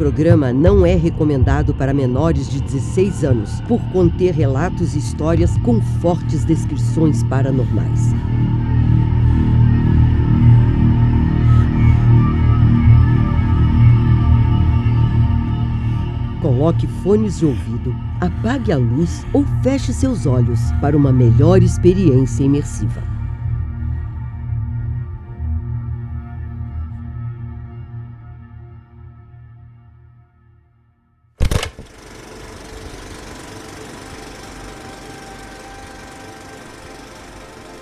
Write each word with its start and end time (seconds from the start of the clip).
programa 0.00 0.50
não 0.50 0.86
é 0.86 0.94
recomendado 0.94 1.74
para 1.74 1.92
menores 1.92 2.48
de 2.48 2.58
16 2.62 3.22
anos, 3.22 3.60
por 3.68 3.78
conter 3.92 4.32
relatos 4.32 4.94
e 4.94 4.98
histórias 4.98 5.58
com 5.58 5.78
fortes 6.00 6.42
descrições 6.42 7.22
paranormais. 7.24 8.14
Coloque 16.40 16.86
fones 16.86 17.38
de 17.38 17.44
ouvido, 17.44 17.94
apague 18.22 18.72
a 18.72 18.78
luz 18.78 19.26
ou 19.34 19.44
feche 19.62 19.92
seus 19.92 20.24
olhos 20.24 20.60
para 20.80 20.96
uma 20.96 21.12
melhor 21.12 21.62
experiência 21.62 22.42
imersiva. 22.42 23.19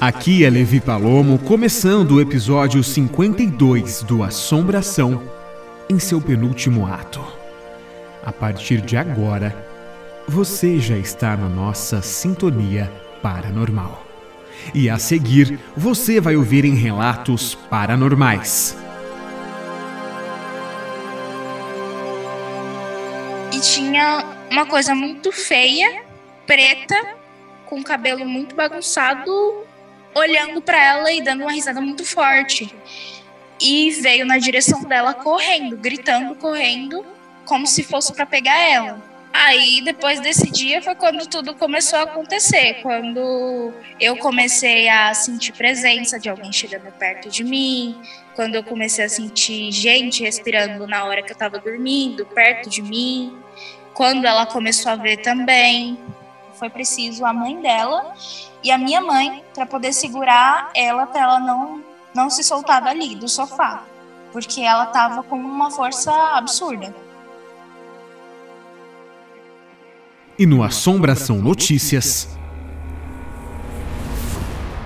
Aqui 0.08 0.42
é 0.42 0.48
Levi 0.48 0.80
Palomo, 0.80 1.38
começando 1.38 2.12
o 2.12 2.20
episódio 2.22 2.82
52 2.82 4.02
do 4.04 4.22
Assombração, 4.22 5.22
em 5.86 5.98
seu 5.98 6.18
penúltimo 6.18 6.86
ato. 6.86 7.22
A 8.24 8.32
partir 8.32 8.80
de 8.80 8.96
agora, 8.96 9.54
você 10.26 10.80
já 10.80 10.96
está 10.96 11.36
na 11.36 11.46
nossa 11.46 12.00
sintonia 12.00 12.90
paranormal. 13.20 14.02
E 14.72 14.88
a 14.88 14.98
seguir, 14.98 15.60
você 15.76 16.22
vai 16.22 16.36
ouvir 16.36 16.64
em 16.64 16.74
relatos 16.74 17.54
paranormais. 17.54 18.74
E 23.52 23.60
tinha 23.60 24.24
uma 24.50 24.64
coisa 24.64 24.94
muito 24.94 25.30
feia, 25.30 26.02
preta, 26.46 26.96
com 27.66 27.82
cabelo 27.82 28.24
muito 28.24 28.54
bagunçado, 28.56 29.67
olhando 30.14 30.60
para 30.60 30.82
ela 30.82 31.12
e 31.12 31.22
dando 31.22 31.42
uma 31.42 31.52
risada 31.52 31.80
muito 31.80 32.04
forte. 32.04 32.74
E 33.60 33.90
veio 33.90 34.24
na 34.24 34.38
direção 34.38 34.82
dela 34.84 35.14
correndo, 35.14 35.76
gritando, 35.76 36.34
correndo, 36.36 37.04
como 37.44 37.66
se 37.66 37.82
fosse 37.82 38.12
para 38.12 38.26
pegar 38.26 38.58
ela. 38.58 39.08
Aí, 39.32 39.80
depois 39.82 40.20
desse 40.20 40.50
dia, 40.50 40.80
foi 40.82 40.94
quando 40.94 41.26
tudo 41.26 41.54
começou 41.54 41.98
a 41.98 42.02
acontecer. 42.02 42.80
Quando 42.82 43.72
eu 44.00 44.16
comecei 44.16 44.88
a 44.88 45.12
sentir 45.14 45.52
presença 45.52 46.18
de 46.18 46.28
alguém 46.28 46.52
chegando 46.52 46.90
perto 46.92 47.28
de 47.28 47.44
mim, 47.44 48.00
quando 48.34 48.54
eu 48.54 48.64
comecei 48.64 49.04
a 49.04 49.08
sentir 49.08 49.70
gente 49.70 50.22
respirando 50.22 50.86
na 50.86 51.04
hora 51.04 51.22
que 51.22 51.30
eu 51.30 51.34
estava 51.34 51.58
dormindo, 51.58 52.24
perto 52.26 52.70
de 52.70 52.82
mim, 52.82 53.36
quando 53.94 54.24
ela 54.24 54.46
começou 54.46 54.92
a 54.92 54.96
ver 54.96 55.18
também. 55.18 55.98
Foi 56.54 56.70
preciso 56.70 57.24
a 57.24 57.32
mãe 57.32 57.60
dela 57.60 58.14
e 58.62 58.70
a 58.70 58.78
minha 58.78 59.00
mãe 59.00 59.42
para 59.54 59.66
poder 59.66 59.92
segurar 59.92 60.70
ela 60.74 61.06
para 61.06 61.22
ela 61.22 61.40
não 61.40 61.82
não 62.14 62.30
se 62.30 62.42
soltar 62.42 62.82
dali 62.82 63.14
do 63.14 63.28
sofá, 63.28 63.84
porque 64.32 64.60
ela 64.60 64.84
estava 64.84 65.22
com 65.22 65.36
uma 65.36 65.70
força 65.70 66.12
absurda. 66.34 66.94
E 70.38 70.46
no 70.46 70.62
Assombração 70.62 71.38
Notícias. 71.38 72.36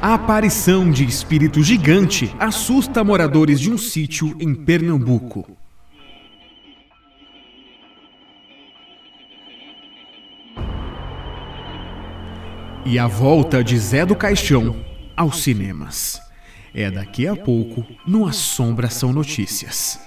A 0.01 0.15
aparição 0.15 0.91
de 0.91 1.05
espírito 1.05 1.63
gigante 1.63 2.35
assusta 2.39 3.05
moradores 3.05 3.61
de 3.61 3.71
um 3.71 3.79
sítio 3.79 4.37
em 4.41 4.53
Pernambuco. 4.53 5.47
E 12.93 12.99
a 12.99 13.07
volta 13.07 13.65
de 13.65 13.79
Zé 13.79 14.05
do 14.05 14.15
Caixão 14.15 14.77
aos 15.17 15.43
cinemas. 15.43 16.21
É 16.75 16.91
daqui 16.91 17.27
a 17.27 17.35
pouco 17.35 17.87
no 18.07 18.27
Assombração 18.27 19.15
Notícias. 19.15 19.99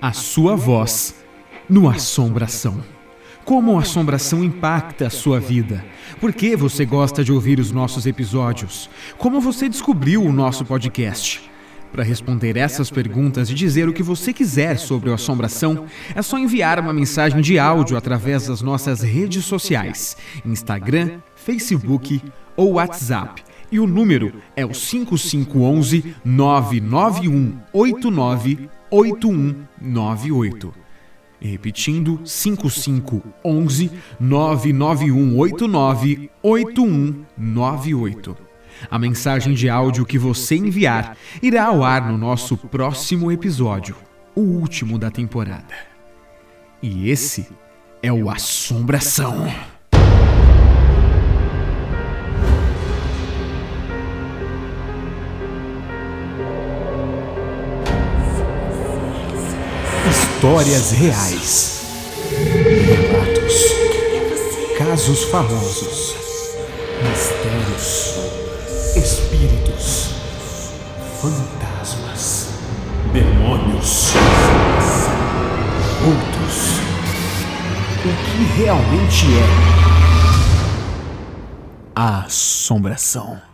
A 0.00 0.12
sua 0.12 0.54
voz 0.54 1.12
no 1.68 1.90
Assombração. 1.90 2.80
Como 3.44 3.76
a 3.76 3.82
assombração 3.82 4.44
impacta 4.44 5.08
a 5.08 5.10
sua 5.10 5.40
vida? 5.40 5.84
Por 6.20 6.32
que 6.32 6.54
você 6.54 6.84
gosta 6.84 7.24
de 7.24 7.32
ouvir 7.32 7.58
os 7.58 7.72
nossos 7.72 8.06
episódios? 8.06 8.88
Como 9.18 9.40
você 9.40 9.68
descobriu 9.68 10.22
o 10.22 10.32
nosso 10.32 10.64
podcast? 10.64 11.50
Para 11.94 12.02
responder 12.02 12.56
essas 12.56 12.90
perguntas 12.90 13.48
e 13.48 13.54
dizer 13.54 13.88
o 13.88 13.92
que 13.92 14.02
você 14.02 14.32
quiser 14.32 14.80
sobre 14.80 15.08
o 15.08 15.14
Assombração, 15.14 15.86
é 16.12 16.20
só 16.22 16.36
enviar 16.36 16.80
uma 16.80 16.92
mensagem 16.92 17.40
de 17.40 17.56
áudio 17.56 17.96
através 17.96 18.48
das 18.48 18.60
nossas 18.60 19.00
redes 19.00 19.44
sociais: 19.44 20.16
Instagram, 20.44 21.20
Facebook 21.36 22.20
ou 22.56 22.72
WhatsApp. 22.72 23.44
E 23.70 23.78
o 23.78 23.86
número 23.86 24.42
é 24.56 24.66
o 24.66 24.74
5511 24.74 26.16
991 26.24 27.60
89 27.72 28.68
8198. 28.90 30.74
Repetindo, 31.40 32.20
5511 32.24 33.92
99189 34.18 36.28
8198. 36.42 38.53
A 38.90 38.98
mensagem 38.98 39.54
de 39.54 39.68
áudio 39.68 40.04
que 40.04 40.18
você 40.18 40.56
enviar 40.56 41.16
irá 41.42 41.66
ao 41.66 41.82
ar 41.82 42.10
no 42.10 42.18
nosso 42.18 42.56
próximo 42.56 43.30
episódio, 43.30 43.96
o 44.34 44.40
último 44.40 44.98
da 44.98 45.10
temporada. 45.10 45.74
E 46.82 47.10
esse 47.10 47.48
é 48.02 48.12
o 48.12 48.28
Assombração. 48.28 49.46
Histórias 60.10 60.90
reais. 60.92 61.80
Relatos. 62.86 63.74
Casos 64.76 65.24
famosos. 65.24 66.16
Mistérios. 67.02 68.33
Espíritos. 68.96 70.10
Fantasmas. 71.20 72.50
Demônios. 73.12 74.12
Outros. 76.06 76.78
O 78.04 78.08
que 78.24 78.44
realmente 78.62 79.26
é 79.36 79.44
a 81.96 82.24
assombração? 82.24 83.53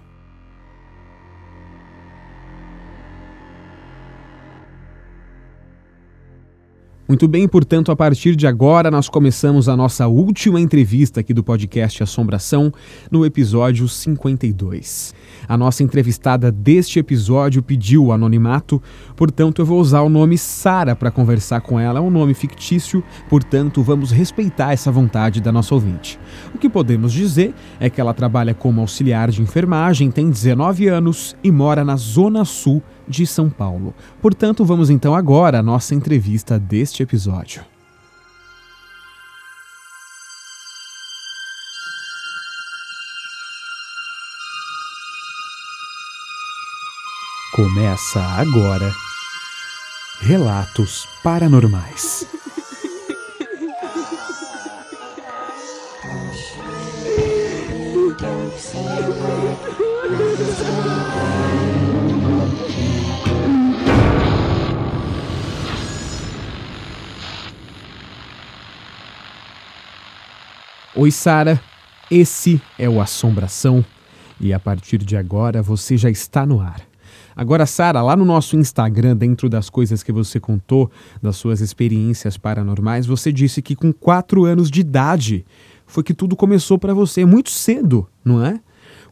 Muito 7.11 7.27
bem, 7.27 7.49
portanto, 7.49 7.91
a 7.91 7.97
partir 7.97 8.37
de 8.37 8.47
agora 8.47 8.89
nós 8.89 9.09
começamos 9.09 9.69
a 9.69 9.77
nossa 9.77 10.07
última 10.07 10.61
entrevista 10.61 11.19
aqui 11.19 11.35
do 11.35 11.43
podcast 11.43 12.05
Assombração, 12.05 12.73
no 13.11 13.27
episódio 13.27 13.89
52. 13.89 15.13
A 15.49 15.57
nossa 15.57 15.83
entrevistada 15.83 16.53
deste 16.53 17.01
episódio 17.01 17.65
pediu 17.65 18.05
o 18.05 18.13
anonimato, 18.13 18.81
portanto 19.17 19.61
eu 19.61 19.67
vou 19.67 19.81
usar 19.81 20.03
o 20.03 20.09
nome 20.09 20.39
Sara 20.39 20.95
para 20.95 21.11
conversar 21.11 21.63
com 21.63 21.81
ela, 21.81 21.99
é 21.99 22.01
um 22.01 22.11
nome 22.11 22.33
fictício, 22.33 23.03
portanto 23.29 23.83
vamos 23.83 24.13
respeitar 24.13 24.73
essa 24.73 24.93
vontade 24.93 25.41
da 25.41 25.51
nossa 25.51 25.75
ouvinte. 25.75 26.17
O 26.55 26.59
que 26.59 26.69
podemos 26.69 27.13
dizer 27.13 27.53
é 27.81 27.91
que 27.91 28.01
ela 28.01 28.15
trabalha 28.15 28.55
como 28.55 28.81
auxiliar 28.81 29.33
de 29.33 29.43
enfermagem, 29.43 30.13
tem 30.13 30.31
19 30.31 30.87
anos 30.87 31.35
e 31.43 31.51
mora 31.51 31.85
na 31.85 31.97
Zona 31.97 32.45
Sul 32.45 32.81
de 33.11 33.27
São 33.27 33.51
Paulo. 33.51 33.93
Portanto, 34.23 34.65
vamos 34.65 34.89
então 34.89 35.15
agora 35.15 35.59
à 35.59 35.63
nossa 35.63 35.95
entrevista 35.95 36.59
deste 36.59 37.03
episódio. 37.03 37.63
Começa 47.53 48.21
agora 48.21 48.91
Relatos 50.23 51.07
Paranormais. 51.23 52.27
Oi, 70.97 71.13
Sara. 71.13 71.61
Esse 72.11 72.61
é 72.77 72.89
o 72.89 73.01
Assombração 73.01 73.85
E 74.41 74.53
a 74.53 74.59
partir 74.59 74.99
de 74.99 75.17
agora 75.17 75.63
você 75.63 75.97
já 75.97 76.11
está 76.11 76.45
no 76.45 76.61
ar. 76.61 76.81
Agora, 77.37 77.65
Sara, 77.65 78.03
lá 78.03 78.17
no 78.17 78.25
nosso 78.25 78.57
Instagram, 78.57 79.17
dentro 79.17 79.49
das 79.49 79.71
coisas 79.71 80.03
que 80.03 80.11
você 80.11 80.41
contou, 80.41 80.91
das 81.23 81.37
suas 81.37 81.61
experiências 81.61 82.37
paranormais, 82.37 83.07
você 83.07 83.31
disse 83.31 83.63
que 83.63 83.77
com 83.77 83.93
quatro 83.93 84.45
anos 84.45 84.69
de 84.69 84.81
idade 84.81 85.47
foi 85.87 86.03
que 86.03 86.13
tudo 86.13 86.35
começou 86.35 86.77
para 86.77 86.93
você. 86.93 87.25
Muito 87.25 87.51
cedo, 87.51 88.09
não 88.25 88.45
é? 88.45 88.61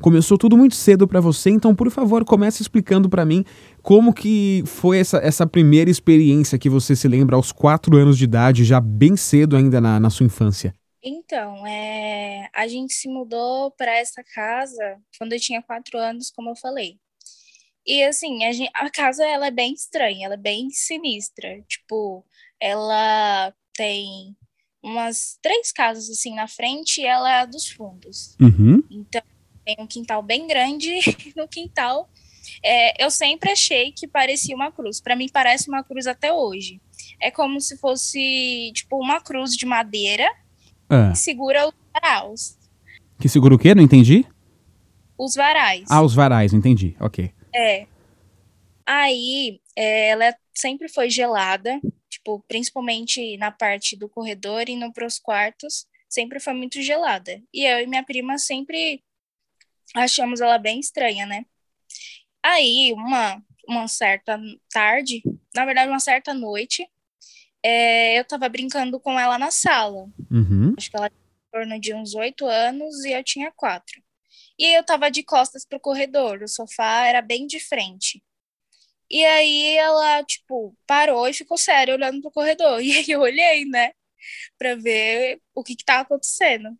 Começou 0.01 0.37
tudo 0.37 0.57
muito 0.57 0.75
cedo 0.75 1.07
para 1.07 1.21
você, 1.21 1.51
então 1.51 1.77
por 1.77 1.91
favor 1.91 2.25
comece 2.25 2.61
explicando 2.61 3.09
para 3.09 3.25
mim 3.25 3.45
como 3.83 4.13
que 4.13 4.65
foi 4.67 4.99
essa, 4.99 5.19
essa 5.19 5.47
primeira 5.47 5.89
experiência 5.89 6.59
que 6.59 6.69
você 6.69 6.97
se 6.97 7.07
lembra 7.07 7.37
aos 7.37 7.53
quatro 7.53 7.97
anos 7.97 8.19
de 8.19 8.25
idade, 8.25 8.65
já 8.65 8.81
bem 8.81 9.17
cedo 9.17 9.55
ainda 9.55 9.81
na, 9.81 10.01
na 10.01 10.11
sua 10.11 10.27
infância. 10.27 10.75
Então, 11.09 11.67
é, 11.67 12.51
a 12.53 12.69
gente 12.69 12.93
se 12.93 13.09
mudou 13.09 13.71
para 13.71 13.97
essa 13.97 14.23
casa 14.23 15.01
quando 15.19 15.33
eu 15.33 15.41
tinha 15.41 15.63
quatro 15.63 15.99
anos, 15.99 16.31
como 16.31 16.51
eu 16.51 16.57
falei. 16.57 16.99
E 17.87 18.05
assim, 18.05 18.45
a, 18.45 18.53
gente, 18.53 18.71
a 18.75 18.91
casa 18.91 19.25
ela 19.25 19.47
é 19.47 19.51
bem 19.51 19.73
estranha, 19.73 20.27
ela 20.27 20.35
é 20.35 20.39
bem 20.39 20.69
sinistra. 20.69 21.63
Tipo, 21.63 22.23
ela 22.61 23.55
tem 23.73 24.37
umas 24.83 25.39
três 25.41 25.73
casas 25.73 26.11
assim 26.11 26.35
na 26.35 26.47
frente 26.47 27.01
e 27.01 27.07
ela 27.07 27.41
é 27.41 27.47
dos 27.47 27.69
fundos. 27.71 28.37
Uhum. 28.39 28.83
Então, 28.91 29.23
tem 29.65 29.77
um 29.79 29.87
quintal 29.87 30.23
bem 30.23 30.47
grande 30.47 30.99
no 31.35 31.49
quintal. 31.49 32.11
É, 32.63 33.03
eu 33.03 33.11
sempre 33.11 33.51
achei 33.51 33.93
que 33.93 34.07
parecia 34.07 34.55
uma 34.55 34.71
cruz. 34.71 35.01
Para 35.01 35.17
mim, 35.17 35.29
parece 35.33 35.69
uma 35.69 35.83
cruz 35.83 36.07
até 36.07 36.31
hoje. 36.31 36.83
É 37.19 37.31
como 37.31 37.59
se 37.61 37.79
fosse, 37.79 38.71
tipo, 38.75 38.99
uma 38.99 39.23
cruz 39.23 39.57
de 39.57 39.65
madeira 39.65 40.29
Ah, 40.89 41.11
que 41.13 41.19
segura 41.19 41.69
os 41.69 41.75
varais. 41.93 42.59
que 43.21 43.29
segura 43.29 43.55
o 43.55 43.59
quê? 43.59 43.75
Não 43.75 43.83
entendi? 43.83 44.27
Os 45.19 45.35
varais. 45.35 45.85
Ah, 45.91 46.03
os 46.03 46.15
varais, 46.15 46.53
entendi. 46.53 46.97
Ok. 47.01 47.33
É. 47.55 47.87
Aí, 48.87 49.61
é, 49.77 50.09
ela 50.09 50.35
sempre 50.55 50.89
foi 50.89 51.11
gelada, 51.11 51.81
tipo, 52.09 52.43
principalmente 52.49 53.37
na 53.37 53.51
parte 53.51 53.97
do 53.97 54.09
corredor 54.09 54.69
e 54.69 54.77
no 54.77 54.93
pros 54.93 55.19
quartos, 55.19 55.87
sempre 56.09 56.41
foi 56.41 56.55
muito 56.55 56.81
gelada. 56.81 57.43
E 57.53 57.65
eu 57.65 57.81
e 57.81 57.87
minha 57.87 58.03
prima 58.05 58.39
sempre 58.39 59.03
achamos 59.95 60.41
ela 60.41 60.57
bem 60.59 60.81
estranha, 60.81 61.27
né? 61.27 61.45
Aí, 62.43 62.93
uma, 62.95 63.43
uma 63.69 63.89
certa 63.89 64.41
tarde, 64.73 65.23
na 65.55 65.67
verdade, 65.67 65.91
uma 65.91 66.01
certa 66.01 66.33
noite, 66.33 66.89
é, 67.63 68.19
eu 68.19 68.25
tava 68.25 68.49
brincando 68.49 69.01
com 69.01 69.19
ela 69.19 69.39
na 69.39 69.51
sala. 69.51 70.09
Uhum. 70.31 70.75
Acho 70.77 70.91
que 70.91 70.97
ela 70.97 71.11
tinha 71.11 71.21
em 71.21 71.51
torno 71.51 71.81
de 71.81 71.95
uns 71.95 72.15
oito 72.15 72.47
anos 72.47 73.05
e 73.05 73.13
eu 73.13 73.25
tinha 73.25 73.53
quatro. 73.53 74.03
E 74.59 74.77
eu 74.77 74.85
tava 74.85 75.11
de 75.11 75.23
costas 75.23 75.65
pro 75.65 75.81
corredor, 75.81 76.43
o 76.43 76.49
sofá 76.49 77.07
era 77.07 77.23
bem 77.23 77.47
de 77.47 77.61
frente. 77.61 78.23
E 79.11 79.25
aí 79.25 79.77
ela, 79.77 80.23
tipo, 80.25 80.77
parou 80.87 81.29
e 81.29 81.33
ficou 81.33 81.57
séria 81.57 81.95
olhando 81.95 82.21
pro 82.21 82.31
corredor. 82.31 82.81
E 82.83 82.93
aí 82.97 83.11
eu 83.11 83.21
olhei, 83.21 83.65
né, 83.65 83.93
pra 84.59 84.75
ver 84.75 85.41
o 85.55 85.63
que 85.63 85.77
que 85.77 85.85
tava 85.85 86.03
acontecendo. 86.03 86.77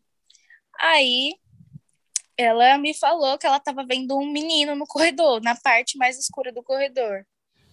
Aí 0.81 1.35
ela 2.37 2.79
me 2.79 2.95
falou 2.95 3.37
que 3.39 3.47
ela 3.47 3.59
tava 3.61 3.85
vendo 3.85 4.17
um 4.17 4.31
menino 4.31 4.77
no 4.77 4.87
corredor, 4.87 5.43
na 5.43 5.57
parte 5.57 5.99
mais 5.99 6.19
escura 6.19 6.53
do 6.53 6.63
corredor. 6.63 7.27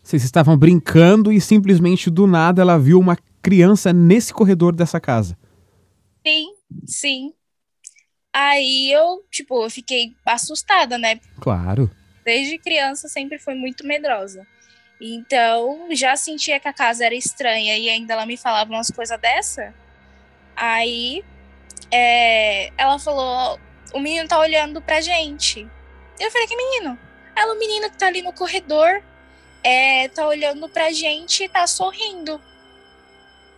Vocês 0.06 0.24
estavam 0.24 0.56
brincando 0.56 1.32
e 1.32 1.42
simplesmente 1.42 2.12
do 2.12 2.28
nada 2.28 2.62
ela 2.62 2.78
viu 2.78 3.00
uma 3.00 3.18
criança 3.42 3.92
nesse 3.92 4.32
corredor 4.32 4.76
dessa 4.76 5.00
casa. 5.00 5.36
Sim, 6.26 6.54
sim. 6.86 7.34
Aí 8.32 8.92
eu, 8.92 9.26
tipo, 9.32 9.64
eu 9.64 9.70
fiquei 9.70 10.14
assustada, 10.24 11.00
né? 11.00 11.20
Claro. 11.42 11.90
desde 12.24 12.60
criança 12.60 13.08
sempre 13.08 13.40
foi 13.40 13.56
muito 13.56 13.84
medrosa. 13.84 14.46
Então, 15.02 15.88
já 15.90 16.16
sentia 16.16 16.60
que 16.60 16.68
a 16.68 16.74
casa 16.74 17.04
era 17.04 17.16
estranha 17.16 17.76
e 17.76 17.90
ainda 17.90 18.14
ela 18.14 18.28
me 18.28 18.38
falava 18.38 18.72
umas 18.72 18.92
coisas 18.92 19.20
dessa. 19.20 19.74
Aí, 20.56 21.26
é, 21.90 22.72
ela 22.78 23.00
falou: 23.00 23.60
o 23.92 24.00
menino 24.00 24.28
tá 24.28 24.38
olhando 24.38 24.80
pra 24.84 25.02
gente. 25.02 25.68
Eu 26.20 26.30
falei: 26.30 26.48
que 26.48 26.56
menino? 26.56 26.96
Ela, 27.36 27.56
o 27.56 27.60
menino 27.60 27.90
que 27.90 27.98
tá 27.98 28.06
ali 28.06 28.22
no 28.22 28.32
corredor, 28.32 29.02
é, 29.66 30.08
tá 30.10 30.28
olhando 30.28 30.70
pra 30.70 30.92
gente 30.92 31.44
e 31.44 31.50
tá 31.50 31.66
sorrindo. 31.66 32.40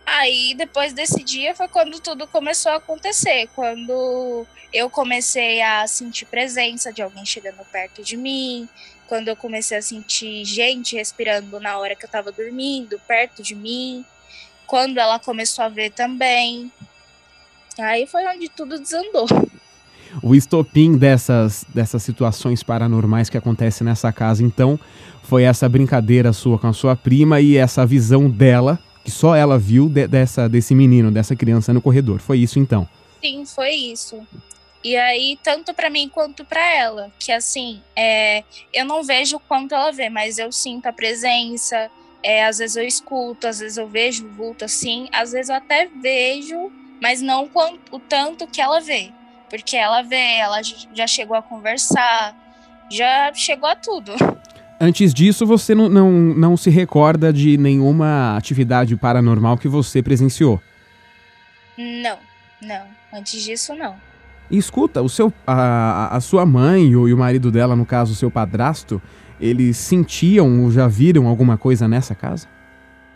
Aí, 0.06 0.54
depois 0.54 0.94
desse 0.94 1.22
dia, 1.22 1.54
foi 1.54 1.68
quando 1.68 2.00
tudo 2.00 2.26
começou 2.26 2.72
a 2.72 2.76
acontecer. 2.76 3.46
Quando 3.54 4.46
eu 4.72 4.88
comecei 4.88 5.60
a 5.60 5.86
sentir 5.86 6.24
presença 6.24 6.90
de 6.90 7.02
alguém 7.02 7.26
chegando 7.26 7.62
perto 7.66 8.02
de 8.02 8.16
mim, 8.16 8.66
quando 9.06 9.28
eu 9.28 9.36
comecei 9.36 9.76
a 9.76 9.82
sentir 9.82 10.46
gente 10.46 10.96
respirando 10.96 11.60
na 11.60 11.76
hora 11.76 11.94
que 11.94 12.06
eu 12.06 12.10
tava 12.10 12.32
dormindo, 12.32 12.98
perto 13.06 13.42
de 13.42 13.54
mim, 13.54 14.02
quando 14.66 14.96
ela 14.96 15.18
começou 15.18 15.62
a 15.62 15.68
ver 15.68 15.90
também. 15.90 16.72
Aí 17.78 18.06
foi 18.06 18.26
onde 18.28 18.48
tudo 18.48 18.78
desandou. 18.78 19.26
O 20.22 20.34
estopim 20.34 20.96
dessas, 20.96 21.64
dessas 21.74 22.02
situações 22.02 22.62
paranormais 22.62 23.28
que 23.30 23.36
acontecem 23.38 23.84
nessa 23.84 24.12
casa, 24.12 24.42
então, 24.42 24.78
foi 25.22 25.42
essa 25.44 25.68
brincadeira 25.68 26.32
sua 26.32 26.58
com 26.58 26.66
a 26.66 26.72
sua 26.72 26.96
prima 26.96 27.40
e 27.40 27.56
essa 27.56 27.84
visão 27.86 28.28
dela, 28.30 28.78
que 29.04 29.10
só 29.10 29.34
ela 29.34 29.58
viu 29.58 29.88
de- 29.88 30.06
dessa, 30.08 30.48
desse 30.48 30.74
menino, 30.74 31.10
dessa 31.10 31.36
criança 31.36 31.72
no 31.72 31.80
corredor. 31.80 32.20
Foi 32.20 32.38
isso 32.38 32.58
então. 32.58 32.88
Sim, 33.22 33.44
foi 33.46 33.70
isso. 33.70 34.20
E 34.84 34.96
aí, 34.96 35.38
tanto 35.42 35.74
pra 35.74 35.90
mim 35.90 36.08
quanto 36.08 36.44
pra 36.44 36.64
ela, 36.74 37.10
que 37.18 37.32
assim, 37.32 37.80
é, 37.96 38.44
eu 38.72 38.84
não 38.84 39.02
vejo 39.02 39.38
quanto 39.40 39.74
ela 39.74 39.90
vê, 39.90 40.08
mas 40.08 40.38
eu 40.38 40.52
sinto 40.52 40.86
a 40.86 40.92
presença, 40.92 41.90
é, 42.22 42.44
às 42.46 42.58
vezes 42.58 42.76
eu 42.76 42.84
escuto, 42.84 43.46
às 43.48 43.58
vezes 43.58 43.76
eu 43.76 43.88
vejo 43.88 44.24
o 44.26 44.30
vulto 44.30 44.64
assim, 44.64 45.08
às 45.12 45.32
vezes 45.32 45.48
eu 45.48 45.56
até 45.56 45.88
vejo, 46.00 46.70
mas 47.02 47.20
não 47.20 47.50
o 47.90 47.98
tanto 47.98 48.46
que 48.46 48.60
ela 48.60 48.80
vê. 48.80 49.10
Porque 49.48 49.76
ela 49.76 50.02
vê, 50.02 50.36
ela 50.36 50.60
já 50.94 51.06
chegou 51.06 51.36
a 51.36 51.42
conversar, 51.42 52.34
já 52.90 53.32
chegou 53.34 53.68
a 53.68 53.76
tudo. 53.76 54.12
Antes 54.80 55.12
disso, 55.12 55.44
você 55.44 55.74
não, 55.74 55.88
não, 55.88 56.12
não 56.12 56.56
se 56.56 56.70
recorda 56.70 57.32
de 57.32 57.56
nenhuma 57.58 58.36
atividade 58.36 58.96
paranormal 58.96 59.58
que 59.58 59.66
você 59.66 60.00
presenciou. 60.00 60.60
Não, 61.76 62.16
não. 62.62 62.86
Antes 63.12 63.42
disso, 63.42 63.74
não. 63.74 63.96
E 64.48 64.56
escuta, 64.56 65.02
o 65.02 65.08
seu, 65.08 65.32
a, 65.46 66.16
a 66.16 66.20
sua 66.20 66.46
mãe 66.46 66.86
e 66.86 66.96
o, 66.96 67.08
e 67.08 67.12
o 67.12 67.18
marido 67.18 67.50
dela, 67.50 67.74
no 67.74 67.84
caso, 67.84 68.12
o 68.12 68.16
seu 68.16 68.30
padrasto, 68.30 69.02
eles 69.40 69.76
sentiam 69.76 70.62
ou 70.62 70.70
já 70.70 70.86
viram 70.86 71.26
alguma 71.26 71.58
coisa 71.58 71.88
nessa 71.88 72.14
casa? 72.14 72.46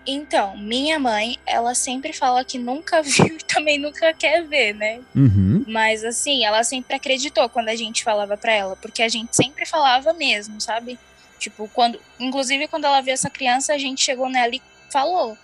Então, 0.07 0.57
minha 0.57 0.99
mãe, 0.99 1.39
ela 1.47 1.75
sempre 1.75 2.13
fala 2.13 2.45
que 2.45 2.59
nunca 2.59 3.03
viu 3.03 3.37
e 3.37 3.45
também 3.45 3.79
nunca 3.79 4.13
quer 4.13 4.47
ver, 4.47 4.75
né? 4.75 5.01
Uhum. 5.15 5.65
Mas 5.67 6.05
assim, 6.05 6.45
ela 6.45 6.65
sempre 6.65 6.97
acreditou 6.97 7.49
quando 7.49 7.69
a 7.69 7.77
gente 7.77 8.03
falava 8.03 8.37
pra 8.37 8.53
ela, 8.53 8.77
porque 8.77 9.03
a 9.03 9.09
gente 9.09 9.35
sempre 9.37 9.65
falava 9.67 10.13
mesmo, 10.13 10.61
sabe? 10.61 10.99
Tipo, 11.39 11.69
quando, 11.73 11.99
inclusive 12.21 12.69
quando 12.69 12.85
ela 12.85 13.01
viu 13.01 13.13
essa 13.13 13.31
criança, 13.31 13.75
a 13.75 13.79
gente 13.79 14.03
chegou 14.03 14.29
nela 14.29 14.55
e 14.55 14.63
falou. 14.91 15.37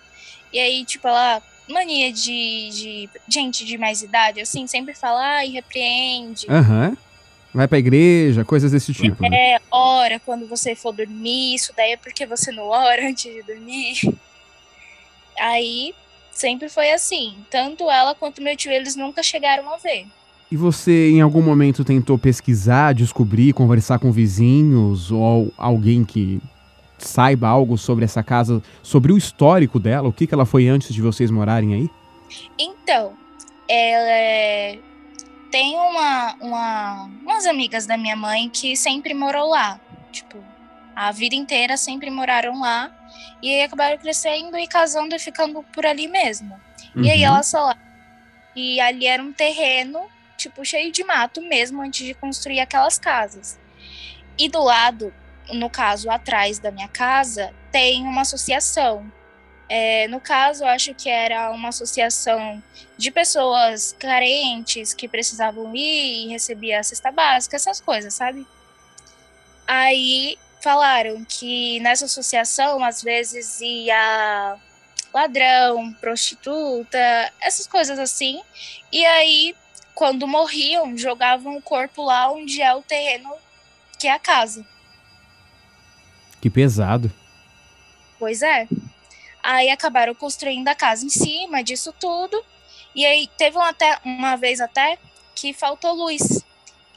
E 0.51 0.59
aí, 0.59 0.85
tipo, 0.85 1.07
ela 1.07 1.41
mania 1.67 2.11
de, 2.11 2.69
de 2.69 3.09
gente 3.27 3.65
de 3.65 3.77
mais 3.77 4.01
idade, 4.01 4.41
assim, 4.41 4.65
sempre 4.65 4.93
fala, 4.93 5.21
ai, 5.37 5.49
repreende. 5.49 6.47
Aham. 6.49 6.97
Vai 7.53 7.67
pra 7.67 7.79
igreja, 7.79 8.45
coisas 8.45 8.71
desse 8.71 8.93
tipo. 8.93 9.21
Né? 9.27 9.55
É, 9.55 9.61
ora 9.71 10.19
quando 10.19 10.47
você 10.47 10.75
for 10.75 10.91
dormir, 10.91 11.55
isso 11.55 11.73
daí 11.75 11.93
é 11.93 11.97
porque 11.97 12.25
você 12.25 12.51
não 12.51 12.65
ora 12.65 13.05
antes 13.07 13.31
de 13.31 13.41
dormir. 13.43 13.97
Aí 15.39 15.93
sempre 16.31 16.69
foi 16.69 16.91
assim. 16.91 17.35
Tanto 17.49 17.89
ela 17.89 18.13
quanto 18.15 18.41
meu 18.41 18.55
tio, 18.55 18.71
eles 18.71 18.95
nunca 18.95 19.21
chegaram 19.23 19.73
a 19.73 19.77
ver. 19.77 20.05
E 20.51 20.57
você, 20.57 21.11
em 21.11 21.21
algum 21.21 21.41
momento, 21.43 21.83
tentou 21.85 22.17
pesquisar, 22.17 22.93
descobrir, 22.93 23.53
conversar 23.53 23.99
com 23.99 24.11
vizinhos 24.11 25.11
ou 25.11 25.53
alguém 25.57 26.03
que 26.03 26.41
saiba 26.97 27.47
algo 27.47 27.77
sobre 27.77 28.03
essa 28.03 28.23
casa, 28.23 28.61
sobre 28.81 29.13
o 29.13 29.17
histórico 29.17 29.79
dela, 29.79 30.09
o 30.09 30.13
que, 30.13 30.25
que 30.27 30.33
ela 30.33 30.45
foi 30.45 30.67
antes 30.67 30.93
de 30.93 31.01
vocês 31.01 31.29
morarem 31.31 31.73
aí? 31.73 31.89
Então, 32.57 33.13
ela 33.67 34.09
é- 34.09 34.79
tem 35.51 35.75
uma, 35.75 36.35
uma, 36.41 37.09
umas 37.23 37.45
amigas 37.45 37.85
da 37.85 37.95
minha 37.97 38.15
mãe 38.15 38.49
que 38.49 38.75
sempre 38.75 39.13
morou 39.13 39.49
lá. 39.49 39.79
Tipo, 40.11 40.37
a 40.95 41.11
vida 41.11 41.35
inteira 41.35 41.77
sempre 41.77 42.09
moraram 42.09 42.59
lá. 42.59 42.91
E 43.41 43.53
aí 43.53 43.63
acabaram 43.63 43.97
crescendo 43.97 44.57
e 44.57 44.67
casando 44.67 45.15
e 45.15 45.19
ficando 45.19 45.63
por 45.73 45.85
ali 45.85 46.07
mesmo. 46.07 46.59
E 46.95 47.09
aí 47.09 47.19
Uhum. 47.19 47.25
elas 47.27 47.51
falaram 47.51 47.79
que 48.53 48.79
ali 48.79 49.05
era 49.05 49.21
um 49.21 49.31
terreno, 49.31 50.01
tipo, 50.37 50.65
cheio 50.65 50.91
de 50.91 51.03
mato 51.03 51.41
mesmo, 51.41 51.81
antes 51.81 52.05
de 52.05 52.13
construir 52.13 52.59
aquelas 52.59 52.97
casas. 52.97 53.59
E 54.37 54.49
do 54.49 54.63
lado, 54.63 55.13
no 55.51 55.69
caso, 55.69 56.09
atrás 56.09 56.59
da 56.59 56.71
minha 56.71 56.87
casa, 56.87 57.53
tem 57.71 58.03
uma 58.03 58.21
associação. 58.21 59.11
É, 59.67 60.07
no 60.07 60.19
caso, 60.19 60.65
acho 60.65 60.95
que 60.95 61.07
era 61.09 61.51
uma 61.51 61.69
associação 61.69 62.61
de 62.97 63.11
pessoas 63.11 63.95
carentes 63.99 64.93
que 64.95 65.07
precisavam 65.07 65.75
ir 65.75 66.25
e 66.25 66.27
recebia 66.29 66.79
a 66.79 66.83
cesta 66.83 67.11
básica, 67.11 67.55
essas 67.55 67.79
coisas, 67.79 68.13
sabe? 68.13 68.47
Aí 69.67 70.37
falaram 70.61 71.23
que 71.25 71.79
nessa 71.79 72.05
associação, 72.05 72.83
às 72.83 73.01
vezes, 73.01 73.59
ia 73.61 74.57
ladrão, 75.13 75.91
prostituta, 75.93 76.99
essas 77.41 77.67
coisas 77.67 77.97
assim. 77.97 78.41
E 78.91 79.05
aí, 79.05 79.55
quando 79.95 80.27
morriam, 80.27 80.97
jogavam 80.97 81.57
o 81.57 81.61
corpo 81.61 82.03
lá 82.03 82.31
onde 82.31 82.61
é 82.61 82.73
o 82.73 82.81
terreno 82.81 83.33
que 83.97 84.07
é 84.07 84.11
a 84.11 84.19
casa. 84.19 84.65
Que 86.39 86.49
pesado. 86.49 87.11
Pois 88.17 88.41
é. 88.41 88.67
Aí 89.43 89.69
acabaram 89.69 90.15
construindo 90.15 90.67
a 90.67 90.75
casa 90.75 91.05
em 91.05 91.09
cima 91.09 91.63
disso 91.63 91.93
tudo. 91.99 92.41
E 92.95 93.05
aí 93.05 93.27
teve 93.37 93.57
uma, 93.57 93.69
até, 93.69 93.99
uma 94.05 94.35
vez 94.35 94.61
até 94.61 94.97
que 95.35 95.53
faltou 95.53 95.93
luz. 95.93 96.43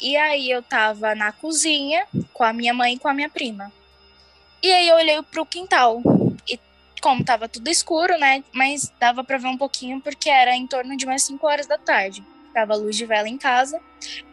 E 0.02 0.16
aí 0.16 0.50
eu 0.50 0.61
tava 0.61 1.14
na 1.14 1.30
cozinha 1.30 2.04
com 2.32 2.42
a 2.42 2.52
minha 2.52 2.75
mãe 2.75 2.94
e 2.94 2.99
com 2.99 3.06
a 3.06 3.14
minha 3.14 3.30
prima. 3.30 3.73
E 4.61 4.71
aí 4.73 4.88
eu 4.88 4.97
olhei 4.97 5.23
pro 5.23 5.47
quintal. 5.47 6.02
E 6.49 6.59
como 7.00 7.25
tava 7.25 7.49
tudo 7.49 7.68
escuro, 7.68 8.18
né? 8.18 8.42
Mas 8.52 8.92
dava 8.99 9.23
pra 9.23 9.38
ver 9.38 9.47
um 9.47 9.56
pouquinho 9.56 10.00
porque 10.00 10.28
era 10.28 10.56
em 10.56 10.66
torno 10.66 10.97
de 10.97 11.06
umas 11.06 11.23
5 11.23 11.47
horas 11.47 11.68
da 11.68 11.78
tarde. 11.78 12.25
Tava 12.52 12.75
luz 12.75 12.97
de 12.97 13.06
vela 13.06 13.28
em 13.28 13.38
casa. 13.38 13.80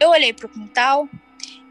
Eu 0.00 0.10
olhei 0.10 0.32
pro 0.32 0.48
quintal 0.48 1.08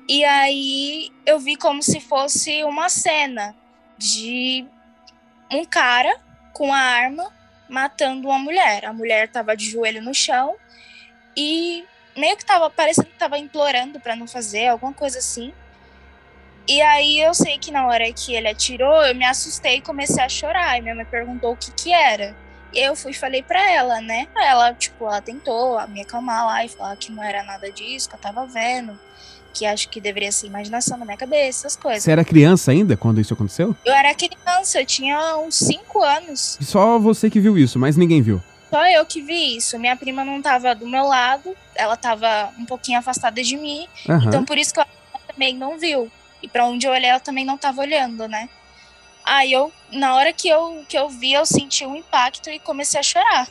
e 0.07 0.23
aí 0.23 1.11
eu 1.25 1.37
vi 1.37 1.57
como 1.57 1.83
se 1.83 1.99
fosse 1.99 2.63
uma 2.63 2.87
cena 2.87 3.53
de 3.97 4.65
um 5.51 5.65
cara 5.65 6.15
com 6.53 6.73
a 6.73 6.79
arma 6.79 7.33
matando 7.67 8.29
uma 8.29 8.39
mulher. 8.39 8.85
A 8.85 8.93
mulher 8.93 9.25
estava 9.25 9.57
de 9.57 9.69
joelho 9.69 10.01
no 10.01 10.13
chão 10.13 10.55
e 11.35 11.83
meio 12.19 12.37
que 12.37 12.45
tava 12.45 12.69
parecendo 12.69 13.07
que 13.07 13.17
tava 13.17 13.37
implorando 13.37 13.99
para 13.99 14.15
não 14.15 14.27
fazer, 14.27 14.67
alguma 14.67 14.93
coisa 14.93 15.19
assim. 15.19 15.53
E 16.67 16.81
aí 16.81 17.19
eu 17.19 17.33
sei 17.33 17.57
que 17.57 17.71
na 17.71 17.87
hora 17.87 18.11
que 18.13 18.35
ele 18.35 18.47
atirou, 18.47 19.03
eu 19.03 19.15
me 19.15 19.25
assustei 19.25 19.77
e 19.77 19.81
comecei 19.81 20.23
a 20.23 20.29
chorar. 20.29 20.77
E 20.77 20.81
minha 20.81 20.93
mãe 20.93 21.05
perguntou 21.05 21.53
o 21.53 21.57
que 21.57 21.71
que 21.71 21.91
era. 21.91 22.35
E 22.71 22.79
eu 22.79 22.95
fui 22.95 23.11
e 23.11 23.15
falei 23.15 23.41
para 23.41 23.71
ela, 23.71 23.99
né? 23.99 24.27
Ela, 24.35 24.73
tipo, 24.75 25.05
ela 25.05 25.21
tentou 25.21 25.79
me 25.87 26.01
acalmar 26.01 26.45
lá 26.45 26.63
e 26.63 26.69
falar 26.69 26.95
que 26.97 27.11
não 27.11 27.23
era 27.23 27.41
nada 27.41 27.71
disso, 27.71 28.07
que 28.07 28.15
eu 28.15 28.19
tava 28.19 28.45
vendo 28.45 28.99
que 29.53 29.65
acho 29.65 29.89
que 29.89 29.99
deveria 29.99 30.31
ser 30.31 30.47
imaginação 30.47 30.97
na 30.97 31.05
minha 31.05 31.17
cabeça, 31.17 31.67
essas 31.67 31.75
coisas. 31.75 32.03
Você 32.03 32.11
era 32.11 32.23
criança 32.23 32.71
ainda 32.71 32.95
quando 32.95 33.19
isso 33.19 33.33
aconteceu? 33.33 33.75
Eu 33.83 33.93
era 33.93 34.13
criança, 34.13 34.79
eu 34.79 34.85
tinha 34.85 35.37
uns 35.37 35.55
5 35.55 36.03
anos. 36.03 36.57
E 36.61 36.65
só 36.65 36.99
você 36.99 37.29
que 37.29 37.39
viu 37.39 37.57
isso, 37.57 37.79
mas 37.79 37.97
ninguém 37.97 38.21
viu? 38.21 38.41
Só 38.69 38.87
eu 38.87 39.05
que 39.05 39.21
vi 39.21 39.57
isso. 39.57 39.79
Minha 39.79 39.95
prima 39.95 40.23
não 40.23 40.41
tava 40.41 40.75
do 40.75 40.87
meu 40.87 41.05
lado, 41.05 41.55
ela 41.75 41.95
tava 41.95 42.51
um 42.57 42.65
pouquinho 42.65 42.99
afastada 42.99 43.41
de 43.41 43.57
mim. 43.57 43.87
Uhum. 44.07 44.23
Então 44.25 44.45
por 44.45 44.57
isso 44.57 44.73
que 44.73 44.79
ela 44.79 44.89
também 45.27 45.55
não 45.55 45.77
viu. 45.77 46.11
E 46.41 46.47
para 46.47 46.65
onde 46.65 46.85
eu 46.85 46.91
olhei, 46.91 47.09
ela 47.09 47.19
também 47.19 47.45
não 47.45 47.57
tava 47.57 47.81
olhando, 47.81 48.27
né? 48.27 48.47
Aí 49.25 49.51
eu, 49.51 49.71
na 49.91 50.15
hora 50.15 50.31
que 50.31 50.47
eu, 50.47 50.83
que 50.87 50.97
eu 50.97 51.09
vi, 51.09 51.33
eu 51.33 51.45
senti 51.45 51.85
um 51.85 51.95
impacto 51.95 52.49
e 52.49 52.59
comecei 52.59 52.99
a 52.99 53.03
chorar. 53.03 53.47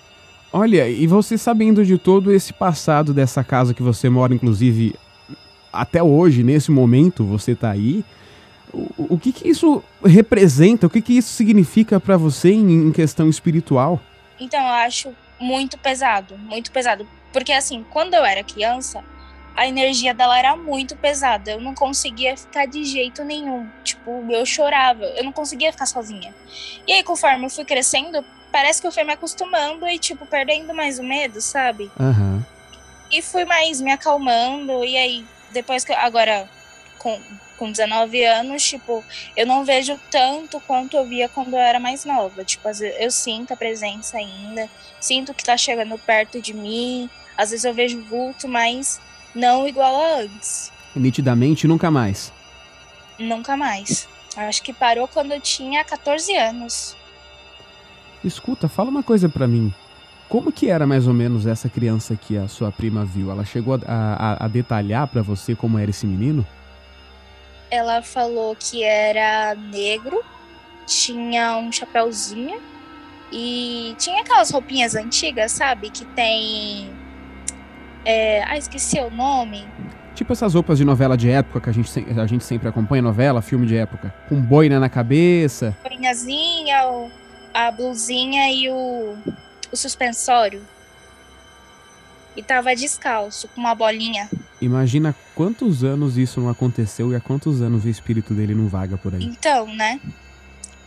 Olha, 0.52 0.88
e 0.88 1.06
você 1.06 1.36
sabendo 1.36 1.84
de 1.84 1.98
todo 1.98 2.32
esse 2.32 2.52
passado 2.52 3.12
dessa 3.12 3.44
casa 3.44 3.74
que 3.74 3.82
você 3.82 4.08
mora, 4.08 4.34
inclusive 4.34 4.94
até 5.72 6.02
hoje, 6.02 6.42
nesse 6.42 6.70
momento, 6.70 7.22
você 7.24 7.52
está 7.52 7.70
aí. 7.70 8.04
O, 8.72 9.14
o 9.14 9.18
que, 9.18 9.30
que 9.30 9.48
isso 9.48 9.82
representa? 10.04 10.86
O 10.86 10.90
que, 10.90 11.02
que 11.02 11.16
isso 11.16 11.30
significa 11.30 12.00
para 12.00 12.16
você 12.16 12.50
em, 12.50 12.88
em 12.88 12.92
questão 12.92 13.28
espiritual? 13.28 14.00
Então, 14.40 14.60
eu 14.60 14.74
acho 14.74 15.16
muito 15.38 15.78
pesado, 15.78 16.36
muito 16.38 16.70
pesado. 16.70 17.08
Porque, 17.32 17.52
assim, 17.52 17.84
quando 17.90 18.14
eu 18.14 18.24
era 18.24 18.42
criança, 18.42 19.04
a 19.58 19.66
energia 19.66 20.14
dela 20.14 20.38
era 20.38 20.56
muito 20.56 20.96
pesada. 20.96 21.50
Eu 21.50 21.60
não 21.60 21.74
conseguia 21.74 22.36
ficar 22.36 22.66
de 22.66 22.84
jeito 22.84 23.24
nenhum. 23.24 23.68
Tipo, 23.82 24.24
eu 24.30 24.46
chorava, 24.46 25.04
eu 25.04 25.24
não 25.24 25.32
conseguia 25.32 25.72
ficar 25.72 25.86
sozinha. 25.86 26.34
E 26.86 26.92
aí, 26.92 27.02
conforme 27.02 27.44
eu 27.44 27.50
fui 27.50 27.64
crescendo, 27.64 28.24
parece 28.52 28.80
que 28.80 28.86
eu 28.86 28.92
fui 28.92 29.02
me 29.02 29.12
acostumando 29.12 29.86
e, 29.88 29.98
tipo, 29.98 30.24
perdendo 30.26 30.72
mais 30.72 30.98
o 30.98 31.02
medo, 31.02 31.40
sabe? 31.40 31.90
Uhum. 31.98 32.42
E 33.10 33.20
fui 33.20 33.44
mais 33.44 33.80
me 33.80 33.90
acalmando. 33.90 34.84
E 34.84 34.96
aí, 34.96 35.26
depois 35.52 35.84
que 35.84 35.92
agora 35.92 36.48
com, 36.98 37.20
com 37.56 37.70
19 37.70 38.24
anos, 38.24 38.62
tipo, 38.62 39.04
eu 39.36 39.46
não 39.46 39.64
vejo 39.64 39.98
tanto 40.10 40.60
quanto 40.60 40.96
eu 40.96 41.06
via 41.06 41.28
quando 41.28 41.54
eu 41.54 41.58
era 41.58 41.80
mais 41.80 42.04
nova. 42.04 42.44
Tipo, 42.44 42.68
eu 42.98 43.10
sinto 43.10 43.52
a 43.52 43.56
presença 43.56 44.18
ainda, 44.18 44.68
sinto 45.00 45.32
que 45.32 45.44
tá 45.44 45.56
chegando 45.56 45.98
perto 45.98 46.40
de 46.40 46.52
mim. 46.52 47.08
Às 47.36 47.50
vezes 47.50 47.64
eu 47.64 47.72
vejo 47.72 48.02
vulto, 48.02 48.48
mas 48.48 49.00
não 49.34 49.66
igual 49.66 50.02
a 50.02 50.20
antes. 50.20 50.72
Nitidamente, 50.94 51.66
nunca 51.66 51.90
mais. 51.90 52.32
Nunca 53.18 53.56
mais. 53.56 54.08
Acho 54.36 54.62
que 54.62 54.72
parou 54.72 55.08
quando 55.08 55.32
eu 55.32 55.40
tinha 55.40 55.84
14 55.84 56.36
anos. 56.36 56.96
Escuta, 58.24 58.68
fala 58.68 58.90
uma 58.90 59.02
coisa 59.02 59.28
para 59.28 59.46
mim. 59.46 59.72
Como 60.28 60.52
que 60.52 60.68
era 60.68 60.86
mais 60.86 61.06
ou 61.06 61.14
menos 61.14 61.46
essa 61.46 61.68
criança 61.68 62.14
que 62.14 62.36
a 62.36 62.48
sua 62.48 62.70
prima 62.70 63.04
viu? 63.04 63.30
Ela 63.30 63.44
chegou 63.44 63.74
a, 63.74 63.80
a, 63.86 64.44
a 64.44 64.48
detalhar 64.48 65.06
para 65.06 65.22
você 65.22 65.54
como 65.54 65.78
era 65.78 65.90
esse 65.90 66.06
menino? 66.06 66.46
Ela 67.70 68.02
falou 68.02 68.56
que 68.56 68.82
era 68.82 69.54
negro, 69.54 70.24
tinha 70.86 71.56
um 71.56 71.70
chapéuzinho 71.70 72.60
e 73.30 73.94
tinha 73.98 74.22
aquelas 74.22 74.50
roupinhas 74.50 74.94
antigas, 74.94 75.52
sabe? 75.52 75.90
Que 75.90 76.04
tem. 76.04 76.90
É... 78.04 78.42
Ah, 78.44 78.56
esqueci 78.56 78.98
o 79.00 79.10
nome. 79.10 79.66
Tipo 80.14 80.32
essas 80.32 80.54
roupas 80.54 80.78
de 80.78 80.84
novela 80.84 81.16
de 81.16 81.30
época 81.30 81.60
que 81.60 81.70
a 81.70 81.72
gente, 81.72 81.90
a 82.18 82.26
gente 82.26 82.42
sempre 82.42 82.68
acompanha, 82.68 83.02
novela, 83.02 83.40
filme 83.42 83.66
de 83.66 83.76
época. 83.76 84.12
Com 84.28 84.40
boina 84.40 84.80
na 84.80 84.88
cabeça. 84.88 85.76
Boinazinha, 85.82 87.10
a 87.54 87.70
blusinha 87.70 88.50
e 88.50 88.68
o 88.70 89.16
o 89.70 89.76
suspensório 89.76 90.62
e 92.38 92.42
tava 92.42 92.72
descalço, 92.76 93.48
com 93.48 93.60
uma 93.60 93.74
bolinha. 93.74 94.30
Imagina 94.60 95.12
quantos 95.34 95.82
anos 95.82 96.16
isso 96.16 96.40
não 96.40 96.48
aconteceu 96.48 97.10
e 97.10 97.16
há 97.16 97.20
quantos 97.20 97.60
anos 97.60 97.84
o 97.84 97.88
espírito 97.88 98.32
dele 98.32 98.54
não 98.54 98.68
vaga 98.68 98.96
por 98.96 99.12
aí. 99.12 99.24
Então, 99.24 99.66
né? 99.74 100.00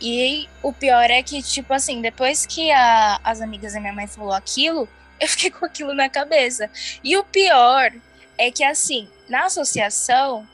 E 0.00 0.48
o 0.62 0.72
pior 0.72 1.10
é 1.10 1.22
que, 1.22 1.42
tipo 1.42 1.74
assim, 1.74 2.00
depois 2.00 2.46
que 2.46 2.72
a, 2.72 3.20
as 3.22 3.42
amigas 3.42 3.74
da 3.74 3.80
minha 3.80 3.92
mãe 3.92 4.06
falou 4.06 4.32
aquilo, 4.32 4.88
eu 5.20 5.28
fiquei 5.28 5.50
com 5.50 5.66
aquilo 5.66 5.92
na 5.92 6.08
cabeça. 6.08 6.70
E 7.04 7.18
o 7.18 7.24
pior 7.24 7.92
é 8.38 8.50
que, 8.50 8.64
assim, 8.64 9.06
na 9.28 9.44
associação 9.44 10.48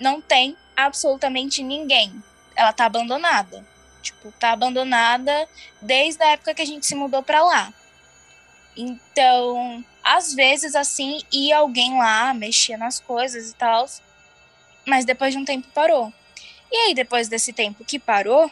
não 0.00 0.18
tem 0.18 0.56
absolutamente 0.74 1.62
ninguém. 1.62 2.10
Ela 2.56 2.72
tá 2.72 2.86
abandonada. 2.86 3.62
Tipo, 4.00 4.32
tá 4.32 4.52
abandonada 4.52 5.46
desde 5.82 6.22
a 6.22 6.28
época 6.28 6.54
que 6.54 6.62
a 6.62 6.66
gente 6.66 6.86
se 6.86 6.94
mudou 6.94 7.22
para 7.22 7.44
lá. 7.44 7.70
Então, 8.74 9.84
às 10.08 10.32
vezes, 10.32 10.74
assim, 10.74 11.20
ia 11.30 11.58
alguém 11.58 11.98
lá, 11.98 12.32
mexia 12.32 12.78
nas 12.78 12.98
coisas 12.98 13.50
e 13.50 13.54
tal, 13.54 13.86
mas 14.86 15.04
depois 15.04 15.34
de 15.34 15.38
um 15.38 15.44
tempo 15.44 15.68
parou. 15.74 16.10
E 16.72 16.76
aí, 16.76 16.94
depois 16.94 17.28
desse 17.28 17.52
tempo 17.52 17.84
que 17.84 17.98
parou, 17.98 18.50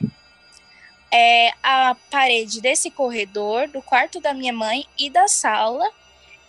é, 1.11 1.51
a 1.63 1.97
parede 2.11 2.61
desse 2.61 2.91
corredor, 2.91 3.69
do 3.69 3.81
quarto 3.81 4.21
da 4.21 4.35
minha 4.35 4.53
mãe 4.53 4.85
e 4.99 5.09
da 5.09 5.29
sala, 5.29 5.91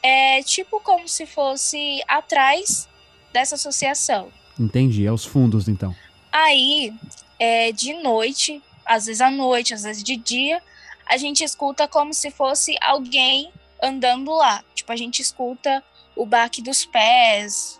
é 0.04 0.44
tipo 0.44 0.82
como 0.82 1.08
se 1.08 1.26
fosse 1.26 2.04
atrás 2.06 2.90
dessa 3.32 3.56
associação. 3.56 4.30
Entendi, 4.60 5.06
é 5.06 5.12
os 5.12 5.24
fundos 5.24 5.70
então. 5.70 5.96
Aí, 6.30 6.94
é, 7.40 7.72
de 7.72 7.94
noite, 7.94 8.62
às 8.86 9.06
vezes 9.06 9.22
à 9.22 9.32
noite, 9.32 9.74
às 9.74 9.84
vezes 9.84 10.04
de 10.04 10.18
dia, 10.18 10.62
a 11.06 11.16
gente 11.16 11.46
escuta 11.46 11.88
como 11.88 12.14
se 12.14 12.30
fosse 12.30 12.76
alguém 12.82 13.54
andando 13.82 14.34
lá. 14.36 14.64
Tipo, 14.74 14.92
a 14.92 14.96
gente 14.96 15.22
escuta 15.22 15.84
o 16.16 16.26
baque 16.26 16.62
dos 16.62 16.86
pés, 16.86 17.80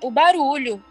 o 0.00 0.10
barulho. 0.10 0.82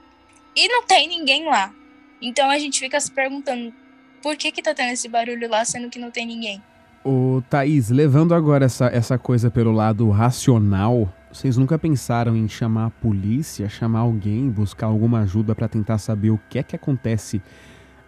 E 0.55 0.67
não 0.67 0.85
tem 0.85 1.07
ninguém 1.07 1.45
lá. 1.45 1.73
Então 2.21 2.49
a 2.49 2.57
gente 2.57 2.79
fica 2.79 2.99
se 2.99 3.11
perguntando 3.11 3.73
por 4.21 4.35
que 4.35 4.51
que 4.51 4.61
tá 4.61 4.73
tendo 4.73 4.91
esse 4.91 5.07
barulho 5.07 5.49
lá, 5.49 5.63
sendo 5.63 5.89
que 5.89 5.99
não 5.99 6.11
tem 6.11 6.25
ninguém. 6.25 6.61
Ô, 7.03 7.41
Thaís, 7.49 7.89
levando 7.89 8.33
agora 8.33 8.65
essa, 8.65 8.87
essa 8.87 9.17
coisa 9.17 9.49
pelo 9.49 9.71
lado 9.71 10.09
racional, 10.09 11.11
vocês 11.31 11.55
nunca 11.55 11.79
pensaram 11.79 12.35
em 12.35 12.47
chamar 12.47 12.87
a 12.87 12.89
polícia, 12.89 13.69
chamar 13.69 13.99
alguém, 13.99 14.49
buscar 14.49 14.87
alguma 14.87 15.21
ajuda 15.21 15.55
para 15.55 15.69
tentar 15.69 15.97
saber 15.97 16.31
o 16.31 16.39
que 16.49 16.59
é 16.59 16.63
que 16.63 16.75
acontece 16.75 17.41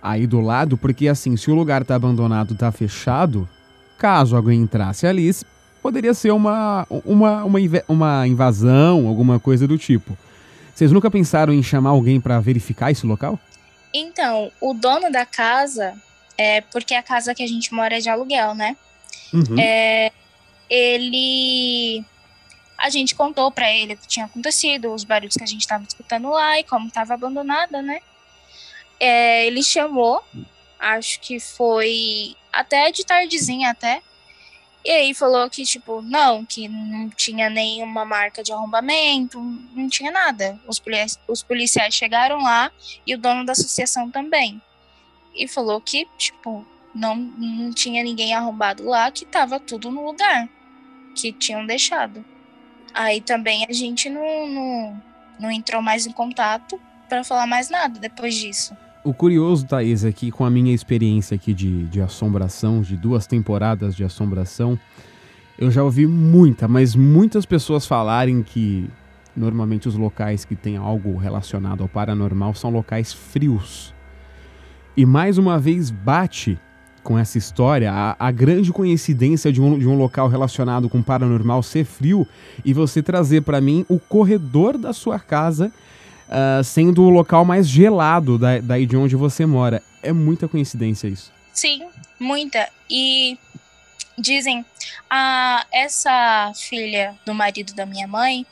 aí 0.02 0.28
do 0.28 0.42
lado, 0.42 0.78
porque 0.78 1.08
assim, 1.08 1.38
se 1.38 1.50
o 1.50 1.56
lugar 1.56 1.86
tá 1.86 1.96
abandonado, 1.96 2.56
tá 2.56 2.72
fechado, 2.72 3.48
caso 3.98 4.36
alguém 4.36 4.62
entrasse 4.62 5.06
ali, 5.06 5.32
poderia 5.82 6.14
ser 6.14 6.32
uma, 6.32 6.86
uma, 6.90 7.44
uma, 7.44 7.60
uma 7.88 8.28
invasão, 8.28 9.08
alguma 9.08 9.40
coisa 9.40 9.68
do 9.68 9.78
tipo. 9.78 10.18
Vocês 10.74 10.92
nunca 10.92 11.12
pensaram 11.12 11.54
em 11.54 11.62
chamar 11.62 11.92
alguém 11.92 12.20
para 12.20 12.40
verificar 12.40 12.92
esse 12.92 13.06
local? 13.06 13.40
Então, 13.94 14.52
o 14.62 14.74
dono 14.74 15.12
da 15.12 15.26
casa, 15.26 15.94
é, 16.38 16.62
porque 16.62 16.94
a 16.94 17.04
casa 17.04 17.36
que 17.36 17.44
a 17.44 17.48
gente 17.48 17.74
mora 17.74 17.98
é 17.98 18.00
de 18.00 18.10
aluguel, 18.10 18.56
né? 18.56 18.78
Uhum. 19.34 19.60
É, 19.60 20.12
ele. 20.70 22.04
A 22.78 22.90
gente 22.90 23.14
contou 23.14 23.52
para 23.52 23.72
ele 23.72 23.94
o 23.94 23.98
que 23.98 24.08
tinha 24.08 24.26
acontecido, 24.26 24.94
os 24.94 25.04
barulhos 25.04 25.36
que 25.36 25.44
a 25.44 25.48
gente 25.48 25.62
estava 25.62 25.84
escutando 25.84 26.30
lá 26.30 26.60
e 26.60 26.64
como 26.64 26.88
estava 26.88 27.14
abandonada, 27.14 27.82
né? 27.82 28.00
É, 29.00 29.46
ele 29.46 29.62
chamou, 29.62 30.24
acho 30.80 31.20
que 31.20 31.40
foi 31.40 32.36
até 32.52 32.92
de 32.92 33.06
tardezinha 33.06 33.70
até. 33.70 34.02
E 34.84 34.90
aí 34.90 35.14
falou 35.14 35.48
que, 35.50 35.64
tipo, 35.64 36.02
não, 36.02 36.44
que 36.44 36.68
não 36.68 37.10
tinha 37.10 37.50
nenhuma 37.50 38.04
marca 38.04 38.42
de 38.44 38.52
arrombamento, 38.52 39.40
não 39.40 39.88
tinha 39.88 40.12
nada. 40.12 40.60
Os, 40.68 40.80
polici 40.80 41.20
os 41.28 41.44
policiais 41.44 41.94
chegaram 41.94 42.42
lá 42.42 42.72
e 43.06 43.14
o 43.14 43.18
dono 43.18 43.46
da 43.46 43.52
associação 43.52 44.10
também. 44.10 44.60
E 45.36 45.48
falou 45.48 45.80
que, 45.80 46.08
tipo, 46.18 46.66
não, 46.96 47.16
não 47.16 47.72
tinha 47.72 48.04
ninguém 48.04 48.34
arrombado 48.34 48.84
lá, 48.84 49.12
que 49.12 49.26
tava 49.26 49.60
tudo 49.60 49.92
no 49.92 50.04
lugar 50.04 50.50
que 51.16 51.32
tinham 51.32 51.66
deixado. 51.66 52.24
Aí 52.94 53.22
também 53.22 53.66
a 53.70 53.72
gente 53.72 54.10
não, 54.10 54.48
não, 54.48 55.04
não 55.40 55.52
entrou 55.52 55.82
mais 55.82 56.06
em 56.06 56.12
contato 56.12 56.82
para 57.08 57.24
falar 57.24 57.48
mais 57.48 57.70
nada 57.70 58.00
depois 58.00 58.36
disso. 58.36 58.76
O 59.04 59.16
curioso, 59.16 59.66
Thaís, 59.66 60.06
é 60.06 60.12
que 60.12 60.30
com 60.30 60.46
a 60.46 60.50
minha 60.50 60.72
experiência 60.74 61.34
aqui 61.34 61.56
de, 61.56 61.86
de 61.88 62.00
assombração, 62.00 62.82
de 62.82 62.96
duas 62.96 63.26
temporadas 63.26 63.96
de 63.96 64.04
assombração, 64.04 64.78
eu 65.58 65.72
já 65.72 65.84
ouvi 65.84 66.06
muita, 66.06 66.68
mas 66.68 66.96
muitas 66.96 67.44
pessoas 67.44 67.88
falarem 67.88 68.44
que 68.44 68.88
normalmente 69.36 69.88
os 69.88 69.96
locais 69.96 70.46
que 70.46 70.56
têm 70.56 70.78
algo 70.78 71.18
relacionado 71.18 71.82
ao 71.82 71.90
paranormal 71.90 72.54
são 72.54 72.70
locais 72.70 73.12
frios. 73.12 73.92
E 74.96 75.04
mais 75.04 75.40
uma 75.40 75.58
vez 75.58 75.90
bate 75.90 76.60
com 77.02 77.18
essa 77.18 77.40
história 77.40 77.92
a, 77.92 78.16
a 78.20 78.30
grande 78.30 78.72
coincidência 78.72 79.52
de 79.52 79.60
um, 79.60 79.80
de 79.80 79.88
um 79.88 79.98
local 79.98 80.28
relacionado 80.28 80.88
com 80.88 81.02
paranormal 81.02 81.64
ser 81.64 81.86
frio 81.86 82.28
e 82.64 82.72
você 82.72 83.02
trazer 83.02 83.42
para 83.42 83.60
mim 83.60 83.84
o 83.90 83.98
corredor 83.98 84.78
da 84.78 84.94
sua 84.94 85.18
casa 85.18 85.72
uh, 86.32 86.64
sendo 86.64 87.04
o 87.04 87.10
local 87.10 87.44
mais 87.44 87.68
gelado 87.68 88.38
da, 88.38 88.60
daí 88.60 88.86
de 88.86 88.96
onde 88.96 89.16
você 89.16 89.46
mora. 89.46 89.84
É 90.02 90.12
muita 90.12 90.48
coincidência 90.48 91.08
isso. 91.08 91.32
Sim, 91.54 91.88
muita. 92.20 92.70
E 92.90 93.38
dizem, 94.18 94.66
a, 95.10 95.66
essa 95.72 96.52
filha 96.56 97.16
do 97.26 97.34
marido 97.34 97.74
da 97.74 97.86
minha 97.86 98.08
mãe, 98.08 98.46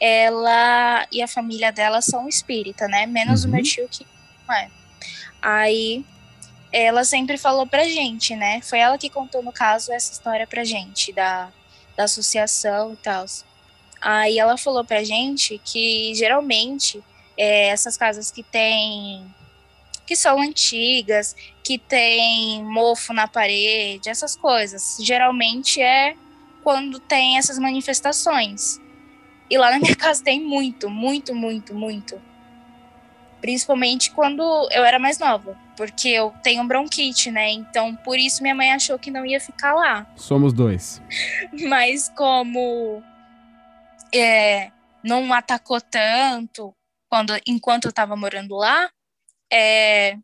ela 0.00 1.06
e 1.10 1.22
a 1.22 1.28
família 1.28 1.72
dela 1.72 2.00
são 2.00 2.28
espírita, 2.28 2.86
né? 2.86 3.06
Menos 3.06 3.44
uhum. 3.44 3.50
o 3.50 3.52
meu 3.54 3.62
tio 3.62 3.88
que 3.88 4.06
não 4.46 4.54
é. 4.54 4.70
Aí 5.42 6.04
ela 6.72 7.04
sempre 7.04 7.38
falou 7.38 7.66
pra 7.66 7.84
gente, 7.84 8.34
né? 8.36 8.60
Foi 8.62 8.78
ela 8.78 8.98
que 8.98 9.08
contou, 9.08 9.42
no 9.42 9.52
caso, 9.52 9.92
essa 9.92 10.12
história 10.12 10.46
pra 10.46 10.64
gente, 10.64 11.12
da, 11.12 11.48
da 11.96 12.04
associação 12.04 12.92
e 12.92 12.96
tal. 12.96 13.24
Aí 14.00 14.38
ela 14.38 14.58
falou 14.58 14.84
pra 14.84 15.02
gente 15.02 15.60
que 15.64 16.14
geralmente 16.14 17.02
é, 17.36 17.68
essas 17.68 17.96
casas 17.96 18.30
que 18.30 18.42
tem 18.42 19.24
que 20.06 20.14
são 20.14 20.40
antigas, 20.40 21.34
que 21.64 21.76
tem 21.76 22.62
mofo 22.64 23.12
na 23.12 23.26
parede, 23.26 24.08
essas 24.08 24.36
coisas. 24.36 24.98
Geralmente 25.00 25.82
é 25.82 26.14
quando 26.62 27.00
tem 27.00 27.36
essas 27.36 27.58
manifestações. 27.58 28.80
E 29.50 29.58
lá 29.58 29.72
na 29.72 29.78
minha 29.78 29.94
casa 29.96 30.22
tem 30.22 30.40
muito, 30.40 30.88
muito, 30.88 31.34
muito, 31.34 31.74
muito. 31.74 32.22
Principalmente 33.40 34.12
quando 34.12 34.42
eu 34.72 34.84
era 34.84 34.98
mais 34.98 35.18
nova, 35.18 35.58
porque 35.76 36.08
eu 36.08 36.32
tenho 36.42 36.64
bronquite, 36.64 37.30
né? 37.30 37.50
Então, 37.50 37.94
por 37.96 38.18
isso 38.18 38.42
minha 38.42 38.54
mãe 38.54 38.72
achou 38.72 38.98
que 38.98 39.10
não 39.10 39.26
ia 39.26 39.40
ficar 39.40 39.74
lá. 39.74 40.06
Somos 40.16 40.52
dois. 40.52 41.02
Mas 41.68 42.08
como 42.16 43.02
é, 44.14 44.70
não 45.02 45.32
atacou 45.32 45.80
tanto, 45.80 46.74
quando 47.16 47.32
enquanto 47.46 47.84
eu 47.86 47.90
estava 47.90 48.14
morando 48.14 48.54
lá, 48.56 48.90
é, 49.50 50.18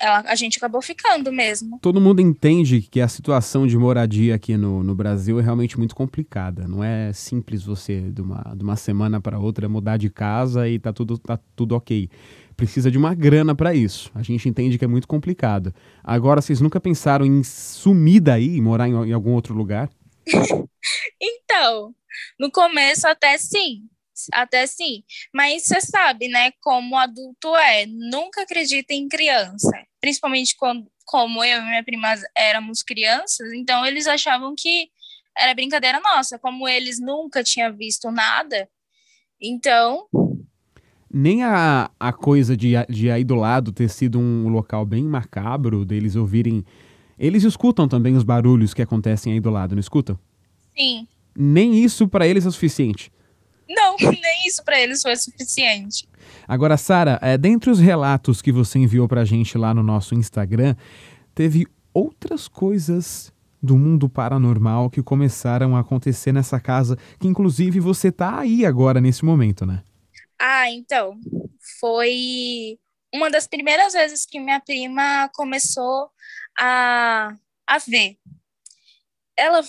ela, 0.00 0.20
a 0.26 0.34
gente 0.34 0.56
acabou 0.56 0.80
ficando 0.80 1.30
mesmo. 1.30 1.78
Todo 1.80 2.00
mundo 2.00 2.20
entende 2.20 2.80
que 2.80 3.02
a 3.02 3.08
situação 3.08 3.66
de 3.66 3.76
moradia 3.76 4.34
aqui 4.34 4.56
no, 4.56 4.82
no 4.82 4.94
Brasil 4.94 5.38
é 5.38 5.42
realmente 5.42 5.76
muito 5.76 5.94
complicada. 5.94 6.66
Não 6.66 6.82
é 6.82 7.12
simples 7.12 7.64
você, 7.64 8.00
de 8.10 8.22
uma, 8.22 8.54
de 8.56 8.64
uma 8.64 8.76
semana 8.76 9.20
para 9.20 9.38
outra, 9.38 9.68
mudar 9.68 9.98
de 9.98 10.08
casa 10.08 10.66
e 10.66 10.78
tá 10.78 10.90
tudo, 10.90 11.18
tá 11.18 11.38
tudo 11.54 11.74
ok. 11.74 12.08
Precisa 12.56 12.90
de 12.90 12.96
uma 12.96 13.14
grana 13.14 13.54
para 13.54 13.74
isso. 13.74 14.10
A 14.14 14.22
gente 14.22 14.48
entende 14.48 14.78
que 14.78 14.84
é 14.84 14.88
muito 14.88 15.06
complicado. 15.06 15.74
Agora, 16.02 16.40
vocês 16.40 16.62
nunca 16.62 16.80
pensaram 16.80 17.26
em 17.26 17.42
sumir 17.42 18.20
daí 18.20 18.56
e 18.56 18.60
morar 18.62 18.88
em, 18.88 18.92
em 18.92 19.12
algum 19.12 19.32
outro 19.32 19.54
lugar? 19.54 19.90
então, 21.20 21.94
no 22.40 22.50
começo 22.50 23.06
até 23.06 23.36
sim 23.36 23.86
até 24.32 24.66
sim. 24.66 25.02
Mas 25.32 25.64
você 25.64 25.80
sabe, 25.80 26.28
né, 26.28 26.52
como 26.60 26.96
adulto 26.96 27.54
é, 27.56 27.86
nunca 27.86 28.42
acredita 28.42 28.94
em 28.94 29.08
criança. 29.08 29.70
Principalmente 30.00 30.56
quando, 30.56 30.86
como 31.04 31.44
eu 31.44 31.60
e 31.60 31.64
minha 31.64 31.84
prima 31.84 32.14
éramos 32.34 32.82
crianças, 32.82 33.52
então 33.52 33.84
eles 33.84 34.06
achavam 34.06 34.54
que 34.56 34.90
era 35.36 35.54
brincadeira 35.54 36.00
nossa. 36.00 36.38
Como 36.38 36.68
eles 36.68 36.98
nunca 37.00 37.44
tinham 37.44 37.74
visto 37.76 38.10
nada, 38.10 38.68
então. 39.40 40.06
Nem 41.12 41.44
a, 41.44 41.90
a 41.98 42.12
coisa 42.12 42.56
de, 42.56 42.72
de 42.88 43.10
aí 43.10 43.24
do 43.24 43.34
lado 43.34 43.72
ter 43.72 43.88
sido 43.88 44.18
um 44.18 44.48
local 44.48 44.84
bem 44.84 45.04
macabro, 45.04 45.84
deles 45.84 46.16
ouvirem. 46.16 46.64
Eles 47.18 47.44
escutam 47.44 47.88
também 47.88 48.14
os 48.16 48.24
barulhos 48.24 48.74
que 48.74 48.82
acontecem 48.82 49.32
aí 49.32 49.40
do 49.40 49.48
lado, 49.48 49.74
não 49.74 49.80
escutam? 49.80 50.18
Sim. 50.76 51.06
Nem 51.34 51.82
isso 51.82 52.08
para 52.08 52.26
eles 52.26 52.44
é 52.44 52.50
suficiente. 52.50 53.10
Nem 54.00 54.46
isso 54.46 54.64
para 54.64 54.80
eles 54.80 55.02
foi 55.02 55.16
suficiente. 55.16 56.08
Agora, 56.46 56.76
Sara, 56.76 57.18
é, 57.22 57.36
dentre 57.36 57.70
os 57.70 57.78
relatos 57.78 58.40
que 58.40 58.52
você 58.52 58.78
enviou 58.78 59.08
para 59.08 59.22
a 59.22 59.24
gente 59.24 59.56
lá 59.58 59.74
no 59.74 59.82
nosso 59.82 60.14
Instagram, 60.14 60.76
teve 61.34 61.66
outras 61.92 62.48
coisas 62.48 63.32
do 63.62 63.76
mundo 63.76 64.08
paranormal 64.08 64.90
que 64.90 65.02
começaram 65.02 65.76
a 65.76 65.80
acontecer 65.80 66.32
nessa 66.32 66.60
casa, 66.60 66.96
que 67.18 67.26
inclusive 67.26 67.80
você 67.80 68.12
tá 68.12 68.38
aí 68.38 68.64
agora 68.64 69.00
nesse 69.00 69.24
momento, 69.24 69.66
né? 69.66 69.82
Ah, 70.38 70.70
então, 70.70 71.18
foi 71.80 72.78
uma 73.12 73.30
das 73.30 73.46
primeiras 73.46 73.92
vezes 73.92 74.26
que 74.26 74.38
minha 74.38 74.60
prima 74.60 75.28
começou 75.34 76.10
a, 76.58 77.34
a 77.66 77.78
ver. 77.78 78.16
Ela 79.36 79.62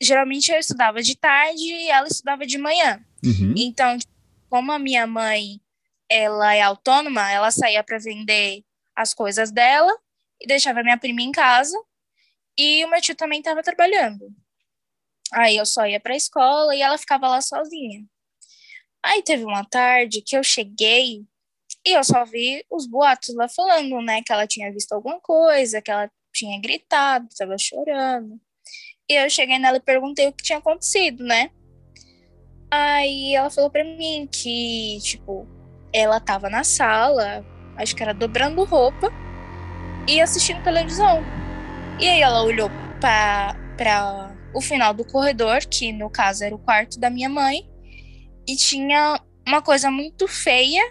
geralmente 0.00 0.52
eu 0.52 0.58
estudava 0.58 1.02
de 1.02 1.16
tarde 1.16 1.62
e 1.62 1.90
ela 1.90 2.06
estudava 2.06 2.46
de 2.46 2.58
manhã. 2.58 3.00
Uhum. 3.24 3.54
Então, 3.56 3.98
como 4.48 4.72
a 4.72 4.78
minha 4.78 5.06
mãe 5.06 5.60
ela 6.08 6.54
é 6.54 6.62
autônoma, 6.62 7.30
ela 7.30 7.50
saía 7.50 7.82
para 7.82 7.98
vender 7.98 8.64
as 8.94 9.12
coisas 9.12 9.50
dela 9.50 9.92
e 10.40 10.46
deixava 10.46 10.82
minha 10.82 10.98
prima 10.98 11.22
em 11.22 11.32
casa. 11.32 11.76
E 12.56 12.84
o 12.84 12.90
meu 12.90 13.00
tio 13.00 13.14
também 13.14 13.40
estava 13.40 13.62
trabalhando. 13.62 14.26
Aí 15.32 15.56
eu 15.56 15.66
só 15.66 15.86
ia 15.86 16.00
para 16.00 16.14
a 16.14 16.16
escola 16.16 16.74
e 16.74 16.80
ela 16.80 16.96
ficava 16.96 17.28
lá 17.28 17.40
sozinha. 17.40 18.04
Aí 19.02 19.22
teve 19.22 19.44
uma 19.44 19.64
tarde 19.64 20.22
que 20.22 20.36
eu 20.36 20.42
cheguei 20.42 21.24
e 21.84 21.92
eu 21.92 22.02
só 22.02 22.24
vi 22.24 22.64
os 22.70 22.86
boatos 22.86 23.34
lá 23.34 23.48
falando, 23.48 24.00
né, 24.00 24.22
que 24.22 24.32
ela 24.32 24.46
tinha 24.46 24.72
visto 24.72 24.92
alguma 24.92 25.20
coisa, 25.20 25.80
que 25.80 25.90
ela 25.90 26.10
tinha 26.32 26.60
gritado, 26.60 27.28
estava 27.30 27.56
chorando. 27.58 28.40
E 29.08 29.14
eu 29.14 29.30
cheguei 29.30 29.58
nela 29.58 29.76
e 29.76 29.80
perguntei 29.80 30.26
o 30.26 30.32
que 30.32 30.42
tinha 30.42 30.58
acontecido, 30.58 31.22
né? 31.24 31.50
Aí 32.78 33.34
ela 33.34 33.48
falou 33.48 33.70
pra 33.70 33.82
mim 33.82 34.28
que, 34.30 34.98
tipo, 35.00 35.48
ela 35.90 36.20
tava 36.20 36.50
na 36.50 36.62
sala, 36.62 37.42
acho 37.74 37.96
que 37.96 38.02
era 38.02 38.12
dobrando 38.12 38.62
roupa 38.64 39.10
e 40.06 40.20
assistindo 40.20 40.62
televisão. 40.62 41.24
E 41.98 42.06
aí 42.06 42.20
ela 42.20 42.42
olhou 42.42 42.68
pra, 43.00 43.56
pra 43.78 44.36
o 44.52 44.60
final 44.60 44.92
do 44.92 45.06
corredor, 45.06 45.60
que 45.60 45.90
no 45.90 46.10
caso 46.10 46.44
era 46.44 46.54
o 46.54 46.58
quarto 46.58 47.00
da 47.00 47.08
minha 47.08 47.30
mãe, 47.30 47.66
e 48.46 48.54
tinha 48.56 49.22
uma 49.48 49.62
coisa 49.62 49.90
muito 49.90 50.28
feia, 50.28 50.82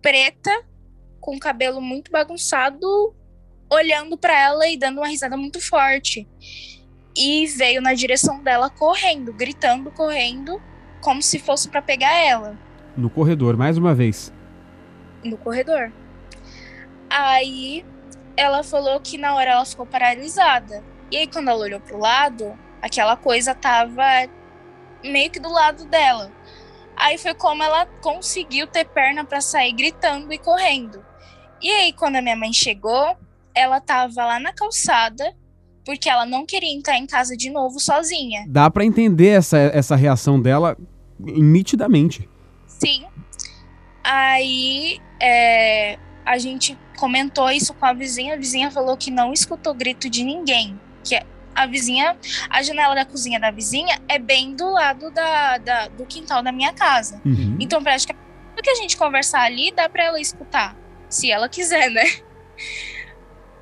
preta, 0.00 0.50
com 1.20 1.38
cabelo 1.38 1.82
muito 1.82 2.10
bagunçado, 2.10 3.14
olhando 3.70 4.16
para 4.16 4.40
ela 4.40 4.66
e 4.68 4.78
dando 4.78 5.02
uma 5.02 5.08
risada 5.08 5.36
muito 5.36 5.60
forte. 5.60 6.26
E 7.14 7.46
veio 7.46 7.82
na 7.82 7.92
direção 7.92 8.42
dela 8.42 8.70
correndo, 8.70 9.34
gritando, 9.34 9.90
correndo 9.90 10.58
como 11.06 11.22
se 11.22 11.38
fosse 11.38 11.68
para 11.68 11.80
pegar 11.80 12.12
ela. 12.12 12.58
No 12.96 13.08
corredor, 13.08 13.56
mais 13.56 13.78
uma 13.78 13.94
vez. 13.94 14.32
No 15.22 15.38
corredor. 15.38 15.92
Aí 17.08 17.86
ela 18.36 18.64
falou 18.64 18.98
que 18.98 19.16
na 19.16 19.32
hora 19.36 19.52
ela 19.52 19.64
ficou 19.64 19.86
paralisada. 19.86 20.82
E 21.08 21.16
aí 21.16 21.28
quando 21.28 21.46
ela 21.46 21.60
olhou 21.60 21.78
pro 21.78 21.96
lado, 21.96 22.58
aquela 22.82 23.16
coisa 23.16 23.54
tava 23.54 24.02
meio 25.04 25.30
que 25.30 25.38
do 25.38 25.48
lado 25.48 25.84
dela. 25.84 26.32
Aí 26.96 27.16
foi 27.18 27.34
como 27.34 27.62
ela 27.62 27.86
conseguiu 28.02 28.66
ter 28.66 28.86
perna 28.86 29.24
para 29.24 29.40
sair 29.40 29.74
gritando 29.74 30.32
e 30.32 30.38
correndo. 30.38 31.04
E 31.62 31.70
aí 31.70 31.92
quando 31.92 32.16
a 32.16 32.20
minha 32.22 32.34
mãe 32.34 32.52
chegou, 32.52 33.16
ela 33.54 33.80
tava 33.80 34.24
lá 34.24 34.40
na 34.40 34.52
calçada 34.52 35.32
porque 35.84 36.10
ela 36.10 36.26
não 36.26 36.44
queria 36.44 36.76
entrar 36.76 36.98
em 36.98 37.06
casa 37.06 37.36
de 37.36 37.48
novo 37.48 37.78
sozinha. 37.78 38.44
Dá 38.48 38.68
para 38.68 38.84
entender 38.84 39.28
essa, 39.28 39.56
essa 39.56 39.94
reação 39.94 40.42
dela 40.42 40.76
nitidamente. 41.18 42.28
Sim. 42.66 43.06
Aí 44.04 45.00
é, 45.20 45.98
a 46.24 46.38
gente 46.38 46.78
comentou 46.96 47.50
isso 47.50 47.74
com 47.74 47.86
a 47.86 47.92
vizinha. 47.92 48.34
A 48.34 48.36
vizinha 48.36 48.70
falou 48.70 48.96
que 48.96 49.10
não 49.10 49.32
escutou 49.32 49.74
grito 49.74 50.08
de 50.08 50.24
ninguém. 50.24 50.78
Que 51.02 51.20
a 51.54 51.66
vizinha, 51.66 52.16
a 52.50 52.62
janela 52.62 52.94
da 52.94 53.04
cozinha 53.04 53.40
da 53.40 53.50
vizinha 53.50 54.00
é 54.08 54.18
bem 54.18 54.54
do 54.54 54.70
lado 54.70 55.10
da, 55.10 55.58
da 55.58 55.88
do 55.88 56.04
quintal 56.04 56.42
da 56.42 56.52
minha 56.52 56.72
casa. 56.72 57.20
Uhum. 57.24 57.56
Então, 57.58 57.82
praticamente, 57.82 58.26
tudo 58.50 58.62
que 58.62 58.70
a 58.70 58.74
gente 58.74 58.96
conversar 58.96 59.42
ali 59.42 59.72
dá 59.72 59.88
para 59.88 60.04
ela 60.04 60.20
escutar, 60.20 60.76
se 61.08 61.30
ela 61.30 61.48
quiser, 61.48 61.90
né? 61.90 62.04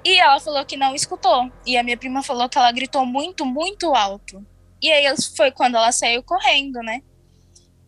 E 0.05 0.19
ela 0.19 0.39
falou 0.39 0.65
que 0.67 0.77
não 0.77 0.95
escutou. 0.95 1.51
E 1.65 1.79
a 1.79 1.83
minha 1.83 1.97
prima 1.97 2.23
falou 2.23 2.49
que 2.49 2.59
ela 2.59 2.71
gritou 2.71 3.07
muito, 3.07 3.47
muito 3.47 3.95
alto. 3.95 4.45
E 4.83 4.93
aí 4.93 5.07
foi 5.35 5.51
quando 5.51 5.77
ela 5.77 5.91
saiu 5.93 6.23
correndo, 6.23 6.81
né? 6.81 7.01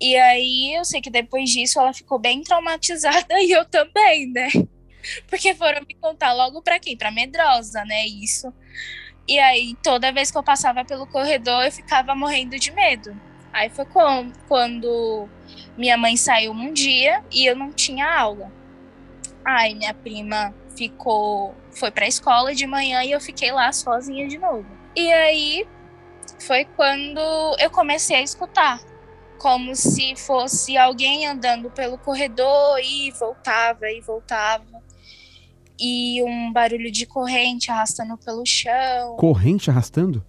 E 0.01 0.17
aí 0.17 0.75
eu 0.75 0.85
sei 0.85 1.01
que 1.01 1.11
depois 1.11 1.51
disso 1.51 1.81
ela 1.81 1.93
ficou 1.93 2.19
bem 2.19 2.43
traumatizada 2.43 3.35
e 3.41 3.51
eu 3.51 3.65
também, 3.65 4.31
né? 4.31 4.49
Porque 5.29 5.55
foram 5.55 5.81
me 5.87 5.95
contar 5.95 6.33
logo 6.33 6.61
pra 6.63 6.79
quem? 6.79 6.97
Pra 6.97 7.11
medrosa, 7.11 7.85
né? 7.85 8.07
Isso. 8.07 8.53
E 9.29 9.39
aí 9.39 9.75
toda 9.83 10.13
vez 10.13 10.31
que 10.31 10.39
eu 10.39 10.43
passava 10.43 10.85
pelo 10.85 11.07
corredor 11.07 11.65
eu 11.65 11.73
ficava 11.73 12.15
morrendo 12.15 12.59
de 12.59 12.71
medo. 12.73 13.19
Aí 13.53 13.71
foi 13.71 13.87
quando 14.49 15.29
minha 15.79 15.97
mãe 15.97 16.17
saiu 16.17 16.53
um 16.53 16.73
dia 16.73 17.25
e 17.33 17.47
eu 17.47 17.57
não 17.57 17.73
tinha 17.73 18.07
aula. 18.07 18.53
Aí 19.45 19.75
minha 19.75 19.95
prima 19.95 20.55
ficou, 20.77 21.55
foi 21.71 21.91
pra 21.91 22.07
escola 22.07 22.55
de 22.55 22.67
manhã 22.67 23.03
e 23.03 23.13
eu 23.13 23.21
fiquei 23.21 23.51
lá 23.51 23.73
sozinha 23.73 24.29
de 24.29 24.37
novo. 24.37 24.67
E 24.95 25.11
aí 25.11 25.67
foi 26.39 26.65
quando 26.65 27.21
eu 27.59 27.71
comecei 27.71 28.17
a 28.17 28.23
escutar, 28.23 28.81
como 29.38 29.75
se 29.75 30.14
fosse 30.16 30.77
alguém 30.77 31.27
andando 31.27 31.70
pelo 31.70 31.99
corredor 31.99 32.79
e 32.83 33.11
voltava 33.12 33.90
e 33.90 34.01
voltava. 34.01 34.83
E 35.79 36.22
um 36.22 36.53
barulho 36.53 36.90
de 36.90 37.07
corrente 37.07 37.70
arrastando 37.70 38.16
pelo 38.16 38.44
chão. 38.46 39.16
Corrente 39.16 39.70
arrastando? 39.70 40.25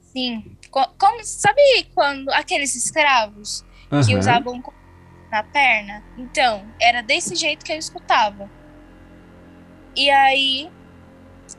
Sim. 0.00 0.56
Como, 0.70 1.24
sabe 1.24 1.60
quando 1.94 2.30
aqueles 2.30 2.74
escravos 2.74 3.64
uhum. 3.90 4.02
que 4.02 4.16
usavam 4.16 4.62
na 5.30 5.42
perna? 5.42 6.02
Então, 6.16 6.66
era 6.80 7.02
desse 7.02 7.34
jeito 7.34 7.64
que 7.64 7.72
eu 7.72 7.78
escutava. 7.78 8.50
E 9.94 10.10
aí 10.10 10.70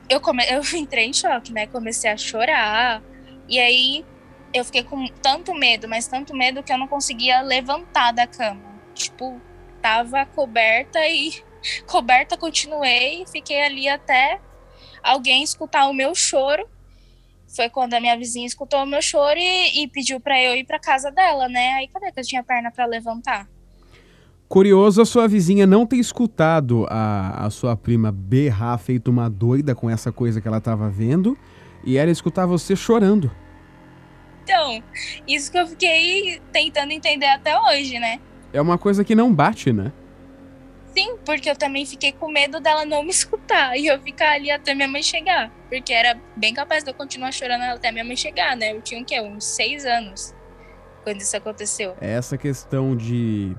eu, 0.08 0.20
come... 0.20 0.44
eu 0.50 0.62
entrei 0.76 1.06
em 1.06 1.12
choque, 1.12 1.52
né? 1.52 1.66
Comecei 1.66 2.10
a 2.10 2.16
chorar. 2.16 3.02
E 3.48 3.58
aí 3.58 4.04
eu 4.54 4.64
fiquei 4.64 4.84
com 4.84 5.08
tanto 5.20 5.52
medo, 5.52 5.88
mas 5.88 6.06
tanto 6.06 6.34
medo 6.34 6.62
que 6.62 6.72
eu 6.72 6.78
não 6.78 6.86
conseguia 6.86 7.42
levantar 7.42 8.12
da 8.12 8.24
cama. 8.24 8.62
Tipo, 8.94 9.40
tava 9.82 10.24
coberta 10.26 11.00
e 11.08 11.42
coberta 11.86 12.36
continuei, 12.38 13.24
fiquei 13.26 13.60
ali 13.62 13.88
até 13.88 14.40
alguém 15.02 15.42
escutar 15.42 15.88
o 15.88 15.92
meu 15.92 16.14
choro. 16.14 16.64
Foi 17.48 17.68
quando 17.68 17.94
a 17.94 18.00
minha 18.00 18.16
vizinha 18.16 18.46
escutou 18.46 18.82
o 18.82 18.86
meu 18.86 19.02
choro 19.02 19.38
e, 19.38 19.82
e 19.82 19.88
pediu 19.88 20.20
para 20.20 20.40
eu 20.40 20.54
ir 20.54 20.64
para 20.64 20.78
casa 20.78 21.10
dela, 21.10 21.48
né? 21.48 21.74
Aí 21.74 21.88
cadê 21.88 22.12
que 22.12 22.20
eu 22.20 22.24
tinha 22.24 22.42
perna 22.42 22.70
para 22.70 22.86
levantar? 22.86 23.48
Curioso 24.48 25.02
a 25.02 25.04
sua 25.04 25.26
vizinha 25.26 25.66
não 25.66 25.84
ter 25.84 25.96
escutado 25.96 26.86
a, 26.88 27.46
a 27.46 27.50
sua 27.50 27.76
prima 27.76 28.12
berrar 28.12 28.78
feito 28.78 29.10
uma 29.10 29.28
doida 29.28 29.74
com 29.74 29.90
essa 29.90 30.12
coisa 30.12 30.40
que 30.40 30.46
ela 30.46 30.58
estava 30.58 30.88
vendo 30.88 31.36
e 31.84 31.96
ela 31.96 32.10
escutar 32.10 32.46
você 32.46 32.76
chorando. 32.76 33.30
Então, 34.44 34.82
isso 35.26 35.50
que 35.50 35.58
eu 35.58 35.66
fiquei 35.66 36.40
tentando 36.52 36.92
entender 36.92 37.26
até 37.26 37.58
hoje, 37.58 37.98
né? 37.98 38.20
É 38.52 38.60
uma 38.60 38.76
coisa 38.76 39.02
que 39.02 39.14
não 39.14 39.34
bate, 39.34 39.72
né? 39.72 39.90
Sim, 40.94 41.16
porque 41.24 41.50
eu 41.50 41.56
também 41.56 41.84
fiquei 41.84 42.12
com 42.12 42.30
medo 42.30 42.60
dela 42.60 42.84
não 42.84 43.02
me 43.02 43.10
escutar 43.10 43.76
e 43.76 43.86
eu 43.86 44.00
ficar 44.00 44.34
ali 44.34 44.50
até 44.50 44.74
minha 44.74 44.86
mãe 44.86 45.02
chegar. 45.02 45.50
Porque 45.68 45.92
era 45.92 46.20
bem 46.36 46.54
capaz 46.54 46.84
de 46.84 46.90
eu 46.90 46.94
continuar 46.94 47.32
chorando 47.32 47.62
até 47.62 47.90
minha 47.90 48.04
mãe 48.04 48.16
chegar, 48.16 48.56
né? 48.56 48.72
Eu 48.72 48.80
tinha 48.80 49.00
o 49.00 49.04
quê? 49.04 49.20
Uns 49.20 49.44
seis 49.44 49.84
anos 49.84 50.34
quando 51.02 51.20
isso 51.20 51.36
aconteceu. 51.36 51.96
É 52.00 52.12
essa 52.12 52.38
questão 52.38 52.94
de 52.94 53.56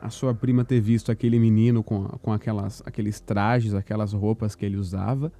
a 0.00 0.10
sua 0.10 0.34
prima 0.34 0.64
ter 0.64 0.80
visto 0.80 1.12
aquele 1.12 1.38
menino 1.38 1.84
com, 1.84 2.04
com 2.04 2.32
aquelas, 2.32 2.82
aqueles 2.84 3.20
trajes, 3.20 3.74
aquelas 3.74 4.12
roupas 4.12 4.56
que 4.56 4.64
ele 4.64 4.76
usava. 4.76 5.30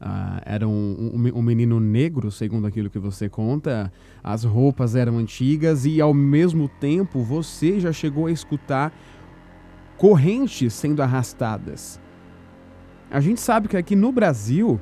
Uh, 0.00 0.40
era 0.46 0.68
um, 0.68 1.12
um, 1.14 1.38
um, 1.38 1.42
menino 1.42 1.80
negro, 1.80 2.30
segundo 2.30 2.66
aquilo 2.66 2.88
que 2.88 3.00
você 3.00 3.28
conta. 3.28 3.92
As 4.22 4.44
roupas 4.44 4.94
eram 4.94 5.18
antigas 5.18 5.84
e, 5.84 6.00
ao 6.00 6.14
mesmo 6.14 6.68
tempo, 6.68 7.20
você 7.22 7.80
já 7.80 7.92
chegou 7.92 8.26
a 8.26 8.30
escutar 8.30 8.92
correntes 9.96 10.72
sendo 10.72 11.02
arrastadas. 11.02 12.00
A 13.10 13.20
gente 13.20 13.40
sabe 13.40 13.66
que 13.66 13.76
aqui 13.76 13.96
no 13.96 14.12
Brasil 14.12 14.80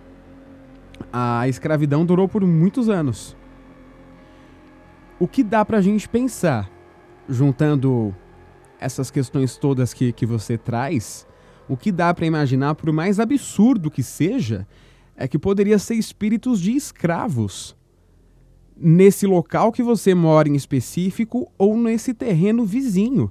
a 1.13 1.49
escravidão 1.49 2.05
durou 2.05 2.29
por 2.29 2.45
muitos 2.45 2.89
anos. 2.89 3.35
O 5.19 5.27
que 5.27 5.43
dá 5.43 5.65
pra 5.65 5.81
gente 5.81 6.07
pensar, 6.07 6.71
juntando 7.27 8.15
essas 8.79 9.11
questões 9.11 9.57
todas 9.57 9.95
que, 9.95 10.13
que 10.13 10.27
você 10.27 10.59
traz, 10.59 11.27
o 11.69 11.77
que 11.77 11.91
dá 11.91 12.13
para 12.13 12.27
imaginar, 12.27 12.75
por 12.75 12.93
mais 12.93 13.19
absurdo 13.19 13.91
que 13.91 14.03
seja, 14.03 14.67
é 15.17 15.27
que 15.27 15.39
poderia 15.39 15.79
ser 15.79 15.95
espíritos 15.95 16.61
de 16.61 16.73
escravos 16.73 17.77
nesse 18.77 19.27
local 19.27 19.73
que 19.73 19.83
você 19.83 20.15
mora 20.15 20.49
em 20.49 20.55
específico 20.55 21.51
ou 21.57 21.77
nesse 21.77 22.13
terreno 22.13 22.65
vizinho. 22.65 23.31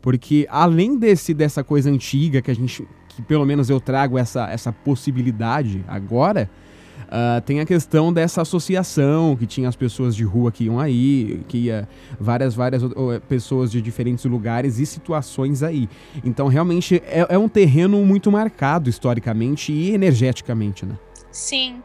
Porque 0.00 0.46
além 0.50 0.98
desse 0.98 1.34
dessa 1.34 1.62
coisa 1.62 1.90
antiga 1.90 2.40
que 2.40 2.50
a 2.50 2.54
gente 2.54 2.88
que 3.08 3.20
pelo 3.20 3.44
menos 3.44 3.68
eu 3.68 3.78
trago 3.78 4.16
essa 4.16 4.48
essa 4.50 4.72
possibilidade 4.72 5.84
agora, 5.86 6.50
Uh, 7.12 7.42
tem 7.42 7.60
a 7.60 7.66
questão 7.66 8.10
dessa 8.10 8.40
associação, 8.40 9.36
que 9.36 9.46
tinha 9.46 9.68
as 9.68 9.76
pessoas 9.76 10.16
de 10.16 10.24
rua 10.24 10.50
que 10.50 10.64
iam 10.64 10.80
aí, 10.80 11.44
que 11.46 11.58
ia 11.58 11.86
várias, 12.18 12.54
várias 12.54 12.82
pessoas 13.28 13.70
de 13.70 13.82
diferentes 13.82 14.24
lugares 14.24 14.78
e 14.78 14.86
situações 14.86 15.62
aí. 15.62 15.90
Então, 16.24 16.48
realmente, 16.48 17.02
é, 17.04 17.26
é 17.28 17.36
um 17.36 17.50
terreno 17.50 18.02
muito 18.02 18.32
marcado 18.32 18.88
historicamente 18.88 19.70
e 19.72 19.92
energeticamente, 19.92 20.86
né? 20.86 20.98
Sim, 21.30 21.82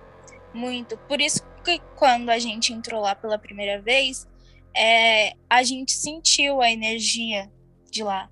muito. 0.54 0.98
Por 1.10 1.20
isso 1.20 1.42
que 1.62 1.82
quando 1.98 2.30
a 2.30 2.40
gente 2.40 2.72
entrou 2.72 3.02
lá 3.02 3.14
pela 3.14 3.38
primeira 3.38 3.82
vez, 3.82 4.26
é, 4.74 5.34
a 5.50 5.62
gente 5.62 5.92
sentiu 5.92 6.62
a 6.62 6.72
energia 6.72 7.52
de 7.92 8.02
lá. 8.02 8.30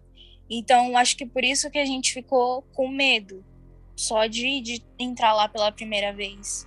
Então, 0.49 0.95
acho 0.95 1.17
que 1.17 1.25
por 1.25 1.43
isso 1.43 1.69
que 1.69 1.77
a 1.77 1.86
gente 1.86 2.13
ficou 2.13 2.62
com 2.73 2.88
medo 2.88 3.43
só 3.97 4.27
de, 4.27 4.62
de 4.62 4.81
entrar 4.97 5.34
lá 5.34 5.49
pela 5.49 5.73
primeira 5.73 6.13
vez. 6.13 6.65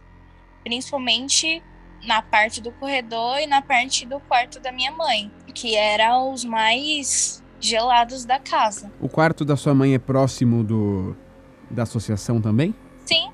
Principalmente 0.64 1.62
na 2.07 2.23
parte 2.23 2.61
do 2.61 2.71
corredor 2.73 3.38
e 3.40 3.47
na 3.47 3.61
parte 3.61 4.07
do 4.07 4.21
quarto 4.21 4.61
da 4.61 4.71
minha 4.71 4.92
mãe, 4.92 5.31
que 5.55 5.75
eram 5.77 6.33
os 6.33 6.44
mais 6.44 7.42
gelados 7.61 8.25
da 8.25 8.38
casa. 8.38 8.90
O 9.01 9.09
quarto 9.09 9.44
da 9.44 9.57
sua 9.57 9.75
mãe 9.75 9.94
é 9.94 9.99
próximo 9.99 10.62
do 10.62 11.16
da 11.71 11.83
associação 11.83 12.40
também? 12.40 12.75
Sim. 13.05 13.31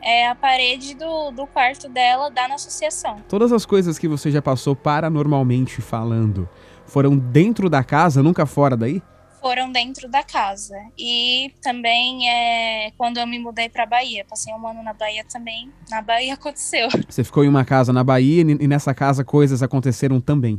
É 0.00 0.28
a 0.28 0.34
parede 0.34 0.94
do, 0.94 1.30
do 1.30 1.46
quarto 1.46 1.88
dela 1.88 2.30
dá 2.30 2.46
na 2.46 2.54
associação. 2.56 3.22
Todas 3.28 3.52
as 3.52 3.64
coisas 3.64 3.98
que 3.98 4.06
você 4.06 4.30
já 4.30 4.42
passou 4.42 4.76
paranormalmente 4.76 5.80
falando 5.80 6.48
foram 6.86 7.16
dentro 7.16 7.70
da 7.70 7.82
casa, 7.82 8.22
nunca 8.22 8.44
fora 8.44 8.76
daí? 8.76 9.02
Foram 9.44 9.70
dentro 9.70 10.08
da 10.08 10.22
casa. 10.22 10.74
E 10.98 11.52
também 11.60 12.30
é, 12.30 12.90
quando 12.96 13.18
eu 13.18 13.26
me 13.26 13.38
mudei 13.38 13.68
para 13.68 13.84
Bahia, 13.84 14.24
passei 14.24 14.54
um 14.54 14.66
ano 14.66 14.82
na 14.82 14.94
Bahia 14.94 15.22
também, 15.30 15.70
na 15.90 16.00
Bahia 16.00 16.32
aconteceu. 16.32 16.88
Você 17.06 17.22
ficou 17.22 17.44
em 17.44 17.48
uma 17.48 17.62
casa 17.62 17.92
na 17.92 18.02
Bahia 18.02 18.40
e 18.40 18.66
nessa 18.66 18.94
casa 18.94 19.22
coisas 19.22 19.62
aconteceram 19.62 20.18
também? 20.18 20.58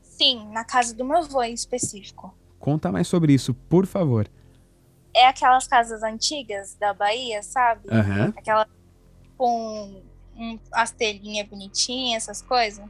Sim, 0.00 0.48
na 0.52 0.62
casa 0.62 0.94
do 0.94 1.04
meu 1.04 1.16
avô 1.16 1.42
em 1.42 1.52
específico. 1.52 2.32
Conta 2.60 2.92
mais 2.92 3.08
sobre 3.08 3.32
isso, 3.32 3.52
por 3.52 3.86
favor. 3.86 4.28
É 5.12 5.26
aquelas 5.26 5.66
casas 5.66 6.04
antigas 6.04 6.76
da 6.76 6.94
Bahia, 6.94 7.42
sabe? 7.42 7.88
Uhum. 7.88 8.32
Aquela 8.36 8.68
com 9.36 10.00
um, 10.36 10.56
as 10.70 10.92
telhinhas 10.92 11.48
bonitinhas, 11.48 12.22
essas 12.22 12.40
coisas. 12.40 12.84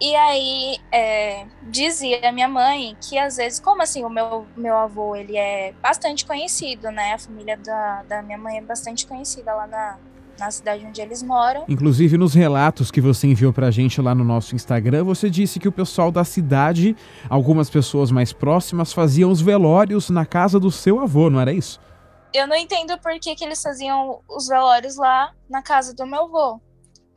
E 0.00 0.14
aí 0.16 0.78
é, 0.90 1.46
dizia 1.62 2.28
a 2.28 2.32
minha 2.32 2.48
mãe 2.48 2.96
que 3.00 3.16
às 3.18 3.36
vezes, 3.36 3.60
como 3.60 3.82
assim, 3.82 4.04
o 4.04 4.08
meu, 4.08 4.46
meu 4.56 4.76
avô 4.76 5.14
ele 5.14 5.36
é 5.36 5.72
bastante 5.80 6.26
conhecido, 6.26 6.90
né? 6.90 7.12
A 7.14 7.18
família 7.18 7.56
da, 7.56 8.02
da 8.02 8.22
minha 8.22 8.38
mãe 8.38 8.58
é 8.58 8.62
bastante 8.62 9.06
conhecida 9.06 9.54
lá 9.54 9.66
na, 9.66 9.98
na 10.38 10.50
cidade 10.50 10.84
onde 10.84 11.00
eles 11.00 11.22
moram. 11.22 11.64
Inclusive, 11.68 12.18
nos 12.18 12.34
relatos 12.34 12.90
que 12.90 13.00
você 13.00 13.28
enviou 13.28 13.52
pra 13.52 13.70
gente 13.70 14.00
lá 14.00 14.14
no 14.14 14.24
nosso 14.24 14.56
Instagram, 14.56 15.04
você 15.04 15.30
disse 15.30 15.60
que 15.60 15.68
o 15.68 15.72
pessoal 15.72 16.10
da 16.10 16.24
cidade, 16.24 16.96
algumas 17.28 17.70
pessoas 17.70 18.10
mais 18.10 18.32
próximas, 18.32 18.92
faziam 18.92 19.30
os 19.30 19.40
velórios 19.40 20.10
na 20.10 20.26
casa 20.26 20.58
do 20.58 20.70
seu 20.70 21.00
avô, 21.00 21.30
não 21.30 21.40
era 21.40 21.52
isso? 21.52 21.80
eu 22.32 22.46
não 22.46 22.56
entendo 22.56 22.98
por 22.98 23.12
que, 23.20 23.34
que 23.34 23.44
eles 23.44 23.62
faziam 23.62 24.20
os 24.28 24.48
velórios 24.48 24.96
lá 24.96 25.32
na 25.48 25.62
casa 25.62 25.94
do 25.94 26.06
meu 26.06 26.24
avô. 26.24 26.60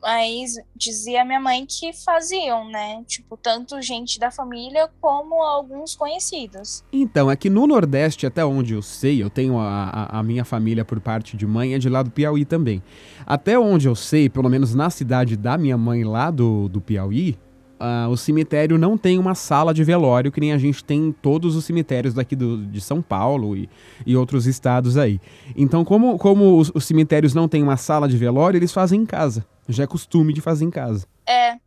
Mas 0.02 0.54
dizia 0.74 1.24
minha 1.24 1.40
mãe 1.40 1.66
que 1.66 1.92
faziam, 1.92 2.68
né? 2.68 3.02
Tipo, 3.06 3.36
tanto 3.36 3.80
gente 3.82 4.18
da 4.18 4.30
família 4.30 4.88
como 5.00 5.42
alguns 5.42 5.94
conhecidos. 5.94 6.84
Então, 6.92 7.30
é 7.30 7.36
que 7.36 7.50
no 7.50 7.66
Nordeste, 7.66 8.26
até 8.26 8.44
onde 8.44 8.74
eu 8.74 8.82
sei, 8.82 9.22
eu 9.22 9.30
tenho 9.30 9.58
a, 9.58 9.84
a, 9.84 10.18
a, 10.20 10.22
minha 10.22 10.44
família 10.44 10.84
por 10.84 11.00
parte 11.00 11.36
de 11.36 11.46
mãe, 11.46 11.74
é 11.74 11.78
de 11.78 11.88
lá 11.88 12.02
do 12.02 12.10
Piauí 12.10 12.44
também. 12.44 12.82
Até 13.26 13.58
onde 13.58 13.88
eu 13.88 13.94
sei, 13.94 14.28
pelo 14.28 14.48
menos 14.48 14.74
na 14.74 14.90
cidade 14.90 15.36
da 15.36 15.58
minha 15.58 15.76
mãe 15.76 16.04
lá 16.04 16.30
do, 16.30 16.68
do 16.68 16.80
Piauí, 16.80 17.36
Uh, 17.78 18.08
o 18.08 18.16
cemitério 18.16 18.78
não 18.78 18.96
tem 18.96 19.18
uma 19.18 19.34
sala 19.34 19.74
de 19.74 19.84
velório 19.84 20.32
que 20.32 20.40
nem 20.40 20.52
a 20.52 20.58
gente 20.58 20.82
tem 20.82 21.08
em 21.08 21.12
todos 21.12 21.54
os 21.54 21.64
cemitérios 21.66 22.14
daqui 22.14 22.34
do, 22.34 22.66
de 22.66 22.80
São 22.80 23.02
Paulo 23.02 23.54
e, 23.54 23.68
e 24.06 24.16
outros 24.16 24.46
estados 24.46 24.96
aí. 24.96 25.20
Então, 25.54 25.84
como, 25.84 26.16
como 26.16 26.58
os, 26.58 26.72
os, 26.74 26.86
cemitérios 26.86 27.34
não 27.34 27.46
têm 27.46 27.62
uma 27.62 27.76
sala 27.76 28.08
de 28.08 28.16
velório, 28.16 28.56
eles 28.56 28.72
fazem 28.72 29.02
em 29.02 29.06
casa. 29.06 29.46
Já 29.68 29.84
é 29.84 29.86
costume 29.86 30.32
de 30.32 30.40
fazer 30.40 30.64
em 30.64 30.70
casa. 30.70 31.06
É. 31.28 31.58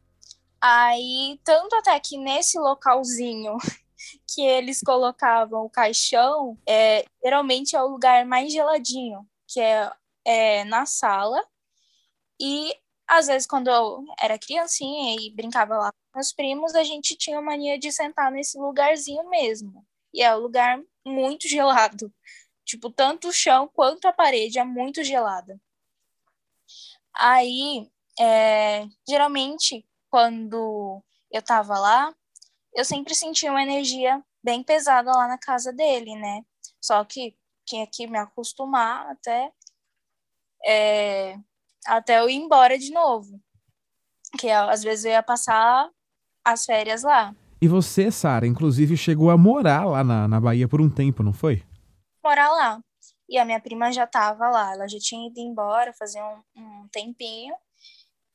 Aí, 0.59 1.39
tanto 1.43 1.75
até 1.75 1.99
que 1.99 2.17
nesse 2.17 2.57
localzinho 2.57 3.55
que 4.33 4.41
eles 4.41 4.81
colocavam 4.81 5.65
o 5.65 5.69
caixão, 5.69 6.57
é, 6.67 7.05
geralmente 7.23 7.75
é 7.75 7.83
o 7.83 7.87
lugar 7.87 8.25
mais 8.25 8.51
geladinho, 8.51 9.19
que 9.47 9.59
é, 9.59 9.91
é 10.25 10.63
na 10.63 10.87
sala. 10.87 11.39
E 12.41 12.73
às 13.09 13.25
vezes, 13.25 13.47
quando 13.47 13.69
eu 13.69 14.05
era 14.19 14.37
criancinha 14.37 15.15
e 15.19 15.31
brincava 15.33 15.75
lá 15.75 15.91
com 15.91 16.19
meus 16.19 16.31
primos, 16.31 16.75
a 16.75 16.83
gente 16.83 17.17
tinha 17.17 17.41
mania 17.41 17.77
de 17.79 17.91
sentar 17.91 18.31
nesse 18.31 18.57
lugarzinho 18.57 19.27
mesmo. 19.29 19.83
E 20.13 20.21
é 20.21 20.35
um 20.35 20.39
lugar 20.39 20.79
muito 21.03 21.47
gelado. 21.47 22.13
Tipo, 22.63 22.91
tanto 22.91 23.29
o 23.29 23.33
chão 23.33 23.67
quanto 23.73 24.07
a 24.07 24.13
parede 24.13 24.59
é 24.59 24.63
muito 24.63 25.03
gelada. 25.03 25.59
Aí, 27.15 27.89
é, 28.19 28.85
geralmente, 29.07 29.83
quando 30.11 31.03
eu 31.31 31.41
tava 31.41 31.79
lá, 31.79 32.13
eu 32.75 32.85
sempre 32.85 33.15
sentia 33.15 33.49
uma 33.49 33.63
energia 33.63 34.23
bem 34.43 34.61
pesada 34.63 35.11
lá 35.11 35.27
na 35.27 35.37
casa 35.39 35.73
dele, 35.73 36.15
né? 36.15 36.45
Só 36.79 37.03
que 37.03 37.35
tinha 37.65 37.87
que 37.87 38.05
me 38.05 38.19
acostumar 38.19 39.09
até 39.11 39.51
é, 40.63 41.37
até 41.89 42.19
eu 42.19 42.29
ir 42.29 42.35
embora 42.35 42.77
de 42.77 42.91
novo. 42.91 43.39
Que 44.39 44.49
às 44.49 44.83
vezes 44.83 45.05
eu 45.05 45.11
ia 45.11 45.23
passar 45.23 45.89
as 46.45 46.65
férias 46.65 47.03
lá. 47.03 47.35
E 47.61 47.67
você, 47.67 48.09
Sara, 48.11 48.47
inclusive 48.47 48.95
chegou 48.95 49.29
a 49.29 49.37
morar 49.37 49.85
lá 49.85 50.03
na, 50.03 50.27
na 50.27 50.39
Bahia 50.39 50.67
por 50.67 50.79
um 50.79 50.89
tempo, 50.89 51.23
não 51.23 51.33
foi? 51.33 51.63
Morar 52.23 52.49
lá. 52.51 52.81
E 53.27 53.37
a 53.37 53.45
minha 53.45 53.59
prima 53.59 53.91
já 53.91 54.05
estava 54.05 54.49
lá, 54.49 54.73
ela 54.73 54.87
já 54.87 54.97
tinha 54.99 55.27
ido 55.27 55.39
embora 55.39 55.93
fazer 55.93 56.21
um, 56.21 56.41
um 56.55 56.87
tempinho. 56.91 57.53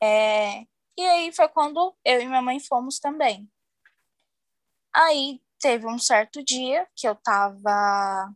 É... 0.02 0.62
E 0.96 1.02
aí 1.02 1.32
foi 1.32 1.48
quando 1.48 1.94
eu 2.04 2.20
e 2.20 2.26
minha 2.26 2.42
mãe 2.42 2.60
fomos 2.60 2.98
também. 2.98 3.48
Aí 4.94 5.40
teve 5.58 5.86
um 5.86 5.98
certo 5.98 6.44
dia 6.44 6.86
que 6.94 7.08
eu 7.08 7.14
tava 7.16 8.32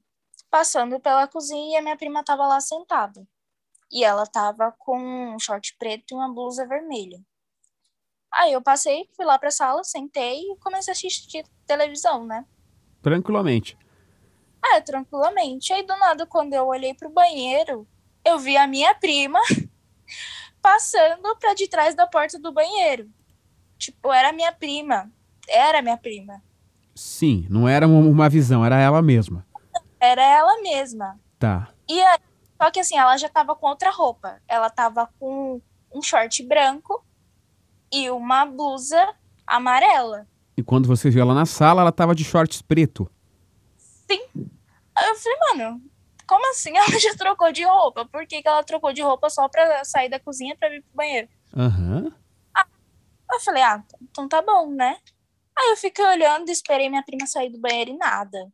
passando 0.50 0.98
pela 0.98 1.28
cozinha 1.28 1.74
e 1.74 1.76
a 1.76 1.82
minha 1.82 1.96
prima 1.96 2.24
tava 2.24 2.46
lá 2.46 2.60
sentada. 2.60 3.24
E 3.90 4.04
ela 4.04 4.26
tava 4.26 4.72
com 4.78 4.98
um 5.34 5.38
short 5.38 5.76
preto 5.78 6.12
e 6.12 6.14
uma 6.14 6.32
blusa 6.32 6.66
vermelha. 6.66 7.20
Aí 8.32 8.52
eu 8.52 8.60
passei, 8.60 9.08
fui 9.16 9.24
lá 9.24 9.38
pra 9.38 9.50
sala, 9.50 9.82
sentei 9.82 10.40
e 10.40 10.56
comecei 10.56 10.92
a 10.92 10.94
assistir 10.94 11.44
televisão, 11.66 12.26
né? 12.26 12.44
Tranquilamente. 13.02 13.78
É, 14.74 14.80
tranquilamente. 14.80 15.72
Aí 15.72 15.82
do 15.82 15.96
nada, 15.96 16.26
quando 16.26 16.52
eu 16.52 16.66
olhei 16.66 16.92
pro 16.92 17.08
banheiro, 17.08 17.86
eu 18.24 18.38
vi 18.38 18.56
a 18.56 18.66
minha 18.66 18.94
prima 18.94 19.40
passando 20.60 21.36
pra 21.38 21.54
de 21.54 21.68
trás 21.68 21.94
da 21.94 22.06
porta 22.06 22.38
do 22.38 22.52
banheiro. 22.52 23.08
Tipo, 23.78 24.12
era 24.12 24.32
minha 24.32 24.52
prima. 24.52 25.10
Era 25.48 25.80
minha 25.80 25.96
prima. 25.96 26.42
Sim, 26.94 27.46
não 27.48 27.68
era 27.68 27.86
uma 27.86 28.28
visão, 28.28 28.64
era 28.64 28.78
ela 28.78 29.00
mesma. 29.00 29.46
Era 30.00 30.22
ela 30.22 30.60
mesma. 30.60 31.18
Tá. 31.38 31.72
E 31.88 32.00
aí 32.00 32.18
só 32.60 32.70
que 32.72 32.80
assim, 32.80 32.98
ela 32.98 33.16
já 33.16 33.28
tava 33.28 33.54
com 33.54 33.68
outra 33.68 33.90
roupa. 33.90 34.42
Ela 34.48 34.68
tava 34.68 35.08
com 35.18 35.62
um 35.94 36.02
short 36.02 36.42
branco 36.42 37.04
e 37.92 38.10
uma 38.10 38.44
blusa 38.44 39.14
amarela. 39.46 40.26
E 40.56 40.62
quando 40.62 40.88
você 40.88 41.08
viu 41.08 41.22
ela 41.22 41.34
na 41.34 41.46
sala, 41.46 41.82
ela 41.82 41.92
tava 41.92 42.16
de 42.16 42.24
shorts 42.24 42.60
preto. 42.60 43.08
Sim. 43.76 44.20
Aí 44.96 45.08
eu 45.08 45.14
falei, 45.14 45.38
mano, 45.48 45.82
como 46.26 46.50
assim 46.50 46.76
ela 46.76 46.98
já 46.98 47.14
trocou 47.14 47.52
de 47.52 47.62
roupa? 47.62 48.04
Por 48.06 48.26
que, 48.26 48.42
que 48.42 48.48
ela 48.48 48.64
trocou 48.64 48.92
de 48.92 49.02
roupa 49.02 49.30
só 49.30 49.48
pra 49.48 49.84
sair 49.84 50.08
da 50.08 50.18
cozinha 50.18 50.56
pra 50.58 50.68
vir 50.68 50.82
pro 50.82 50.96
banheiro? 50.96 51.28
Aham. 51.56 52.02
Uhum. 52.02 52.12
Ah, 52.56 52.66
eu 53.32 53.40
falei, 53.40 53.62
ah, 53.62 53.84
então 54.02 54.28
tá 54.28 54.42
bom, 54.42 54.68
né? 54.72 54.98
Aí 55.56 55.70
eu 55.70 55.76
fiquei 55.76 56.04
olhando, 56.04 56.48
esperei 56.50 56.88
minha 56.88 57.04
prima 57.04 57.24
sair 57.24 57.50
do 57.50 57.60
banheiro 57.60 57.92
e 57.92 57.96
nada. 57.96 58.52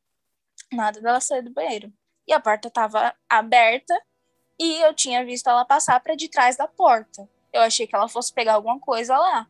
Nada 0.70 1.00
dela 1.00 1.20
sair 1.20 1.42
do 1.42 1.52
banheiro 1.52 1.90
e 2.26 2.32
a 2.32 2.40
porta 2.40 2.68
estava 2.68 3.14
aberta 3.28 3.94
e 4.58 4.80
eu 4.82 4.94
tinha 4.94 5.24
visto 5.24 5.48
ela 5.48 5.64
passar 5.64 6.00
para 6.00 6.14
de 6.14 6.28
trás 6.28 6.56
da 6.56 6.68
porta. 6.68 7.28
Eu 7.52 7.62
achei 7.62 7.86
que 7.86 7.94
ela 7.94 8.08
fosse 8.08 8.32
pegar 8.32 8.54
alguma 8.54 8.78
coisa 8.78 9.16
lá. 9.16 9.46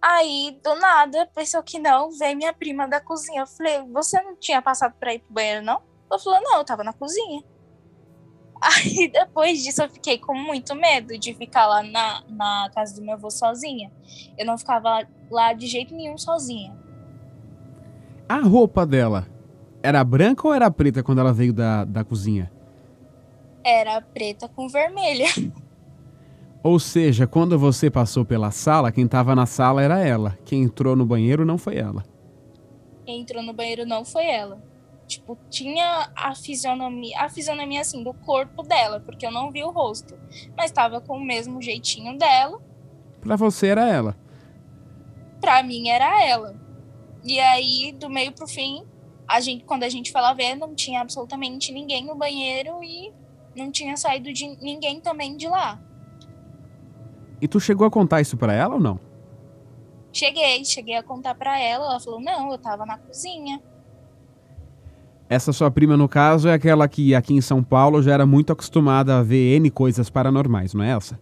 Aí, 0.00 0.58
do 0.62 0.74
nada, 0.76 1.26
pensou 1.34 1.62
que 1.62 1.78
não, 1.78 2.10
veio 2.10 2.36
minha 2.36 2.52
prima 2.52 2.86
da 2.86 3.00
cozinha. 3.00 3.42
Eu 3.42 3.46
falei, 3.46 3.82
você 3.92 4.20
não 4.22 4.36
tinha 4.36 4.62
passado 4.62 4.94
para 4.98 5.14
ir 5.14 5.20
pro 5.20 5.32
banheiro, 5.32 5.64
não? 5.64 5.82
Ela 6.10 6.20
falou, 6.20 6.40
não, 6.42 6.58
eu 6.58 6.64
tava 6.64 6.84
na 6.84 6.92
cozinha. 6.92 7.42
Aí, 8.60 9.08
depois 9.08 9.62
disso, 9.62 9.82
eu 9.82 9.88
fiquei 9.88 10.18
com 10.18 10.34
muito 10.34 10.74
medo 10.74 11.18
de 11.18 11.34
ficar 11.34 11.66
lá 11.66 11.82
na, 11.82 12.22
na 12.28 12.70
casa 12.74 12.94
do 12.94 13.02
meu 13.02 13.14
avô 13.14 13.30
sozinha. 13.30 13.92
Eu 14.38 14.46
não 14.46 14.56
ficava 14.56 15.06
lá 15.30 15.52
de 15.52 15.66
jeito 15.66 15.94
nenhum 15.94 16.16
sozinha. 16.16 16.76
A 18.28 18.38
roupa 18.38 18.86
dela 18.86 19.35
era 19.86 20.02
branca 20.02 20.46
ou 20.46 20.52
era 20.52 20.70
preta 20.70 21.02
quando 21.02 21.20
ela 21.20 21.32
veio 21.32 21.52
da, 21.52 21.84
da 21.84 22.02
cozinha? 22.02 22.50
Era 23.64 24.00
preta 24.00 24.48
com 24.48 24.68
vermelha. 24.68 25.26
Ou 26.62 26.80
seja, 26.80 27.28
quando 27.28 27.56
você 27.56 27.88
passou 27.88 28.24
pela 28.24 28.50
sala, 28.50 28.90
quem 28.90 29.04
estava 29.04 29.36
na 29.36 29.46
sala 29.46 29.82
era 29.82 30.00
ela. 30.00 30.36
Quem 30.44 30.64
entrou 30.64 30.96
no 30.96 31.06
banheiro 31.06 31.44
não 31.44 31.56
foi 31.56 31.76
ela. 31.76 32.04
Quem 33.04 33.20
entrou 33.20 33.40
no 33.40 33.52
banheiro 33.52 33.86
não 33.86 34.04
foi 34.04 34.26
ela. 34.26 34.60
Tipo, 35.06 35.38
tinha 35.48 36.10
a 36.16 36.34
fisionomia, 36.34 37.20
a 37.20 37.28
fisionomia 37.28 37.82
assim 37.82 38.02
do 38.02 38.12
corpo 38.12 38.64
dela, 38.64 38.98
porque 38.98 39.24
eu 39.24 39.30
não 39.30 39.52
vi 39.52 39.62
o 39.62 39.70
rosto, 39.70 40.18
mas 40.56 40.72
tava 40.72 41.00
com 41.00 41.18
o 41.18 41.24
mesmo 41.24 41.62
jeitinho 41.62 42.18
dela. 42.18 42.60
Pra 43.20 43.36
você 43.36 43.68
era 43.68 43.88
ela. 43.88 44.16
Pra 45.40 45.62
mim 45.62 45.88
era 45.88 46.24
ela. 46.24 46.56
E 47.22 47.38
aí, 47.38 47.92
do 47.92 48.10
meio 48.10 48.32
pro 48.32 48.48
fim, 48.48 48.84
a 49.28 49.40
gente, 49.40 49.64
quando 49.64 49.82
a 49.82 49.88
gente 49.88 50.12
foi 50.12 50.20
lá 50.20 50.32
ver, 50.32 50.54
não 50.54 50.74
tinha 50.74 51.00
absolutamente 51.00 51.72
ninguém 51.72 52.04
no 52.04 52.14
banheiro 52.14 52.82
e 52.82 53.12
não 53.56 53.70
tinha 53.70 53.96
saído 53.96 54.32
de 54.32 54.46
ninguém 54.60 55.00
também 55.00 55.36
de 55.36 55.48
lá. 55.48 55.80
E 57.40 57.48
tu 57.48 57.60
chegou 57.60 57.86
a 57.86 57.90
contar 57.90 58.20
isso 58.20 58.36
para 58.36 58.52
ela 58.52 58.74
ou 58.74 58.80
não? 58.80 59.00
Cheguei, 60.12 60.64
cheguei 60.64 60.96
a 60.96 61.02
contar 61.02 61.34
para 61.34 61.58
ela. 61.60 61.90
Ela 61.90 62.00
falou: 62.00 62.20
não, 62.20 62.50
eu 62.50 62.58
tava 62.58 62.86
na 62.86 62.96
cozinha. 62.96 63.62
Essa 65.28 65.52
sua 65.52 65.70
prima, 65.70 65.96
no 65.96 66.08
caso, 66.08 66.48
é 66.48 66.54
aquela 66.54 66.88
que 66.88 67.14
aqui 67.14 67.34
em 67.34 67.40
São 67.40 67.62
Paulo 67.62 68.00
já 68.00 68.12
era 68.12 68.24
muito 68.24 68.52
acostumada 68.52 69.18
a 69.18 69.22
ver 69.22 69.56
N 69.56 69.70
coisas 69.70 70.08
paranormais, 70.08 70.72
não 70.72 70.84
é 70.84 70.92
essa? 70.92 71.20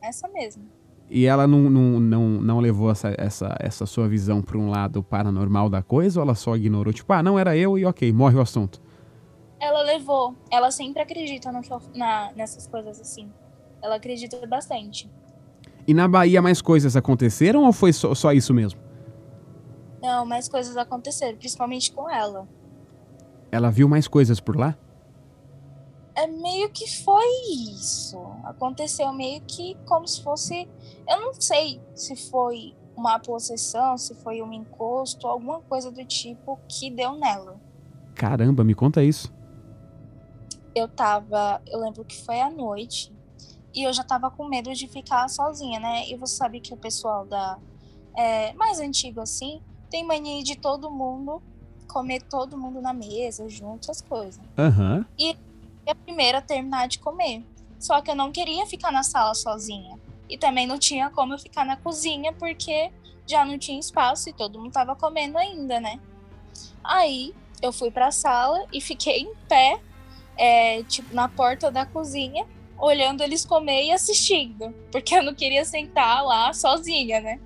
Essa 0.00 0.28
mesmo. 0.28 0.71
E 1.14 1.26
ela 1.26 1.46
não, 1.46 1.68
não, 1.68 2.00
não, 2.00 2.22
não 2.40 2.58
levou 2.58 2.90
essa, 2.90 3.14
essa, 3.18 3.54
essa 3.60 3.84
sua 3.84 4.08
visão 4.08 4.40
para 4.40 4.56
um 4.56 4.70
lado 4.70 5.02
paranormal 5.02 5.68
da 5.68 5.82
coisa 5.82 6.18
ou 6.18 6.24
ela 6.24 6.34
só 6.34 6.56
ignorou? 6.56 6.90
Tipo, 6.90 7.12
ah, 7.12 7.22
não 7.22 7.38
era 7.38 7.54
eu 7.54 7.76
e 7.76 7.84
ok, 7.84 8.10
morre 8.14 8.36
o 8.36 8.40
assunto. 8.40 8.80
Ela 9.60 9.82
levou. 9.82 10.34
Ela 10.50 10.70
sempre 10.70 11.02
acredita 11.02 11.52
no 11.52 11.60
que, 11.60 11.68
na, 11.94 12.32
nessas 12.34 12.66
coisas 12.66 12.98
assim. 12.98 13.30
Ela 13.82 13.96
acredita 13.96 14.46
bastante. 14.46 15.10
E 15.86 15.92
na 15.92 16.08
Bahia 16.08 16.40
mais 16.40 16.62
coisas 16.62 16.96
aconteceram 16.96 17.64
ou 17.64 17.74
foi 17.74 17.92
só, 17.92 18.14
só 18.14 18.32
isso 18.32 18.54
mesmo? 18.54 18.80
Não, 20.00 20.24
mais 20.24 20.48
coisas 20.48 20.78
aconteceram, 20.78 21.36
principalmente 21.36 21.92
com 21.92 22.08
ela. 22.08 22.48
Ela 23.50 23.70
viu 23.70 23.86
mais 23.86 24.08
coisas 24.08 24.40
por 24.40 24.56
lá? 24.56 24.78
É 26.14 26.26
meio 26.26 26.70
que 26.70 26.86
foi 27.02 27.24
isso. 27.70 28.18
Aconteceu 28.44 29.12
meio 29.12 29.40
que 29.42 29.76
como 29.86 30.06
se 30.06 30.22
fosse. 30.22 30.68
Eu 31.08 31.20
não 31.20 31.34
sei 31.34 31.80
se 31.94 32.16
foi 32.30 32.74
uma 32.96 33.18
possessão, 33.18 33.96
se 33.96 34.14
foi 34.16 34.42
um 34.42 34.52
encosto, 34.52 35.26
alguma 35.26 35.60
coisa 35.62 35.90
do 35.90 36.04
tipo 36.04 36.58
que 36.68 36.90
deu 36.90 37.14
nela. 37.14 37.60
Caramba, 38.14 38.62
me 38.62 38.74
conta 38.74 39.02
isso. 39.02 39.32
Eu 40.74 40.88
tava. 40.88 41.62
Eu 41.66 41.80
lembro 41.80 42.04
que 42.04 42.24
foi 42.24 42.40
à 42.40 42.50
noite. 42.50 43.12
E 43.74 43.84
eu 43.84 43.92
já 43.92 44.04
tava 44.04 44.30
com 44.30 44.46
medo 44.46 44.72
de 44.74 44.86
ficar 44.86 45.26
sozinha, 45.28 45.80
né? 45.80 46.06
E 46.08 46.16
você 46.16 46.36
sabe 46.36 46.60
que 46.60 46.74
o 46.74 46.76
pessoal 46.76 47.26
da. 47.26 47.58
É, 48.14 48.52
mais 48.52 48.78
antigo 48.78 49.20
assim, 49.22 49.62
tem 49.90 50.04
mania 50.04 50.42
de 50.44 50.54
todo 50.56 50.90
mundo 50.90 51.42
comer 51.88 52.22
todo 52.22 52.56
mundo 52.58 52.80
na 52.80 52.92
mesa, 52.92 53.48
junto, 53.48 53.90
as 53.90 54.00
coisas. 54.00 54.40
Aham. 54.58 55.04
E 55.18 55.36
a 55.90 55.94
primeira 55.94 56.38
a 56.38 56.42
terminar 56.42 56.88
de 56.88 56.98
comer. 56.98 57.44
Só 57.78 58.00
que 58.00 58.10
eu 58.10 58.14
não 58.14 58.30
queria 58.30 58.64
ficar 58.66 58.92
na 58.92 59.02
sala 59.02 59.34
sozinha. 59.34 59.98
E 60.28 60.38
também 60.38 60.66
não 60.66 60.78
tinha 60.78 61.10
como 61.10 61.34
eu 61.34 61.38
ficar 61.38 61.64
na 61.64 61.76
cozinha, 61.76 62.32
porque 62.32 62.92
já 63.26 63.44
não 63.44 63.58
tinha 63.58 63.78
espaço 63.78 64.28
e 64.28 64.32
todo 64.32 64.58
mundo 64.58 64.72
tava 64.72 64.94
comendo 64.94 65.36
ainda, 65.36 65.80
né? 65.80 66.00
Aí 66.82 67.34
eu 67.60 67.72
fui 67.72 67.90
pra 67.90 68.10
sala 68.10 68.66
e 68.72 68.80
fiquei 68.80 69.20
em 69.20 69.34
pé, 69.48 69.80
é, 70.36 70.82
tipo, 70.84 71.14
na 71.14 71.28
porta 71.28 71.70
da 71.70 71.86
cozinha, 71.86 72.46
olhando 72.78 73.22
eles 73.22 73.44
comer 73.44 73.84
e 73.84 73.92
assistindo. 73.92 74.74
Porque 74.90 75.14
eu 75.14 75.22
não 75.22 75.34
queria 75.34 75.64
sentar 75.64 76.24
lá 76.24 76.52
sozinha, 76.52 77.20
né? 77.20 77.40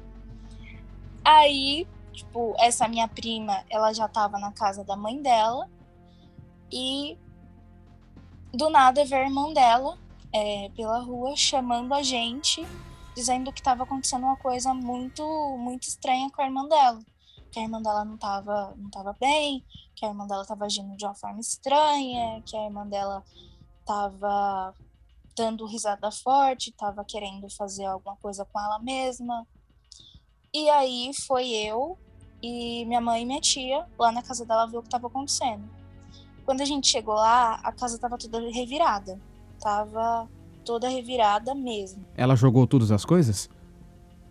Aí, 1.25 1.87
tipo, 2.13 2.55
essa 2.59 2.87
minha 2.89 3.09
prima, 3.09 3.65
ela 3.69 3.93
já 3.93 4.09
tava 4.09 4.39
na 4.39 4.53
casa 4.53 4.85
da 4.85 4.97
mãe 4.97 5.21
dela. 5.21 5.69
E 6.71 7.19
do 8.57 8.71
nada 8.71 9.05
ver 9.05 9.17
a 9.17 9.25
irmão 9.25 9.53
dela 9.53 9.99
é, 10.33 10.71
pela 10.71 10.99
rua 10.99 11.37
chamando 11.37 11.93
a 11.95 12.03
gente, 12.03 12.67
dizendo 13.15 13.53
que 13.53 13.61
estava 13.61 13.85
acontecendo 13.85 14.25
uma 14.25 14.37
coisa 14.37 14.73
muito, 14.73 15.23
muito 15.59 15.85
estranha 15.85 16.31
com 16.31 16.43
a 16.43 16.47
irmã 16.47 16.67
dela. 16.67 17.01
Que 17.53 17.61
a 17.61 17.63
irmã 17.63 17.81
dela 17.81 18.05
não 18.05 18.17
estava 18.17 18.75
não 18.77 18.91
tava 18.91 19.15
bem, 19.21 19.65
que 19.95 20.05
a 20.05 20.09
irmã 20.09 20.27
dela 20.27 20.43
estava 20.43 20.65
agindo 20.65 20.97
de 20.97 21.05
uma 21.05 21.15
forma 21.15 21.41
estranha, 21.41 22.43
que 22.45 22.57
a 22.57 22.65
irmã 22.65 22.87
dela 22.87 23.23
estava 23.81 24.75
dando 25.37 25.67
risada 25.67 26.11
forte, 26.11 26.71
estava 26.71 27.05
querendo 27.05 27.49
fazer 27.51 27.85
alguma 27.85 28.17
coisa 28.17 28.45
com 28.45 28.59
ela 28.59 28.79
mesma. 28.79 29.47
E 30.53 30.69
aí 30.71 31.11
foi 31.27 31.49
eu 31.51 31.99
e 32.43 32.85
minha 32.87 33.01
mãe 33.01 33.23
e 33.23 33.27
minha 33.27 33.41
tia 33.41 33.87
lá 33.99 34.11
na 34.11 34.23
casa 34.23 34.45
dela 34.47 34.67
ver 34.67 34.79
o 34.79 34.83
que 34.83 34.89
estava 34.89 35.07
acontecendo. 35.07 35.86
Quando 36.47 36.61
a 36.61 36.65
gente 36.65 36.87
chegou 36.87 37.17
lá, 37.17 37.61
a 37.63 37.73
casa 37.73 37.99
tava 37.99 38.17
toda 38.17 38.39
revirada. 38.51 39.21
Tava 39.61 40.29
toda 40.65 40.89
revirada 40.89 41.55
mesmo. 41.55 42.07
Ela 42.17 42.37
jogou 42.37 42.67
todas 42.67 42.93
as 42.93 43.05
coisas? 43.05 43.51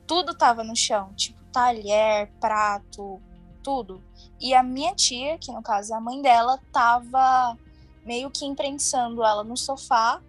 Tudo 0.08 0.34
tava 0.34 0.63
no 0.63 0.75
chão, 0.75 1.13
tipo 1.13 1.43
talher, 1.51 2.32
prato, 2.39 3.21
tudo. 3.62 4.01
E 4.39 4.54
a 4.54 4.63
minha 4.63 4.93
tia, 4.95 5.38
que 5.38 5.51
no 5.51 5.62
caso 5.62 5.93
é 5.93 5.97
a 5.97 6.01
mãe 6.01 6.21
dela, 6.21 6.60
tava 6.71 7.58
meio 8.06 8.30
que 8.30 8.45
imprensando 8.45 9.23
ela 9.23 9.43
no 9.43 9.58
sofá 9.58 10.21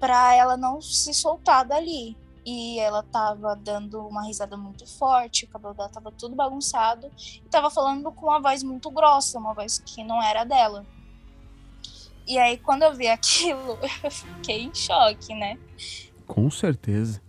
para 0.00 0.34
ela 0.34 0.56
não 0.56 0.80
se 0.80 1.14
soltar 1.14 1.64
dali. 1.64 2.16
E 2.44 2.78
ela 2.78 3.02
tava 3.02 3.56
dando 3.56 4.06
uma 4.06 4.24
risada 4.24 4.56
muito 4.56 4.86
forte, 4.86 5.44
o 5.44 5.48
cabelo 5.48 5.74
dela 5.74 5.88
tava 5.88 6.12
tudo 6.12 6.36
bagunçado 6.36 7.10
e 7.16 7.48
tava 7.48 7.68
falando 7.70 8.10
com 8.12 8.26
uma 8.26 8.40
voz 8.40 8.62
muito 8.62 8.88
grossa, 8.88 9.38
uma 9.38 9.52
voz 9.52 9.80
que 9.80 10.04
não 10.04 10.22
era 10.22 10.44
dela. 10.44 10.86
E 12.26 12.38
aí, 12.38 12.58
quando 12.58 12.82
eu 12.82 12.94
vi 12.94 13.06
aquilo, 13.06 13.78
eu 14.02 14.10
fiquei 14.10 14.62
em 14.62 14.74
choque, 14.74 15.34
né? 15.34 15.58
Com 16.26 16.50
certeza. 16.50 17.22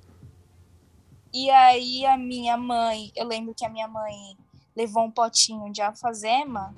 E 1.34 1.50
aí, 1.52 2.06
a 2.06 2.18
minha 2.18 2.58
mãe, 2.58 3.12
eu 3.16 3.28
lembro 3.28 3.54
que 3.54 3.66
a 3.66 3.70
minha 3.70 3.88
mãe 3.88 4.36
levou 4.76 5.04
um 5.04 5.12
potinho 5.12 5.72
de 5.72 5.82
alfazema 5.82 6.76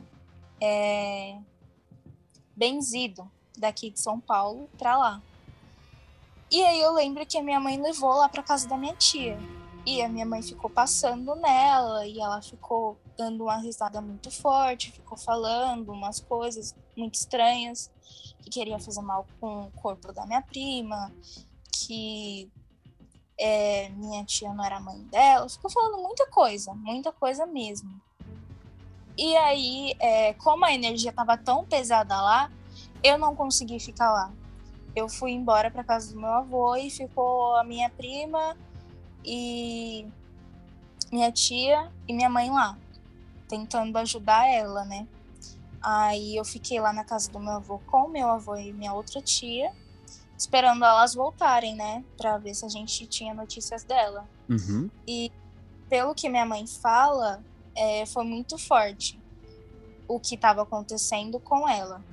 é, 0.62 1.38
benzido 2.56 3.30
daqui 3.58 3.90
de 3.90 4.00
São 4.00 4.20
Paulo 4.20 4.70
pra 4.78 4.98
lá. 4.98 5.22
E 6.52 6.64
aí 6.64 6.82
eu 6.82 6.94
lembro 6.94 7.26
que 7.26 7.38
a 7.38 7.44
minha 7.44 7.60
mãe 7.60 7.80
levou 7.80 8.12
lá 8.16 8.28
pra 8.28 8.42
casa 8.42 8.68
da 8.68 8.76
minha 8.76 8.96
tia. 8.96 9.38
E 9.86 10.02
a 10.02 10.10
minha 10.10 10.26
mãe 10.26 10.42
ficou 10.42 10.70
passando 10.70 11.36
nela 11.36 12.06
e 12.06 12.20
ela 12.20 12.42
ficou 12.42 12.98
dando 13.18 13.44
uma 13.44 13.58
risada 13.58 14.02
muito 14.02 14.30
forte, 14.30 14.92
ficou 14.92 15.18
falando 15.18 15.92
umas 15.92 16.20
coisas 16.20 16.76
muito 17.00 17.16
estranhas, 17.16 17.90
que 18.44 18.50
queria 18.50 18.80
fazer 18.80 19.02
mal 19.02 19.26
com 19.40 19.64
o 19.64 19.72
corpo 19.72 20.12
da 20.14 20.26
minha 20.26 20.42
prima, 20.42 21.12
que 21.72 22.52
é, 23.40 23.90
minha 23.90 24.24
tia 24.26 24.54
não 24.54 24.64
era 24.64 24.80
mãe 24.80 25.00
dela, 25.04 25.48
ficou 25.48 25.72
falando 25.72 26.02
muita 26.02 26.28
coisa, 26.28 26.74
muita 26.74 27.12
coisa 27.12 27.46
mesmo. 27.46 27.90
E 29.18 29.36
aí, 29.38 29.96
é, 30.00 30.34
como 30.34 30.66
a 30.66 30.74
energia 30.74 31.10
estava 31.10 31.38
tão 31.38 31.66
pesada 31.66 32.16
lá, 32.22 32.52
eu 33.04 33.18
não 33.18 33.36
consegui 33.36 33.80
ficar 33.80 34.12
lá. 34.12 34.32
Eu 34.96 35.08
fui 35.08 35.32
embora 35.32 35.70
para 35.70 35.84
casa 35.84 36.14
do 36.14 36.20
meu 36.20 36.30
avô 36.30 36.76
e 36.76 36.90
ficou 36.90 37.56
a 37.56 37.64
minha 37.64 37.90
prima 37.90 38.58
e 39.24 40.08
minha 41.12 41.32
tia 41.32 41.92
e 42.08 42.14
minha 42.14 42.30
mãe 42.30 42.50
lá, 42.50 42.78
tentando 43.48 43.98
ajudar 43.98 44.48
ela, 44.48 44.86
né? 44.86 45.08
Aí 45.82 46.36
eu 46.36 46.44
fiquei 46.44 46.80
lá 46.80 46.92
na 46.92 47.04
casa 47.04 47.32
do 47.32 47.40
meu 47.40 47.54
avô 47.54 47.80
com 47.80 48.08
meu 48.08 48.28
avô 48.28 48.56
e 48.56 48.74
minha 48.74 48.94
outra 48.94 49.22
tia, 49.22 49.72
esperando 50.38 50.84
elas 50.84 51.14
voltarem, 51.14 51.76
né? 51.76 52.04
Pra 52.18 52.38
ver 52.38 52.54
se 52.54 52.66
a 52.66 52.70
gente 52.70 53.08
tinha 53.08 53.34
notícias 53.34 53.84
dela. 53.84 54.28
Uhum. 54.50 54.90
E 55.08 55.32
pelo 55.90 56.14
que 56.14 56.30
minha 56.30 56.46
mãe 56.46 56.68
fala, 56.68 57.44
é, 57.76 58.06
foi 58.06 58.24
muito 58.24 58.58
forte 58.58 59.20
o 60.08 60.20
que 60.20 60.36
estava 60.36 60.64
acontecendo 60.64 61.40
com 61.40 61.68
ela. 61.68 62.04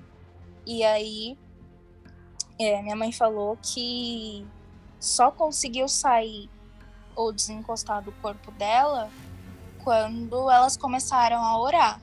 E 0.64 0.84
aí, 0.84 1.38
é, 2.58 2.82
minha 2.82 2.96
mãe 2.96 3.12
falou 3.12 3.58
que 3.60 4.46
só 5.00 5.30
conseguiu 5.30 5.88
sair 5.88 6.50
ou 7.14 7.32
desencostar 7.32 8.02
do 8.02 8.12
corpo 8.12 8.50
dela 8.52 9.10
quando 9.82 10.50
elas 10.50 10.76
começaram 10.76 11.38
a 11.38 11.58
orar. 11.58 12.00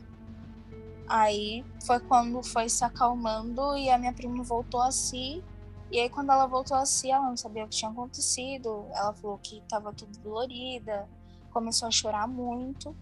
Aí 1.07 1.65
foi 1.85 1.99
quando 1.99 2.41
foi 2.41 2.69
se 2.69 2.83
acalmando 2.83 3.75
e 3.77 3.89
a 3.89 3.97
minha 3.97 4.13
prima 4.13 4.43
voltou 4.43 4.81
a 4.81 4.91
si. 4.91 5.43
E 5.91 5.99
aí 5.99 6.09
quando 6.09 6.31
ela 6.31 6.47
voltou 6.47 6.77
a 6.77 6.85
si, 6.85 7.11
ela 7.11 7.29
não 7.29 7.37
sabia 7.37 7.65
o 7.65 7.67
que 7.67 7.75
tinha 7.75 7.91
acontecido. 7.91 8.87
Ela 8.93 9.13
falou 9.13 9.37
que 9.37 9.59
estava 9.59 9.93
tudo 9.93 10.17
dolorida, 10.19 11.07
começou 11.51 11.87
a 11.87 11.91
chorar 11.91 12.27
muito. 12.27 12.95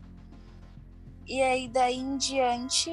E 1.27 1.41
aí 1.41 1.67
daí 1.67 1.97
em 1.97 2.17
diante 2.17 2.91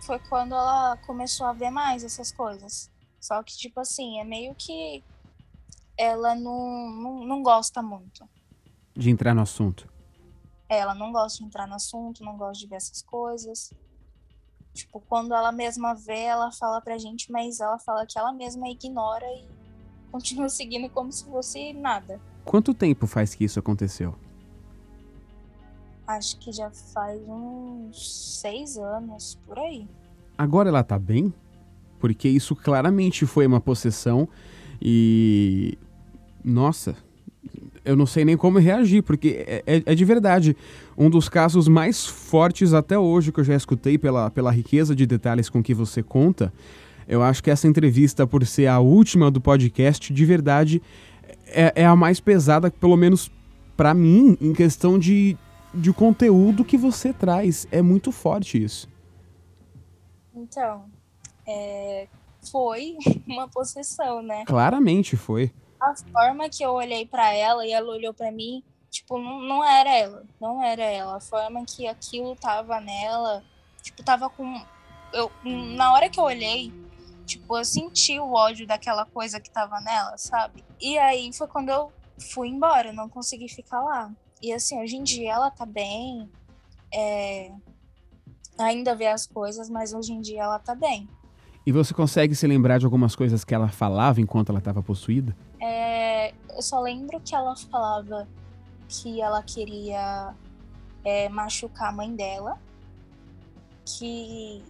foi 0.00 0.18
quando 0.28 0.54
ela 0.54 0.96
começou 1.06 1.46
a 1.46 1.52
ver 1.52 1.70
mais 1.70 2.02
essas 2.02 2.32
coisas. 2.32 2.90
Só 3.20 3.40
que 3.42 3.56
tipo 3.56 3.78
assim, 3.78 4.18
é 4.18 4.24
meio 4.24 4.54
que 4.54 5.04
ela 5.96 6.34
não, 6.34 6.90
não, 6.90 7.24
não 7.24 7.42
gosta 7.42 7.82
muito. 7.82 8.28
De 8.94 9.10
entrar 9.10 9.34
no 9.34 9.42
assunto. 9.42 9.88
Ela 10.68 10.94
não 10.94 11.12
gosta 11.12 11.38
de 11.38 11.44
entrar 11.44 11.66
no 11.68 11.74
assunto, 11.74 12.24
não 12.24 12.36
gosta 12.36 12.58
de 12.58 12.66
ver 12.66 12.76
essas 12.76 13.02
coisas. 13.02 13.72
Tipo, 14.74 15.00
quando 15.08 15.34
ela 15.34 15.52
mesma 15.52 15.94
vê, 15.94 16.20
ela 16.20 16.50
fala 16.50 16.80
pra 16.80 16.96
gente, 16.98 17.30
mas 17.30 17.60
ela 17.60 17.78
fala 17.78 18.06
que 18.06 18.18
ela 18.18 18.32
mesma 18.32 18.68
ignora 18.68 19.26
e 19.26 19.46
continua 20.10 20.48
seguindo 20.50 20.88
como 20.88 21.12
se 21.12 21.24
fosse 21.24 21.72
nada. 21.72 22.20
Quanto 22.44 22.74
tempo 22.74 23.06
faz 23.06 23.34
que 23.34 23.44
isso 23.44 23.58
aconteceu? 23.58 24.14
Acho 26.06 26.38
que 26.38 26.50
já 26.50 26.70
faz 26.70 27.20
uns 27.28 28.40
seis 28.40 28.76
anos, 28.76 29.38
por 29.46 29.58
aí. 29.58 29.88
Agora 30.36 30.68
ela 30.68 30.82
tá 30.82 30.98
bem? 30.98 31.32
Porque 32.00 32.28
isso 32.28 32.56
claramente 32.56 33.24
foi 33.26 33.46
uma 33.46 33.60
possessão 33.60 34.28
e. 34.80 35.78
Nossa, 36.44 36.96
eu 37.84 37.96
não 37.96 38.06
sei 38.06 38.24
nem 38.24 38.36
como 38.36 38.58
reagir, 38.58 39.02
porque 39.02 39.44
é, 39.46 39.62
é, 39.66 39.82
é, 39.86 39.94
de 39.94 40.04
verdade 40.04 40.56
um 40.96 41.10
dos 41.10 41.28
casos 41.28 41.66
mais 41.68 42.06
fortes 42.06 42.72
até 42.72 42.98
hoje 42.98 43.32
que 43.32 43.40
eu 43.40 43.44
já 43.44 43.54
escutei 43.54 43.98
pela, 43.98 44.30
pela 44.30 44.50
riqueza 44.50 44.94
de 44.94 45.06
detalhes 45.06 45.48
com 45.48 45.62
que 45.62 45.74
você 45.74 46.02
conta. 46.02 46.52
Eu 47.08 47.22
acho 47.22 47.42
que 47.42 47.50
essa 47.50 47.66
entrevista, 47.66 48.26
por 48.26 48.46
ser 48.46 48.68
a 48.68 48.78
última 48.78 49.30
do 49.30 49.40
podcast, 49.40 50.12
de 50.12 50.24
verdade 50.24 50.80
é, 51.46 51.72
é 51.82 51.86
a 51.86 51.96
mais 51.96 52.20
pesada, 52.20 52.70
pelo 52.70 52.96
menos 52.96 53.30
para 53.76 53.94
mim, 53.94 54.36
em 54.40 54.52
questão 54.52 54.98
de, 54.98 55.36
de 55.74 55.92
conteúdo 55.92 56.64
que 56.64 56.76
você 56.76 57.12
traz. 57.12 57.66
É 57.70 57.82
muito 57.82 58.12
forte 58.12 58.62
isso. 58.62 58.88
Então, 60.34 60.84
é, 61.46 62.06
foi 62.50 62.96
uma 63.26 63.48
possessão, 63.48 64.22
né? 64.22 64.44
Claramente 64.46 65.16
foi 65.16 65.50
a 65.82 65.94
forma 66.12 66.48
que 66.48 66.62
eu 66.62 66.70
olhei 66.70 67.04
para 67.04 67.34
ela 67.34 67.66
e 67.66 67.72
ela 67.72 67.90
olhou 67.90 68.14
para 68.14 68.30
mim, 68.30 68.62
tipo, 68.90 69.18
não, 69.18 69.40
não 69.40 69.64
era 69.64 69.90
ela, 69.90 70.24
não 70.40 70.62
era 70.62 70.82
ela. 70.82 71.16
A 71.16 71.20
forma 71.20 71.64
que 71.64 71.86
aquilo 71.86 72.36
tava 72.36 72.80
nela, 72.80 73.42
tipo, 73.82 74.02
tava 74.02 74.30
com 74.30 74.64
eu 75.12 75.30
na 75.44 75.92
hora 75.92 76.08
que 76.08 76.18
eu 76.18 76.24
olhei, 76.24 76.72
tipo, 77.26 77.58
eu 77.58 77.64
senti 77.64 78.18
o 78.18 78.32
ódio 78.32 78.66
daquela 78.66 79.04
coisa 79.04 79.40
que 79.40 79.50
tava 79.50 79.80
nela, 79.80 80.16
sabe? 80.16 80.64
E 80.80 80.96
aí 80.98 81.32
foi 81.32 81.48
quando 81.48 81.68
eu 81.68 81.92
fui 82.32 82.48
embora, 82.48 82.92
não 82.92 83.08
consegui 83.08 83.48
ficar 83.48 83.82
lá. 83.82 84.10
E 84.40 84.52
assim, 84.52 84.80
hoje 84.80 84.96
em 84.96 85.02
dia 85.02 85.32
ela 85.32 85.50
tá 85.50 85.66
bem, 85.66 86.28
é, 86.92 87.52
ainda 88.58 88.94
vê 88.94 89.06
as 89.06 89.26
coisas, 89.26 89.68
mas 89.68 89.92
hoje 89.92 90.12
em 90.12 90.20
dia 90.20 90.42
ela 90.42 90.58
tá 90.58 90.74
bem. 90.74 91.08
E 91.64 91.70
você 91.70 91.94
consegue 91.94 92.34
se 92.34 92.46
lembrar 92.46 92.78
de 92.78 92.84
algumas 92.84 93.14
coisas 93.14 93.44
que 93.44 93.54
ela 93.54 93.68
falava 93.68 94.20
enquanto 94.20 94.48
ela 94.48 94.58
estava 94.58 94.82
possuída? 94.82 95.36
É, 95.62 96.34
eu 96.50 96.60
só 96.60 96.80
lembro 96.80 97.20
que 97.20 97.34
ela 97.34 97.54
falava 97.54 98.26
que 98.88 99.22
ela 99.22 99.40
queria 99.42 100.34
é, 101.04 101.28
machucar 101.28 101.90
a 101.90 101.92
mãe 101.92 102.14
dela. 102.14 102.58
que 103.84 104.62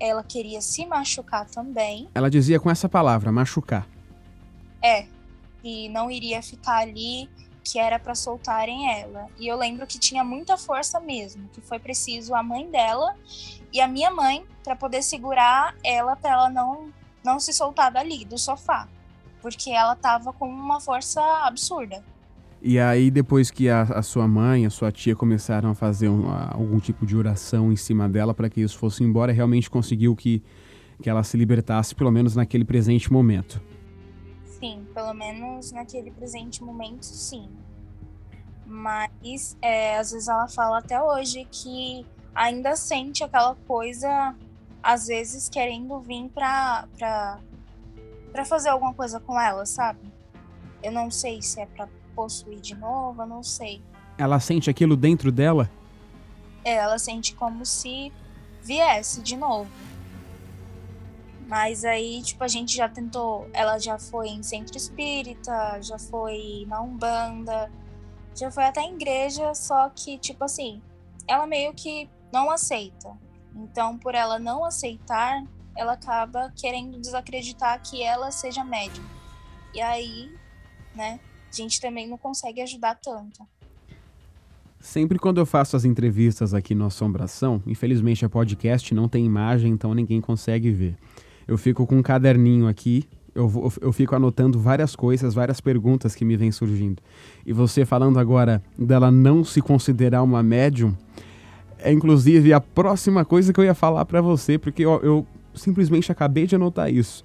ela 0.00 0.22
queria 0.24 0.60
se 0.60 0.84
machucar 0.84 1.48
também. 1.48 2.08
Ela 2.14 2.28
dizia 2.28 2.58
com 2.58 2.70
essa 2.70 2.88
palavra, 2.88 3.30
machucar. 3.30 3.86
É, 4.82 5.06
e 5.62 5.88
não 5.88 6.10
iria 6.10 6.42
ficar 6.42 6.78
ali, 6.78 7.30
que 7.62 7.78
era 7.78 7.98
para 7.98 8.14
soltarem 8.14 8.90
ela. 9.00 9.28
E 9.38 9.46
eu 9.46 9.56
lembro 9.56 9.86
que 9.86 9.98
tinha 9.98 10.24
muita 10.24 10.58
força 10.58 10.98
mesmo, 10.98 11.48
que 11.50 11.60
foi 11.60 11.78
preciso 11.78 12.34
a 12.34 12.42
mãe 12.42 12.68
dela 12.68 13.14
e 13.72 13.80
a 13.80 13.86
minha 13.86 14.10
mãe 14.10 14.44
para 14.64 14.74
poder 14.74 15.02
segurar 15.02 15.74
ela 15.84 16.16
para 16.16 16.32
ela 16.32 16.50
não 16.50 16.92
não 17.24 17.38
se 17.38 17.52
soltar 17.52 17.92
dali 17.92 18.24
do 18.24 18.36
sofá, 18.36 18.88
porque 19.42 19.70
ela 19.70 19.94
tava 19.96 20.32
com 20.32 20.48
uma 20.48 20.80
força 20.80 21.20
absurda. 21.44 22.02
E 22.64 22.78
aí, 22.78 23.10
depois 23.10 23.50
que 23.50 23.68
a, 23.68 23.82
a, 23.82 24.02
sua 24.02 24.28
mãe, 24.28 24.64
a 24.64 24.70
sua 24.70 24.92
tia 24.92 25.16
começaram 25.16 25.70
a 25.70 25.74
fazer 25.74 26.08
um, 26.08 26.30
a, 26.30 26.52
algum 26.54 26.78
tipo 26.78 27.04
de 27.04 27.16
oração 27.16 27.72
em 27.72 27.76
cima 27.76 28.08
dela 28.08 28.32
para 28.32 28.48
que 28.48 28.60
isso 28.60 28.78
fosse 28.78 29.02
embora, 29.02 29.32
realmente 29.32 29.68
conseguiu 29.68 30.14
que, 30.14 30.40
que 31.02 31.10
ela 31.10 31.24
se 31.24 31.36
libertasse, 31.36 31.92
pelo 31.92 32.12
menos 32.12 32.36
naquele 32.36 32.64
presente 32.64 33.12
momento. 33.12 33.60
Sim, 34.44 34.86
pelo 34.94 35.12
menos 35.12 35.72
naquele 35.72 36.12
presente 36.12 36.62
momento, 36.62 37.02
sim. 37.02 37.50
Mas 38.64 39.56
é, 39.60 39.98
às 39.98 40.12
vezes 40.12 40.28
ela 40.28 40.46
fala 40.46 40.78
até 40.78 41.02
hoje 41.02 41.44
que 41.50 42.06
ainda 42.32 42.76
sente 42.76 43.24
aquela 43.24 43.56
coisa, 43.66 44.36
às 44.80 45.08
vezes 45.08 45.48
querendo 45.48 45.98
vir 45.98 46.28
pra, 46.28 46.86
pra, 48.32 48.42
pra 48.42 48.44
fazer 48.44 48.70
alguma 48.70 48.94
coisa 48.94 49.20
com 49.20 49.38
ela, 49.38 49.64
sabe? 49.66 50.00
Eu 50.82 50.90
não 50.90 51.10
sei 51.10 51.40
se 51.40 51.60
é 51.60 51.66
pra 51.66 51.88
possuir 52.14 52.60
de 52.60 52.74
novo, 52.74 53.22
eu 53.22 53.26
não 53.26 53.42
sei. 53.42 53.82
Ela 54.18 54.40
sente 54.40 54.68
aquilo 54.68 54.96
dentro 54.96 55.30
dela? 55.30 55.70
É, 56.64 56.74
ela 56.74 56.98
sente 56.98 57.34
como 57.34 57.64
se 57.64 58.12
viesse 58.62 59.20
de 59.20 59.36
novo. 59.36 59.70
Mas 61.46 61.84
aí, 61.84 62.22
tipo, 62.22 62.42
a 62.42 62.48
gente 62.48 62.74
já 62.74 62.88
tentou. 62.88 63.48
Ela 63.52 63.78
já 63.78 63.98
foi 63.98 64.28
em 64.28 64.42
centro 64.42 64.76
espírita, 64.76 65.80
já 65.82 65.98
foi 65.98 66.64
na 66.66 66.80
Umbanda, 66.80 67.70
já 68.34 68.50
foi 68.50 68.64
até 68.64 68.80
em 68.80 68.94
igreja, 68.94 69.54
só 69.54 69.90
que, 69.90 70.18
tipo 70.18 70.44
assim, 70.44 70.80
ela 71.28 71.46
meio 71.46 71.74
que 71.74 72.08
não 72.32 72.50
aceita. 72.50 73.10
Então, 73.54 73.98
por 73.98 74.14
ela 74.14 74.38
não 74.38 74.64
aceitar, 74.64 75.44
ela 75.76 75.92
acaba 75.92 76.52
querendo 76.56 77.00
desacreditar 77.00 77.80
que 77.82 78.02
ela 78.02 78.30
seja 78.30 78.64
médium. 78.64 79.04
E 79.74 79.80
aí, 79.80 80.30
né, 80.94 81.18
a 81.50 81.56
gente 81.56 81.80
também 81.80 82.08
não 82.08 82.18
consegue 82.18 82.60
ajudar 82.60 82.98
tanto. 83.02 83.46
Sempre 84.80 85.18
quando 85.18 85.38
eu 85.38 85.46
faço 85.46 85.76
as 85.76 85.84
entrevistas 85.84 86.52
aqui 86.52 86.74
no 86.74 86.86
Assombração, 86.86 87.62
infelizmente 87.66 88.24
a 88.24 88.28
podcast 88.28 88.92
não 88.92 89.08
tem 89.08 89.24
imagem, 89.24 89.72
então 89.72 89.94
ninguém 89.94 90.20
consegue 90.20 90.72
ver. 90.72 90.96
Eu 91.46 91.56
fico 91.56 91.86
com 91.86 91.98
um 91.98 92.02
caderninho 92.02 92.66
aqui, 92.66 93.08
eu, 93.34 93.48
vou, 93.48 93.72
eu 93.80 93.92
fico 93.92 94.14
anotando 94.14 94.58
várias 94.58 94.96
coisas, 94.96 95.34
várias 95.34 95.60
perguntas 95.60 96.14
que 96.14 96.24
me 96.24 96.36
vêm 96.36 96.50
surgindo. 96.50 97.00
E 97.46 97.52
você 97.52 97.84
falando 97.84 98.18
agora 98.18 98.62
dela 98.76 99.10
não 99.10 99.44
se 99.44 99.62
considerar 99.62 100.22
uma 100.22 100.42
médium, 100.42 100.96
é 101.78 101.92
inclusive 101.92 102.52
a 102.52 102.60
próxima 102.60 103.24
coisa 103.24 103.52
que 103.52 103.60
eu 103.60 103.64
ia 103.64 103.74
falar 103.74 104.04
para 104.04 104.20
você, 104.20 104.58
porque 104.58 104.84
eu, 104.84 105.00
eu 105.02 105.26
simplesmente 105.54 106.10
acabei 106.10 106.46
de 106.46 106.54
anotar 106.54 106.92
isso. 106.92 107.24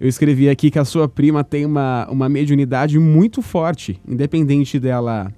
Eu 0.00 0.08
escrevi 0.08 0.48
aqui 0.48 0.70
que 0.70 0.78
a 0.78 0.84
sua 0.84 1.08
prima 1.08 1.42
tem 1.42 1.66
uma, 1.66 2.06
uma 2.08 2.28
mediunidade 2.28 2.98
muito 2.98 3.42
forte, 3.42 4.00
independente 4.06 4.78
dela 4.78 5.32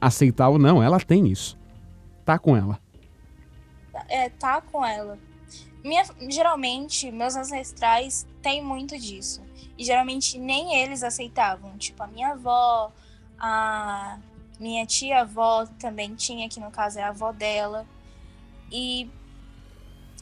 aceitar 0.00 0.48
ou 0.48 0.58
não, 0.58 0.82
ela 0.82 1.00
tem 1.00 1.26
isso. 1.26 1.58
Tá 2.24 2.38
com 2.38 2.56
ela. 2.56 2.78
É, 4.08 4.28
tá 4.28 4.60
com 4.60 4.84
ela. 4.84 5.18
Minha, 5.82 6.04
geralmente, 6.28 7.10
meus 7.10 7.34
ancestrais 7.34 8.26
têm 8.42 8.62
muito 8.62 8.98
disso. 8.98 9.42
E 9.76 9.84
geralmente 9.84 10.38
nem 10.38 10.80
eles 10.82 11.02
aceitavam. 11.02 11.76
Tipo, 11.76 12.02
a 12.02 12.06
minha 12.06 12.32
avó, 12.32 12.92
a 13.38 14.18
minha 14.60 14.84
tia-avó 14.86 15.66
também 15.78 16.14
tinha, 16.14 16.48
que 16.48 16.60
no 16.60 16.70
caso 16.70 16.98
é 16.98 17.02
a 17.02 17.08
avó 17.08 17.32
dela. 17.32 17.86
E 18.70 19.10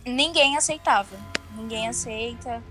ninguém 0.06 0.56
aceitava. 0.56 1.16
Ninguém 1.56 1.88
aceita. 1.88 2.62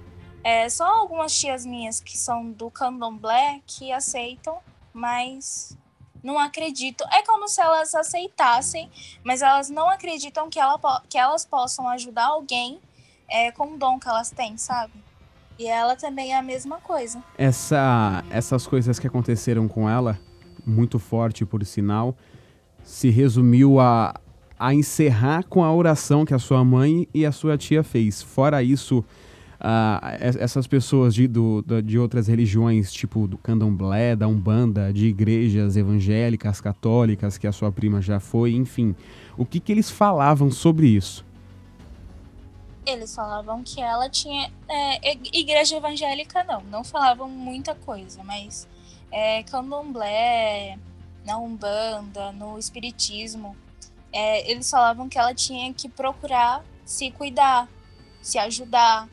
É, 0.44 0.70
só 0.70 0.86
algumas 0.86 1.38
tias 1.38 1.66
minhas 1.66 2.00
que 2.00 2.18
são 2.18 2.52
do 2.52 2.70
candomblé 2.70 3.62
que 3.66 3.92
aceitam, 3.92 4.60
mas 4.94 5.78
não 6.24 6.40
acreditam. 6.40 7.08
É 7.12 7.24
como 7.24 7.48
se 7.48 7.62
elas 7.62 7.94
aceitassem, 7.94 8.90
mas 9.24 9.42
elas 9.42 9.70
não 9.70 9.90
acreditam 9.90 10.50
que, 10.50 10.60
ela, 10.60 10.80
que 11.10 11.18
elas 11.18 11.46
possam 11.46 11.88
ajudar 11.90 12.26
alguém 12.26 12.80
é, 13.28 13.52
com 13.52 13.74
o 13.74 13.78
dom 13.78 14.00
que 14.00 14.08
elas 14.08 14.30
têm, 14.30 14.58
sabe? 14.58 14.94
E 15.58 15.68
ela 15.68 15.96
também 15.96 16.34
é 16.34 16.38
a 16.38 16.42
mesma 16.42 16.80
coisa. 16.80 17.24
Essa, 17.38 18.24
essas 18.30 18.68
coisas 18.68 19.00
que 19.00 19.08
aconteceram 19.08 19.68
com 19.68 19.90
ela, 19.90 20.20
muito 20.66 21.00
forte 21.00 21.46
por 21.46 21.66
sinal, 21.66 22.16
se 22.84 23.10
resumiu 23.10 23.80
a, 23.80 24.14
a 24.58 24.74
encerrar 24.74 25.44
com 25.46 25.64
a 25.64 25.74
oração 25.74 26.26
que 26.26 26.34
a 26.34 26.40
sua 26.40 26.64
mãe 26.64 27.08
e 27.14 27.26
a 27.26 27.32
sua 27.32 27.58
tia 27.58 27.84
fez. 27.84 28.22
Fora 28.22 28.64
isso, 28.64 29.00
uh, 29.00 30.00
essas 30.40 30.66
pessoas 30.66 31.14
de, 31.14 31.28
do, 31.28 31.64
de 31.84 32.00
outras 32.00 32.28
religiões, 32.28 32.92
tipo 32.92 33.28
do 33.28 33.38
candomblé, 33.38 34.16
da 34.16 34.28
umbanda, 34.28 34.94
de 34.94 35.08
igrejas 35.08 35.76
evangélicas, 35.76 36.62
católicas, 36.62 37.38
que 37.38 37.48
a 37.48 37.52
sua 37.52 37.72
prima 37.72 38.02
já 38.02 38.20
foi, 38.20 38.54
enfim, 38.54 38.96
o 39.38 39.46
que, 39.46 39.60
que 39.60 39.72
eles 39.72 39.90
falavam 39.90 40.50
sobre 40.50 40.88
isso? 40.88 41.26
Eles 42.86 43.16
falavam 43.16 43.64
que 43.64 43.82
ela 43.82 44.08
tinha. 44.10 44.52
É, 44.70 45.18
igreja 45.34 45.76
evangélica, 45.76 46.44
não, 46.44 46.62
não 46.72 46.84
falavam 46.84 47.28
muita 47.28 47.74
coisa, 47.74 48.24
mas 48.24 48.68
é, 49.12 49.42
candomblé, 49.44 50.78
na 51.26 51.38
Umbanda, 51.40 52.32
no 52.32 52.60
Espiritismo, 52.60 53.56
é, 54.16 54.50
eles 54.50 54.70
falavam 54.70 55.10
que 55.10 55.20
ela 55.20 55.36
tinha 55.36 55.74
que 55.74 55.90
procurar 55.90 56.64
se 56.86 57.12
cuidar, 57.12 57.68
se 58.22 58.40
ajudar, 58.40 59.10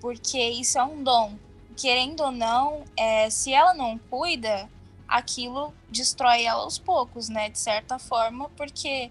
porque 0.00 0.38
isso 0.38 0.78
é 0.78 0.84
um 0.84 1.02
dom. 1.04 1.36
Querendo 1.76 2.22
ou 2.22 2.32
não, 2.32 2.82
é, 2.96 3.28
se 3.28 3.52
ela 3.52 3.74
não 3.74 3.98
cuida, 3.98 4.66
aquilo 5.06 5.74
destrói 5.90 6.44
ela 6.44 6.62
aos 6.62 6.78
poucos, 6.78 7.28
né? 7.28 7.50
De 7.50 7.58
certa 7.58 7.98
forma, 7.98 8.48
porque 8.56 9.10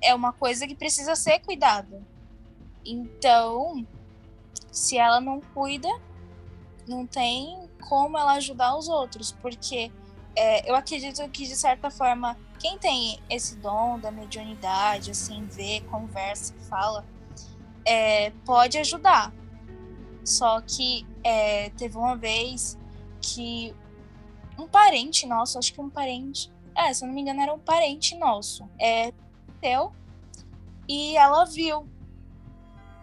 é 0.00 0.14
uma 0.14 0.32
coisa 0.32 0.66
que 0.66 0.74
precisa 0.74 1.14
ser 1.14 1.40
cuidada. 1.40 2.02
Então, 2.82 3.86
se 4.70 4.96
ela 4.96 5.20
não 5.20 5.42
cuida, 5.52 5.88
não 6.88 7.06
tem 7.06 7.68
como 7.90 8.16
ela 8.16 8.32
ajudar 8.32 8.74
os 8.74 8.88
outros, 8.88 9.32
porque 9.32 9.92
é, 10.34 10.70
eu 10.70 10.74
acredito 10.74 11.28
que 11.28 11.46
de 11.46 11.56
certa 11.56 11.90
forma 11.90 12.38
quem 12.62 12.78
tem 12.78 13.18
esse 13.28 13.56
dom 13.56 13.98
da 13.98 14.12
mediunidade, 14.12 15.10
assim, 15.10 15.44
vê, 15.46 15.80
conversa, 15.90 16.54
fala, 16.70 17.04
é, 17.84 18.30
pode 18.46 18.78
ajudar. 18.78 19.34
Só 20.24 20.60
que 20.60 21.04
é, 21.24 21.70
teve 21.70 21.96
uma 21.98 22.16
vez 22.16 22.78
que 23.20 23.74
um 24.56 24.68
parente 24.68 25.26
nosso, 25.26 25.58
acho 25.58 25.74
que 25.74 25.80
um 25.80 25.90
parente, 25.90 26.52
é, 26.76 26.94
se 26.94 27.02
eu 27.02 27.08
não 27.08 27.14
me 27.16 27.22
engano, 27.22 27.40
era 27.40 27.52
um 27.52 27.58
parente 27.58 28.16
nosso, 28.16 28.64
é, 28.78 29.12
deu, 29.60 29.92
e 30.88 31.16
ela 31.16 31.44
viu. 31.44 31.88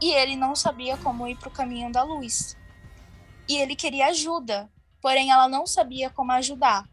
E 0.01 0.13
ele 0.13 0.37
não 0.37 0.55
sabia 0.55 0.95
como 0.95 1.27
ir 1.27 1.37
para 1.37 1.49
o 1.49 1.51
caminho 1.51 1.91
da 1.91 2.01
luz. 2.01 2.55
E 3.49 3.57
ele 3.57 3.75
queria 3.75 4.07
ajuda, 4.07 4.71
porém 5.01 5.31
ela 5.31 5.49
não 5.49 5.67
sabia 5.67 6.09
como 6.09 6.31
ajudar. 6.31 6.87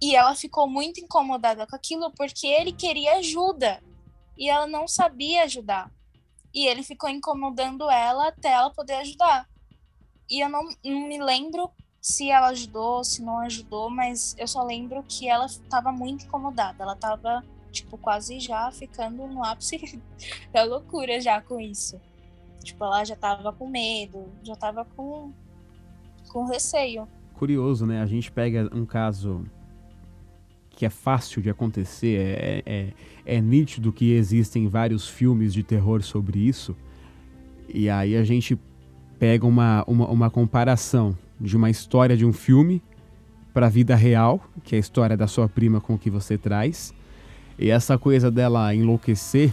E 0.00 0.14
ela 0.14 0.34
ficou 0.34 0.68
muito 0.68 1.00
incomodada 1.00 1.66
com 1.66 1.74
aquilo 1.74 2.10
porque 2.12 2.46
ele 2.46 2.72
queria 2.72 3.16
ajuda 3.16 3.82
e 4.36 4.48
ela 4.48 4.66
não 4.66 4.86
sabia 4.86 5.44
ajudar. 5.44 5.90
E 6.52 6.66
ele 6.66 6.82
ficou 6.82 7.08
incomodando 7.08 7.90
ela 7.90 8.28
até 8.28 8.52
ela 8.52 8.70
poder 8.70 8.94
ajudar. 8.94 9.48
E 10.28 10.40
eu 10.40 10.48
não, 10.48 10.64
não 10.84 11.08
me 11.08 11.22
lembro 11.22 11.70
se 12.00 12.30
ela 12.30 12.48
ajudou, 12.48 13.02
se 13.02 13.22
não 13.22 13.38
ajudou, 13.40 13.90
mas 13.90 14.34
eu 14.38 14.46
só 14.46 14.62
lembro 14.62 15.02
que 15.08 15.28
ela 15.28 15.46
estava 15.46 15.90
muito 15.90 16.26
incomodada. 16.26 16.82
Ela 16.82 16.94
estava 16.94 17.44
tipo, 17.72 17.98
quase 17.98 18.40
já 18.40 18.70
ficando 18.70 19.26
no 19.26 19.44
ápice 19.44 20.00
da 20.52 20.64
loucura 20.64 21.20
já 21.20 21.40
com 21.40 21.60
isso. 21.60 22.00
Tipo, 22.62 22.84
ela 22.84 23.04
já 23.04 23.14
estava 23.14 23.52
com 23.52 23.68
medo, 23.68 24.26
já 24.42 24.54
estava 24.54 24.84
com, 24.84 25.32
com 26.28 26.46
receio. 26.46 27.06
Curioso, 27.34 27.86
né? 27.86 28.00
A 28.00 28.06
gente 28.06 28.32
pega 28.32 28.68
um 28.74 28.86
caso 28.86 29.44
que 30.76 30.84
é 30.84 30.90
fácil 30.90 31.40
de 31.40 31.48
acontecer, 31.48 32.20
é, 32.20 32.62
é, 32.66 32.92
é, 33.24 33.40
nítido 33.40 33.90
que 33.90 34.12
existem 34.12 34.68
vários 34.68 35.08
filmes 35.08 35.52
de 35.52 35.62
terror 35.62 36.02
sobre 36.02 36.38
isso, 36.38 36.76
e 37.72 37.88
aí 37.88 38.14
a 38.14 38.22
gente 38.22 38.58
pega 39.18 39.46
uma, 39.46 39.82
uma, 39.88 40.06
uma 40.06 40.30
comparação 40.30 41.16
de 41.40 41.56
uma 41.56 41.70
história 41.70 42.14
de 42.14 42.26
um 42.26 42.32
filme 42.32 42.82
para 43.54 43.66
a 43.66 43.70
vida 43.70 43.96
real, 43.96 44.46
que 44.62 44.74
é 44.74 44.76
a 44.76 44.80
história 44.80 45.16
da 45.16 45.26
sua 45.26 45.48
prima 45.48 45.80
com 45.80 45.96
que 45.96 46.10
você 46.10 46.36
traz, 46.36 46.94
e 47.58 47.70
essa 47.70 47.96
coisa 47.96 48.30
dela 48.30 48.74
enlouquecer 48.74 49.50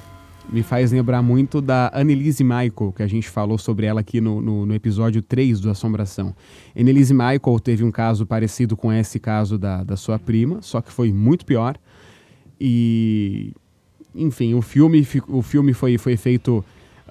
me 0.49 0.61
faz 0.61 0.91
lembrar 0.91 1.21
muito 1.21 1.61
da 1.61 1.91
Annelise 1.93 2.43
Michael, 2.43 2.93
que 2.95 3.03
a 3.03 3.07
gente 3.07 3.29
falou 3.29 3.57
sobre 3.57 3.85
ela 3.85 4.01
aqui 4.01 4.19
no, 4.19 4.41
no, 4.41 4.65
no, 4.65 4.75
episódio 4.75 5.21
3 5.21 5.59
do 5.59 5.69
Assombração. 5.69 6.35
Annelise 6.77 7.13
Michael 7.13 7.59
teve 7.63 7.83
um 7.83 7.91
caso 7.91 8.25
parecido 8.25 8.75
com 8.75 8.91
esse 8.91 9.19
caso 9.19 9.57
da, 9.57 9.83
da 9.83 9.95
sua 9.95 10.19
prima, 10.19 10.61
só 10.61 10.81
que 10.81 10.91
foi 10.91 11.11
muito 11.11 11.45
pior. 11.45 11.75
E, 12.59 13.53
enfim, 14.13 14.53
o 14.53 14.61
filme, 14.61 15.07
o 15.27 15.41
filme 15.41 15.73
foi, 15.73 15.97
foi 15.97 16.17
feito 16.17 16.63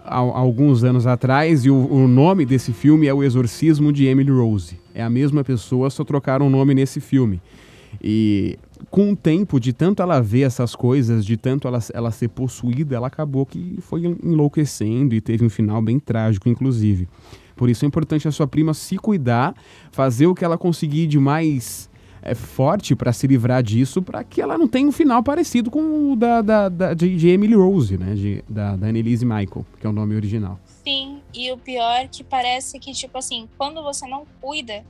há, 0.05 0.19
há 0.19 0.39
alguns 0.39 0.85
anos 0.85 1.07
atrás 1.07 1.65
e 1.65 1.71
o, 1.71 1.93
o, 1.93 2.07
nome 2.07 2.45
desse 2.45 2.73
filme 2.73 3.07
é 3.07 3.15
O 3.15 3.23
Exorcismo 3.23 3.93
de 3.93 4.07
Emily 4.07 4.31
Rose. 4.31 4.79
É 4.95 5.03
a 5.03 5.11
mesma 5.11 5.43
pessoa, 5.43 5.91
só 5.91 6.05
trocaram 6.05 6.47
o 6.47 6.51
nome 6.51 6.75
nesse 6.75 7.01
filme. 7.01 7.41
E 8.03 8.59
com 8.91 9.13
o 9.13 9.17
tempo, 9.17 9.59
de 9.59 9.73
tanto 9.73 10.03
ela 10.03 10.21
ver 10.21 10.43
essas 10.43 10.75
coisas, 10.75 11.25
de 11.25 11.37
tanto 11.37 11.67
ela, 11.69 11.79
ela 11.93 12.11
ser 12.11 12.29
possuída, 12.29 12.97
ela 12.97 13.07
acabou 13.07 13.47
que 13.47 13.79
foi 13.81 14.05
enlouquecendo 14.05 15.15
e 15.15 15.21
teve 15.21 15.45
um 15.45 15.51
final 15.51 15.81
bem 15.81 15.99
trágico, 15.99 16.49
inclusive. 16.49 17.09
Por 17.57 17.69
isso 17.69 17.85
é 17.85 17.89
importante 17.89 18.27
a 18.27 18.33
sua 18.33 18.47
prima 18.47 18.75
se 18.75 18.97
cuidar, 18.97 19.55
fazer 19.91 20.27
o 20.27 20.35
que 20.35 20.45
ela 20.45 20.59
conseguir 20.59 21.07
de 21.07 21.19
mais 21.19 21.91
é, 22.23 22.35
forte 22.35 22.95
para 22.95 23.13
se 23.13 23.27
livrar 23.27 23.63
disso, 23.63 24.01
para 24.01 24.23
que 24.25 24.41
ela 24.41 24.57
não 24.57 24.69
tenha 24.69 24.89
um 24.89 24.93
final 24.93 25.23
parecido 25.23 25.71
com 25.71 26.13
o 26.13 26.17
da, 26.17 26.41
da, 26.41 26.69
da 26.69 26.95
de, 26.95 27.17
de, 27.17 27.29
Emily 27.29 27.55
Rose, 27.55 27.99
né? 27.99 28.15
De, 28.15 28.45
da, 28.49 28.77
da 28.77 28.87
Annelise 28.87 29.25
Michael, 29.25 29.67
que 29.81 29.87
é 29.87 29.91
o 29.91 29.93
nome 29.93 30.15
original. 30.15 30.59
Sim, 30.65 31.21
e 31.35 31.53
o 31.53 31.59
pior 31.59 32.01
é 32.01 32.09
que 32.09 32.23
parece 32.25 32.79
que, 32.79 32.93
tipo 32.93 33.19
assim, 33.19 33.49
quando 33.59 33.83
você 33.83 34.07
não 34.07 34.25
cuida 34.41 34.85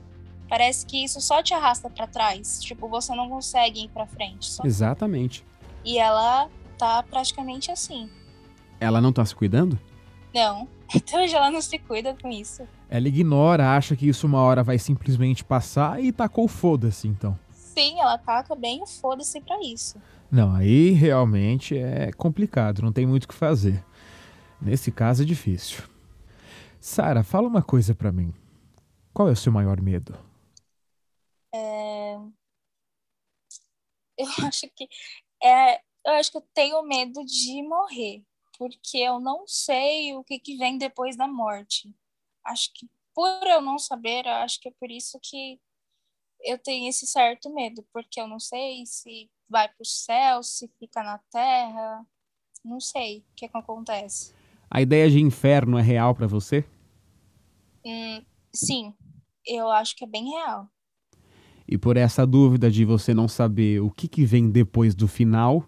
Parece 0.49 0.85
que 0.85 1.03
isso 1.03 1.19
só 1.21 1.41
te 1.41 1.53
arrasta 1.53 1.89
para 1.89 2.07
trás. 2.07 2.59
Tipo, 2.61 2.87
você 2.87 3.15
não 3.15 3.29
consegue 3.29 3.85
ir 3.85 3.89
para 3.89 4.05
frente. 4.05 4.45
Só... 4.45 4.63
Exatamente. 4.63 5.45
E 5.83 5.97
ela 5.97 6.49
tá 6.77 7.03
praticamente 7.03 7.71
assim. 7.71 8.09
Ela 8.79 9.01
não 9.01 9.11
tá 9.11 9.25
se 9.25 9.35
cuidando? 9.35 9.79
Não. 10.33 10.67
Então 10.95 11.23
hoje 11.23 11.33
ela 11.33 11.49
não 11.49 11.59
se 11.59 11.79
cuida 11.79 12.15
com 12.21 12.29
isso. 12.29 12.67
Ela 12.87 13.07
ignora, 13.07 13.75
acha 13.75 13.95
que 13.95 14.07
isso 14.07 14.27
uma 14.27 14.39
hora 14.41 14.61
vai 14.61 14.77
simplesmente 14.77 15.43
passar 15.43 15.99
e 15.99 16.11
tacou 16.11 16.47
foda-se, 16.47 17.07
então. 17.07 17.35
Sim, 17.51 17.99
ela 17.99 18.15
taca 18.19 18.53
bem 18.53 18.83
o 18.83 18.85
foda-se 18.85 19.41
pra 19.41 19.59
isso. 19.63 19.97
Não, 20.29 20.53
aí 20.53 20.91
realmente 20.91 21.75
é 21.75 22.11
complicado, 22.11 22.83
não 22.83 22.91
tem 22.91 23.07
muito 23.07 23.23
o 23.23 23.27
que 23.27 23.33
fazer. 23.33 23.83
Nesse 24.61 24.91
caso 24.91 25.23
é 25.23 25.25
difícil. 25.25 25.81
Sara, 26.79 27.23
fala 27.23 27.47
uma 27.47 27.63
coisa 27.63 27.95
para 27.95 28.11
mim. 28.11 28.31
Qual 29.11 29.29
é 29.29 29.31
o 29.31 29.35
seu 29.35 29.51
maior 29.51 29.81
medo? 29.81 30.13
É... 31.53 32.15
Eu 34.17 34.27
acho 34.47 34.69
que 34.75 34.87
é, 35.41 35.77
eu 36.05 36.13
acho 36.13 36.31
que 36.31 36.37
eu 36.37 36.47
tenho 36.53 36.83
medo 36.83 37.23
de 37.25 37.63
morrer, 37.63 38.23
porque 38.57 38.97
eu 38.97 39.19
não 39.19 39.45
sei 39.47 40.15
o 40.15 40.23
que, 40.23 40.39
que 40.39 40.57
vem 40.57 40.77
depois 40.77 41.15
da 41.15 41.27
morte. 41.27 41.93
Acho 42.45 42.71
que 42.73 42.89
por 43.13 43.45
eu 43.45 43.61
não 43.61 43.77
saber, 43.77 44.27
acho 44.27 44.59
que 44.59 44.69
é 44.69 44.71
por 44.71 44.89
isso 44.89 45.19
que 45.21 45.59
eu 46.41 46.57
tenho 46.57 46.89
esse 46.89 47.07
certo 47.07 47.53
medo, 47.53 47.85
porque 47.93 48.19
eu 48.19 48.27
não 48.27 48.39
sei 48.39 48.85
se 48.85 49.29
vai 49.49 49.67
para 49.67 49.81
o 49.81 49.85
céu, 49.85 50.43
se 50.43 50.67
fica 50.79 51.03
na 51.03 51.19
terra, 51.31 52.05
não 52.63 52.79
sei 52.79 53.19
o 53.19 53.23
que, 53.35 53.47
que 53.47 53.57
acontece. 53.57 54.33
A 54.69 54.81
ideia 54.81 55.09
de 55.09 55.19
inferno 55.19 55.77
é 55.77 55.81
real 55.81 56.15
para 56.15 56.27
você? 56.27 56.65
Hum, 57.85 58.25
sim, 58.53 58.93
eu 59.45 59.69
acho 59.69 59.95
que 59.95 60.03
é 60.03 60.07
bem 60.07 60.29
real. 60.31 60.67
E 61.73 61.77
por 61.79 61.97
essa 61.97 62.23
dúvida 62.23 62.69
de 62.69 62.85
você 62.85 63.15
não 63.15 63.27
saber 63.27 63.81
o 63.81 63.89
que, 63.89 64.07
que 64.07 64.23
vem 64.23 64.47
depois 64.47 64.93
do 64.93 65.07
final, 65.07 65.65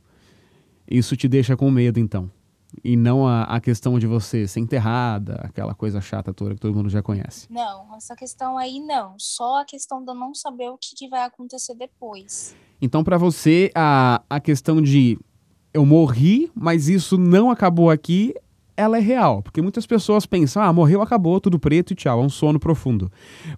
isso 0.88 1.18
te 1.18 1.28
deixa 1.28 1.58
com 1.58 1.72
medo, 1.72 2.00
então. 2.00 2.30
E 2.84 2.96
não 2.96 3.28
a, 3.28 3.42
a 3.46 3.60
questão 3.60 3.98
de 3.98 4.06
você 4.06 4.48
ser 4.48 4.60
enterrada, 4.60 5.42
aquela 5.42 5.74
coisa 5.74 6.00
chata 6.00 6.32
toda 6.32 6.54
que 6.54 6.62
todo 6.62 6.76
mundo 6.76 6.90
já 6.90 7.02
conhece. 7.02 7.48
Não, 7.52 7.96
essa 7.96 8.16
questão 8.16 8.56
aí 8.56 8.80
não. 8.80 9.16
Só 9.18 9.62
a 9.62 9.66
questão 9.66 10.06
de 10.06 10.12
eu 10.12 10.14
não 10.14 10.32
saber 10.36 10.70
o 10.70 10.78
que, 10.78 10.94
que 10.96 11.10
vai 11.10 11.24
acontecer 11.24 11.74
depois. 11.74 12.56
Então, 12.80 13.04
para 13.04 13.18
você, 13.18 13.72
a, 13.74 14.22
a 14.30 14.40
questão 14.40 14.84
de 14.84 15.18
eu 15.74 15.88
morri, 15.88 16.52
mas 16.54 16.88
isso 16.88 17.18
não 17.18 17.50
acabou 17.50 17.90
aqui, 17.90 18.32
ela 18.78 18.98
é 18.98 19.02
real, 19.02 19.42
porque 19.42 19.62
muitas 19.62 19.86
pessoas 19.86 20.26
pensam, 20.26 20.62
ah, 20.62 20.74
morreu, 20.74 21.02
acabou, 21.02 21.40
tudo 21.40 21.60
preto 21.60 21.92
e 21.92 21.96
tchau, 21.96 22.22
é 22.22 22.24
um 22.24 22.30
sono 22.30 22.60
profundo. 22.60 23.12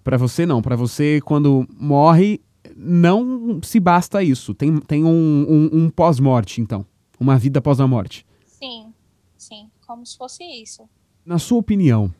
Para 0.04 0.16
você 0.16 0.46
não, 0.46 0.62
para 0.62 0.76
você 0.76 1.20
quando 1.24 1.66
morre, 1.78 2.40
não 2.76 3.60
se 3.62 3.80
basta 3.80 4.22
isso, 4.22 4.54
tem, 4.54 4.78
tem 4.78 5.04
um, 5.04 5.46
um, 5.48 5.70
um 5.72 5.90
pós-morte, 5.90 6.60
então, 6.60 6.86
uma 7.18 7.36
vida 7.38 7.58
após 7.58 7.80
a 7.80 7.86
morte. 7.86 8.24
Sim, 8.46 8.92
sim, 9.36 9.68
como 9.86 10.04
se 10.06 10.16
fosse 10.16 10.44
isso. 10.44 10.88
Na 11.24 11.38
sua 11.38 11.58
opinião, 11.58 12.12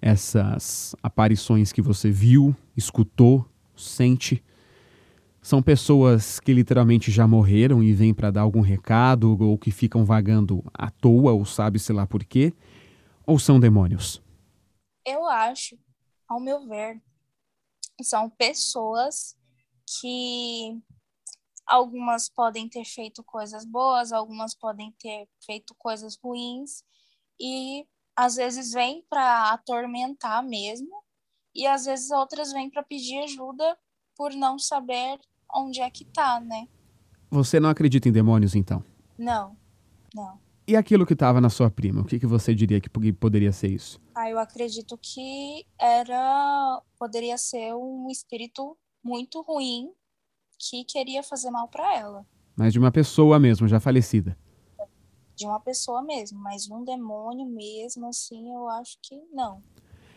essas 0.00 0.94
aparições 1.02 1.72
que 1.72 1.80
você 1.80 2.10
viu, 2.10 2.54
escutou, 2.76 3.46
sente, 3.74 4.42
são 5.44 5.62
pessoas 5.62 6.40
que 6.40 6.54
literalmente 6.54 7.10
já 7.10 7.28
morreram 7.28 7.82
e 7.82 7.92
vêm 7.92 8.14
para 8.14 8.30
dar 8.30 8.40
algum 8.40 8.62
recado 8.62 9.36
ou 9.38 9.58
que 9.58 9.70
ficam 9.70 10.02
vagando 10.02 10.64
à 10.72 10.90
toa 10.90 11.34
ou 11.34 11.44
sabe-se 11.44 11.92
lá 11.92 12.06
por 12.06 12.24
quê? 12.24 12.54
Ou 13.26 13.38
são 13.38 13.60
demônios? 13.60 14.22
Eu 15.04 15.26
acho, 15.26 15.78
ao 16.26 16.40
meu 16.40 16.66
ver, 16.66 16.98
são 18.02 18.30
pessoas 18.30 19.36
que 20.00 20.80
algumas 21.66 22.26
podem 22.30 22.66
ter 22.66 22.86
feito 22.86 23.22
coisas 23.22 23.66
boas, 23.66 24.12
algumas 24.12 24.54
podem 24.54 24.92
ter 24.98 25.28
feito 25.44 25.74
coisas 25.74 26.16
ruins 26.24 26.82
e 27.38 27.86
às 28.16 28.36
vezes 28.36 28.72
vêm 28.72 29.04
para 29.10 29.52
atormentar 29.52 30.42
mesmo 30.42 31.04
e 31.54 31.66
às 31.66 31.84
vezes 31.84 32.10
outras 32.10 32.50
vêm 32.50 32.70
para 32.70 32.82
pedir 32.82 33.18
ajuda 33.24 33.78
por 34.16 34.32
não 34.32 34.58
saber 34.58 35.20
onde 35.54 35.80
é 35.80 35.90
que 35.90 36.04
tá, 36.04 36.40
né? 36.40 36.68
Você 37.30 37.58
não 37.58 37.68
acredita 37.68 38.08
em 38.08 38.12
demônios, 38.12 38.54
então? 38.54 38.84
Não, 39.18 39.56
não. 40.14 40.38
E 40.66 40.76
aquilo 40.76 41.04
que 41.04 41.12
estava 41.12 41.40
na 41.42 41.50
sua 41.50 41.70
prima, 41.70 42.00
o 42.00 42.04
que, 42.04 42.18
que 42.18 42.26
você 42.26 42.54
diria 42.54 42.80
que 42.80 42.88
poderia 43.12 43.52
ser 43.52 43.68
isso? 43.68 44.00
Ah, 44.14 44.30
eu 44.30 44.38
acredito 44.38 44.98
que 45.00 45.66
era. 45.78 46.82
poderia 46.98 47.36
ser 47.36 47.74
um 47.74 48.08
espírito 48.10 48.76
muito 49.02 49.42
ruim 49.42 49.90
que 50.58 50.84
queria 50.84 51.22
fazer 51.22 51.50
mal 51.50 51.68
para 51.68 51.94
ela. 51.94 52.26
Mas 52.56 52.72
de 52.72 52.78
uma 52.78 52.90
pessoa 52.90 53.38
mesmo, 53.38 53.68
já 53.68 53.78
falecida. 53.78 54.38
De 55.36 55.44
uma 55.44 55.60
pessoa 55.60 56.00
mesmo, 56.00 56.38
mas 56.38 56.70
um 56.70 56.82
demônio 56.82 57.44
mesmo, 57.44 58.06
assim, 58.06 58.54
eu 58.54 58.68
acho 58.70 58.96
que 59.02 59.20
não. 59.32 59.62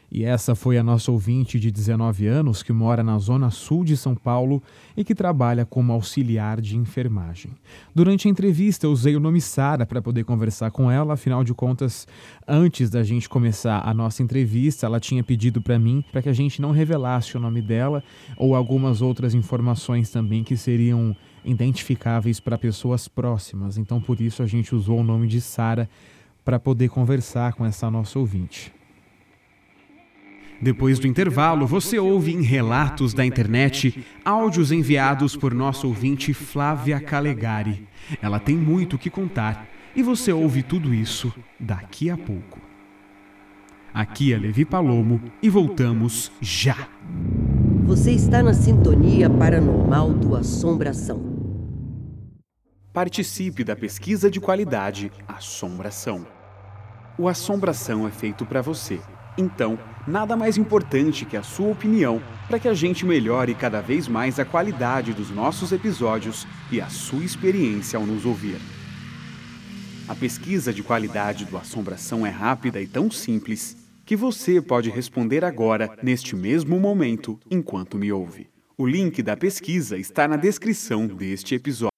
E 0.10 0.24
essa 0.24 0.56
foi 0.56 0.78
a 0.78 0.84
nossa 0.84 1.12
ouvinte 1.12 1.60
de 1.60 1.70
19 1.70 2.28
anos 2.28 2.64
que 2.64 2.72
mora 2.72 3.04
na 3.04 3.20
zona 3.20 3.52
sul 3.52 3.84
de 3.84 3.98
São 3.98 4.16
Paulo 4.16 4.64
e 4.96 5.04
que 5.04 5.14
trabalha 5.14 5.66
como 5.66 5.92
auxiliar 5.92 6.62
de 6.62 6.78
enfermagem. 6.78 7.52
Durante 7.94 8.28
a 8.28 8.32
entrevista, 8.32 8.86
eu 8.86 8.92
usei 8.92 9.18
o 9.18 9.20
nome 9.20 9.42
Sara 9.42 9.86
para 9.86 10.02
poder 10.02 10.24
conversar 10.24 10.72
com 10.72 10.90
ela, 10.90 11.16
afinal 11.16 11.44
de 11.44 11.54
contas, 11.54 12.08
antes 12.48 12.90
da 12.90 13.04
gente 13.04 13.28
começar 13.28 13.82
a 13.86 13.94
nossa 13.94 14.24
entrevista, 14.24 14.86
ela 14.86 15.00
tinha 15.00 15.24
pedido 15.24 15.62
para 15.62 15.78
mim 15.78 16.04
para 16.10 16.22
que 16.22 16.30
a 16.30 16.34
gente 16.34 16.62
não 16.62 16.72
revelasse 16.72 17.36
o 17.36 17.40
nome 17.40 17.62
dela 17.62 18.02
ou 18.38 18.56
algumas 18.56 19.02
outras 19.02 19.34
informações 19.34 20.10
também 20.10 20.42
que 20.42 20.56
seriam 20.56 21.16
identificáveis 21.44 22.40
para 22.40 22.58
pessoas 22.58 23.10
próximas. 23.10 23.78
Então, 23.78 24.00
por 24.00 24.22
isso, 24.22 24.42
a 24.42 24.48
gente 24.48 24.74
usou 24.74 25.00
o 25.00 25.04
nome 25.04 25.28
de 25.28 25.42
Sara 25.42 25.90
para 26.46 26.58
poder 26.58 26.90
conversar 26.90 27.54
com 27.54 27.66
essa 27.66 27.92
nossa 27.92 28.18
ouvinte. 28.18 28.72
Depois 30.62 30.98
do 30.98 31.08
intervalo, 31.08 31.68
você 31.68 32.00
ouve 32.00 32.34
em 32.34 32.42
Relatos 32.42 33.14
da 33.14 33.26
Internet 33.26 34.04
áudios 34.26 34.72
enviados 34.72 35.36
por 35.36 35.54
nosso 35.54 35.88
ouvinte 35.88 36.34
Flávia 36.34 37.00
Calegari. 37.00 37.88
Ela 38.22 38.40
tem 38.40 38.56
muito 38.56 38.96
o 38.96 39.00
que 39.00 39.10
contar 39.10 39.68
e 39.96 40.02
você 40.02 40.32
ouve 40.32 40.64
tudo 40.64 40.94
isso 40.94 41.34
daqui 41.60 42.10
a 42.10 42.18
pouco. 42.18 42.60
Aqui 43.94 44.34
é 44.34 44.38
Levi 44.38 44.66
Palomo 44.66 45.22
e 45.42 45.50
voltamos 45.50 46.32
já. 46.42 46.88
Você 47.86 48.12
está 48.12 48.44
na 48.44 48.54
sintonia 48.54 49.30
paranormal 49.30 50.14
do 50.14 50.36
Assombração. 50.36 51.38
Participe 52.92 53.64
da 53.64 53.76
pesquisa 53.76 54.30
de 54.30 54.40
qualidade 54.40 55.12
Assombração. 55.28 56.26
O 57.18 57.28
Assombração 57.28 58.08
é 58.08 58.12
feito 58.12 58.46
para 58.46 58.62
você 58.62 59.00
então, 59.38 59.78
nada 60.08 60.38
mais 60.38 60.58
importante 60.58 61.26
que 61.26 61.36
a 61.36 61.44
sua 61.44 61.68
opinião 61.68 62.22
para 62.48 62.58
que 62.58 62.68
a 62.68 62.74
gente 62.74 63.06
melhore 63.06 63.54
cada 63.54 63.82
vez 63.82 64.08
mais 64.08 64.40
a 64.40 64.46
qualidade 64.46 65.14
dos 65.14 65.30
nossos 65.30 65.72
episódios 65.72 66.48
e 66.72 66.80
a 66.80 66.88
sua 66.88 67.24
experiência 67.24 68.00
ao 68.00 68.06
nos 68.06 68.26
ouvir. 68.26 68.58
A 70.08 70.16
pesquisa 70.16 70.74
de 70.74 70.82
qualidade 70.82 71.44
do 71.44 71.58
Assombração 71.58 72.26
é 72.26 72.30
rápida 72.30 72.82
e 72.82 72.88
tão 72.88 73.12
simples 73.12 73.76
que 74.06 74.16
você 74.16 74.62
pode 74.62 74.90
responder 74.90 75.44
agora, 75.44 75.98
neste 76.02 76.34
mesmo 76.34 76.80
momento, 76.80 77.38
enquanto 77.52 77.98
me 77.98 78.10
ouve. 78.10 78.48
O 78.78 78.88
link 78.88 79.22
da 79.22 79.36
pesquisa 79.36 79.98
está 79.98 80.26
na 80.26 80.38
descrição 80.38 81.08
deste 81.08 81.56
episódio. 81.56 81.97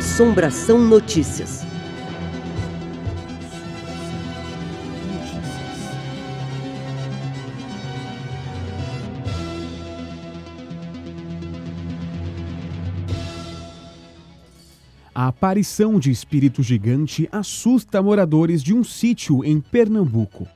Assombração 0.00 0.78
Notícias. 0.78 1.62
A 15.14 15.26
aparição 15.28 15.98
de 15.98 16.10
espírito 16.10 16.62
gigante 16.62 17.28
assusta 17.30 18.00
moradores 18.00 18.62
de 18.62 18.72
um 18.72 18.82
sítio 18.82 19.44
em 19.44 19.60
Pernambuco. 19.60 20.48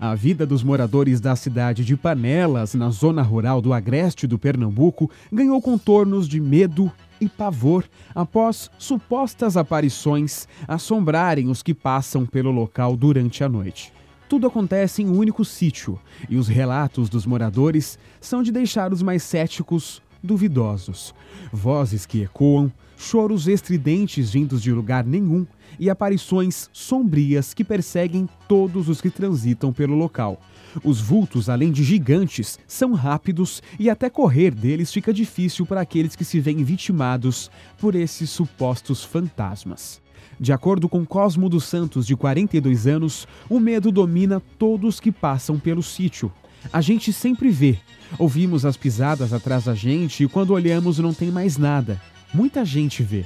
A 0.00 0.14
vida 0.14 0.46
dos 0.46 0.62
moradores 0.62 1.20
da 1.20 1.36
cidade 1.36 1.84
de 1.84 1.94
Panelas, 1.94 2.72
na 2.72 2.88
zona 2.88 3.20
rural 3.20 3.60
do 3.60 3.70
agreste 3.70 4.26
do 4.26 4.38
Pernambuco, 4.38 5.10
ganhou 5.30 5.60
contornos 5.60 6.26
de 6.26 6.40
medo 6.40 6.90
e 7.20 7.28
pavor 7.28 7.84
após 8.14 8.70
supostas 8.78 9.58
aparições 9.58 10.48
assombrarem 10.66 11.50
os 11.50 11.62
que 11.62 11.74
passam 11.74 12.24
pelo 12.24 12.50
local 12.50 12.96
durante 12.96 13.44
a 13.44 13.48
noite. 13.48 13.92
Tudo 14.26 14.46
acontece 14.46 15.02
em 15.02 15.06
um 15.06 15.18
único 15.18 15.44
sítio 15.44 16.00
e 16.30 16.38
os 16.38 16.48
relatos 16.48 17.10
dos 17.10 17.26
moradores 17.26 17.98
são 18.22 18.42
de 18.42 18.50
deixar 18.50 18.94
os 18.94 19.02
mais 19.02 19.22
céticos 19.22 20.00
duvidosos. 20.22 21.14
Vozes 21.52 22.06
que 22.06 22.22
ecoam, 22.22 22.72
choros 23.00 23.48
estridentes 23.48 24.30
vindos 24.30 24.62
de 24.62 24.70
lugar 24.70 25.04
nenhum 25.06 25.46
e 25.78 25.88
aparições 25.88 26.68
sombrias 26.70 27.54
que 27.54 27.64
perseguem 27.64 28.28
todos 28.46 28.88
os 28.90 29.00
que 29.00 29.08
transitam 29.08 29.72
pelo 29.72 29.94
local. 29.94 30.38
Os 30.84 31.00
vultos, 31.00 31.48
além 31.48 31.72
de 31.72 31.82
gigantes, 31.82 32.58
são 32.66 32.92
rápidos 32.92 33.62
e 33.78 33.88
até 33.88 34.10
correr 34.10 34.54
deles 34.54 34.92
fica 34.92 35.14
difícil 35.14 35.64
para 35.64 35.80
aqueles 35.80 36.14
que 36.14 36.24
se 36.24 36.38
veem 36.38 36.62
vitimados 36.62 37.50
por 37.78 37.94
esses 37.94 38.28
supostos 38.28 39.02
fantasmas. 39.02 40.00
De 40.38 40.52
acordo 40.52 40.88
com 40.88 41.04
Cosmo 41.04 41.48
dos 41.48 41.64
Santos, 41.64 42.06
de 42.06 42.14
42 42.14 42.86
anos, 42.86 43.26
o 43.48 43.58
medo 43.58 43.90
domina 43.90 44.42
todos 44.58 45.00
que 45.00 45.10
passam 45.10 45.58
pelo 45.58 45.82
sítio. 45.82 46.30
A 46.70 46.80
gente 46.80 47.12
sempre 47.12 47.50
vê. 47.50 47.78
Ouvimos 48.18 48.66
as 48.66 48.76
pisadas 48.76 49.32
atrás 49.32 49.64
da 49.64 49.74
gente 49.74 50.24
e 50.24 50.28
quando 50.28 50.52
olhamos 50.52 50.98
não 50.98 51.14
tem 51.14 51.30
mais 51.30 51.56
nada. 51.56 52.00
Muita 52.32 52.64
gente 52.64 53.02
vê. 53.02 53.24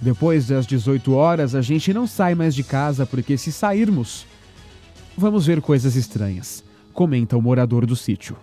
Depois 0.00 0.46
das 0.46 0.66
18 0.66 1.12
horas, 1.12 1.54
a 1.54 1.60
gente 1.60 1.92
não 1.92 2.06
sai 2.06 2.34
mais 2.34 2.54
de 2.54 2.62
casa 2.62 3.04
porque 3.04 3.36
se 3.36 3.52
sairmos, 3.52 4.26
vamos 5.16 5.46
ver 5.46 5.60
coisas 5.60 5.94
estranhas, 5.94 6.64
comenta 6.92 7.36
o 7.36 7.42
morador 7.42 7.84
do 7.86 7.94
sítio. 7.94 8.36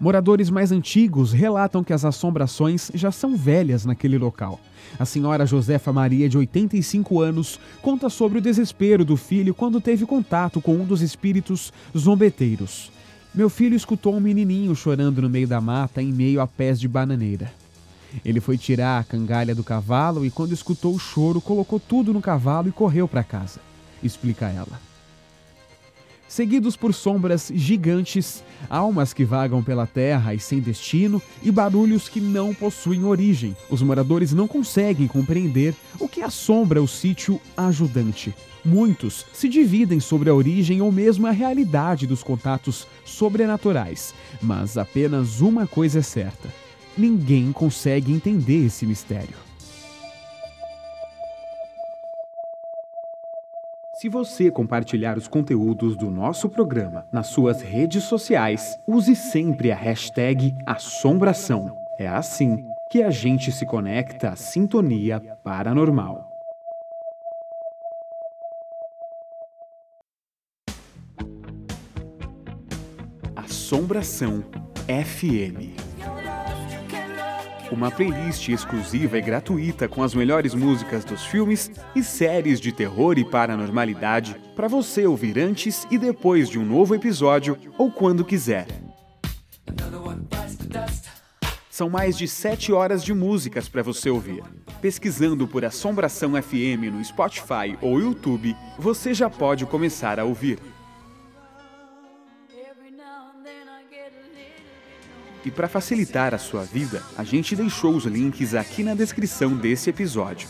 Moradores 0.00 0.50
mais 0.50 0.72
antigos 0.72 1.32
relatam 1.32 1.84
que 1.84 1.92
as 1.92 2.04
assombrações 2.04 2.90
já 2.92 3.12
são 3.12 3.36
velhas 3.36 3.84
naquele 3.84 4.18
local. 4.18 4.58
A 4.98 5.04
senhora 5.04 5.46
Josefa 5.46 5.92
Maria, 5.92 6.28
de 6.28 6.36
85 6.36 7.20
anos, 7.20 7.60
conta 7.80 8.08
sobre 8.08 8.38
o 8.38 8.42
desespero 8.42 9.04
do 9.04 9.16
filho 9.16 9.54
quando 9.54 9.80
teve 9.80 10.04
contato 10.04 10.60
com 10.60 10.74
um 10.74 10.84
dos 10.84 11.02
espíritos 11.02 11.72
zombeteiros. 11.96 12.90
Meu 13.32 13.48
filho 13.48 13.76
escutou 13.76 14.16
um 14.16 14.20
menininho 14.20 14.74
chorando 14.74 15.22
no 15.22 15.30
meio 15.30 15.46
da 15.46 15.60
mata, 15.60 16.02
em 16.02 16.12
meio 16.12 16.40
a 16.40 16.48
pés 16.48 16.80
de 16.80 16.88
bananeira. 16.88 17.61
Ele 18.24 18.40
foi 18.40 18.58
tirar 18.58 19.00
a 19.00 19.04
cangalha 19.04 19.54
do 19.54 19.64
cavalo 19.64 20.24
e, 20.24 20.30
quando 20.30 20.52
escutou 20.52 20.94
o 20.94 20.98
choro, 20.98 21.40
colocou 21.40 21.80
tudo 21.80 22.12
no 22.12 22.20
cavalo 22.20 22.68
e 22.68 22.72
correu 22.72 23.08
para 23.08 23.24
casa, 23.24 23.60
explica 24.02 24.48
ela. 24.48 24.92
Seguidos 26.32 26.76
por 26.78 26.94
sombras 26.94 27.52
gigantes, 27.54 28.42
almas 28.70 29.12
que 29.12 29.22
vagam 29.22 29.62
pela 29.62 29.86
terra 29.86 30.32
e 30.32 30.40
sem 30.40 30.60
destino 30.60 31.20
e 31.42 31.50
barulhos 31.50 32.08
que 32.08 32.22
não 32.22 32.54
possuem 32.54 33.04
origem. 33.04 33.54
Os 33.68 33.82
moradores 33.82 34.32
não 34.32 34.48
conseguem 34.48 35.06
compreender 35.06 35.74
o 36.00 36.08
que 36.08 36.22
assombra 36.22 36.82
o 36.82 36.88
sítio 36.88 37.38
ajudante. 37.54 38.34
Muitos 38.64 39.26
se 39.34 39.46
dividem 39.46 40.00
sobre 40.00 40.30
a 40.30 40.34
origem 40.34 40.80
ou 40.80 40.90
mesmo 40.90 41.26
a 41.26 41.32
realidade 41.32 42.06
dos 42.06 42.22
contatos 42.22 42.86
sobrenaturais, 43.04 44.14
mas 44.40 44.78
apenas 44.78 45.42
uma 45.42 45.66
coisa 45.66 45.98
é 45.98 46.02
certa 46.02 46.48
ninguém 46.96 47.52
consegue 47.52 48.12
entender 48.12 48.66
esse 48.66 48.86
mistério. 48.86 49.52
Se 54.02 54.08
você 54.08 54.50
compartilhar 54.50 55.16
os 55.16 55.28
conteúdos 55.28 55.96
do 55.96 56.10
nosso 56.10 56.48
programa 56.48 57.06
nas 57.12 57.28
suas 57.28 57.62
redes 57.62 58.02
sociais, 58.02 58.76
use 58.84 59.14
sempre 59.14 59.70
a 59.70 59.76
hashtag 59.76 60.52
Assombração. 60.66 61.72
É 62.00 62.08
assim 62.08 62.64
que 62.90 63.00
a 63.00 63.10
gente 63.10 63.52
se 63.52 63.64
conecta 63.64 64.30
à 64.30 64.34
sintonia 64.34 65.20
paranormal. 65.44 66.28
Assombração 73.36 74.44
FM 74.88 75.81
uma 77.72 77.90
playlist 77.90 78.48
exclusiva 78.48 79.16
e 79.16 79.22
gratuita 79.22 79.88
com 79.88 80.02
as 80.02 80.14
melhores 80.14 80.54
músicas 80.54 81.04
dos 81.04 81.24
filmes 81.24 81.70
e 81.96 82.02
séries 82.02 82.60
de 82.60 82.70
terror 82.70 83.18
e 83.18 83.24
paranormalidade 83.24 84.36
para 84.54 84.68
você 84.68 85.06
ouvir 85.06 85.38
antes 85.38 85.86
e 85.90 85.96
depois 85.96 86.50
de 86.50 86.58
um 86.58 86.66
novo 86.66 86.94
episódio 86.94 87.56
ou 87.78 87.90
quando 87.90 88.24
quiser. 88.24 88.66
São 91.70 91.88
mais 91.88 92.18
de 92.18 92.28
7 92.28 92.72
horas 92.72 93.02
de 93.02 93.14
músicas 93.14 93.68
para 93.68 93.82
você 93.82 94.10
ouvir. 94.10 94.42
Pesquisando 94.82 95.48
por 95.48 95.64
Assombração 95.64 96.32
FM 96.40 96.92
no 96.92 97.02
Spotify 97.02 97.78
ou 97.80 97.98
YouTube, 97.98 98.54
você 98.78 99.14
já 99.14 99.30
pode 99.30 99.64
começar 99.64 100.20
a 100.20 100.24
ouvir. 100.24 100.58
E 105.44 105.50
para 105.50 105.68
facilitar 105.68 106.34
a 106.34 106.38
sua 106.38 106.64
vida, 106.64 107.02
a 107.16 107.24
gente 107.24 107.56
deixou 107.56 107.94
os 107.94 108.04
links 108.04 108.54
aqui 108.54 108.82
na 108.82 108.94
descrição 108.94 109.56
desse 109.56 109.90
episódio. 109.90 110.48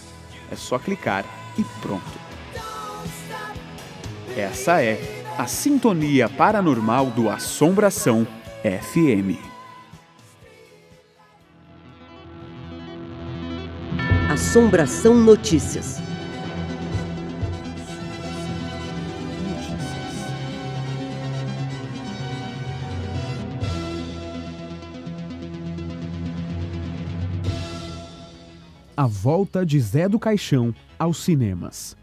É 0.51 0.57
só 0.57 0.78
clicar 0.78 1.24
e 1.59 1.64
pronto. 1.80 2.22
Essa 4.36 4.82
é 4.82 4.99
a 5.38 5.47
Sintonia 5.47 6.28
Paranormal 6.28 7.07
do 7.07 7.28
Assombração 7.28 8.26
FM. 8.62 9.38
Assombração 14.30 15.14
Notícias. 15.14 16.11
A 29.03 29.07
volta 29.09 29.66
de 29.66 29.80
Zé 29.80 30.09
do 30.09 30.16
Caixão 30.16 30.72
aos 30.96 31.24
cinemas. 31.24 31.96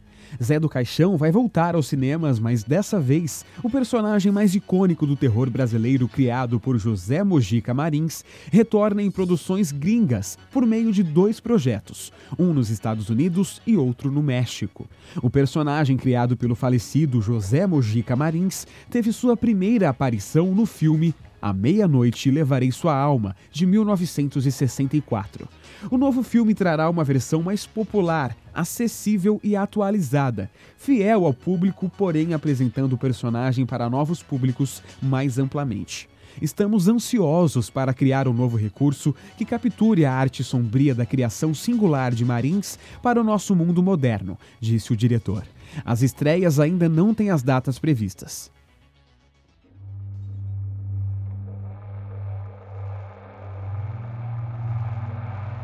Zé 0.43 0.59
do 0.59 0.67
Caixão 0.67 1.15
vai 1.15 1.31
voltar 1.31 1.73
aos 1.73 1.87
cinemas, 1.87 2.41
mas 2.41 2.61
dessa 2.61 2.99
vez 2.99 3.45
o 3.63 3.69
personagem 3.69 4.33
mais 4.33 4.53
icônico 4.53 5.05
do 5.07 5.15
terror 5.15 5.49
brasileiro 5.49 6.09
criado 6.09 6.59
por 6.59 6.77
José 6.77 7.23
Mojica 7.23 7.73
Marins 7.73 8.25
retorna 8.51 9.01
em 9.01 9.09
produções 9.09 9.71
gringas 9.71 10.37
por 10.51 10.65
meio 10.65 10.91
de 10.91 11.01
dois 11.01 11.39
projetos, 11.39 12.11
um 12.37 12.51
nos 12.51 12.69
Estados 12.69 13.09
Unidos 13.09 13.61
e 13.65 13.77
outro 13.77 14.11
no 14.11 14.21
México. 14.21 14.85
O 15.23 15.29
personagem 15.29 15.95
criado 15.95 16.35
pelo 16.35 16.53
falecido 16.53 17.21
José 17.21 17.65
Mojica 17.65 18.13
Marins 18.13 18.67
teve 18.89 19.13
sua 19.13 19.37
primeira 19.37 19.87
aparição 19.87 20.53
no 20.53 20.65
filme 20.65 21.15
A 21.41 21.53
Meia-Noite 21.53 22.29
Levarei 22.29 22.71
Sua 22.71 22.95
Alma, 22.95 23.35
de 23.51 23.65
1964. 23.65 25.47
O 25.89 25.97
novo 25.97 26.21
filme 26.21 26.53
trará 26.53 26.89
uma 26.89 27.03
versão 27.03 27.41
mais 27.41 27.65
popular, 27.65 28.35
acessível 28.53 29.39
e 29.41 29.55
atualizada, 29.55 30.51
fiel 30.77 31.25
ao 31.25 31.33
público, 31.33 31.89
porém 31.97 32.33
apresentando 32.33 32.93
o 32.93 32.97
personagem 32.97 33.65
para 33.65 33.89
novos 33.89 34.21
públicos 34.21 34.83
mais 35.01 35.39
amplamente. 35.39 36.09
Estamos 36.41 36.87
ansiosos 36.87 37.69
para 37.69 37.93
criar 37.93 38.27
um 38.27 38.33
novo 38.33 38.57
recurso 38.57 39.15
que 39.37 39.45
capture 39.45 40.05
a 40.05 40.13
arte 40.13 40.43
sombria 40.43 40.93
da 40.93 41.05
criação 41.05 41.53
singular 41.53 42.13
de 42.13 42.23
Marins 42.23 42.77
para 43.01 43.19
o 43.19 43.23
nosso 43.23 43.55
mundo 43.55 43.81
moderno, 43.81 44.37
disse 44.59 44.93
o 44.93 44.97
diretor. 44.97 45.43
As 45.85 46.01
estreias 46.01 46.59
ainda 46.59 46.87
não 46.87 47.13
têm 47.13 47.29
as 47.29 47.43
datas 47.43 47.79
previstas. 47.79 48.51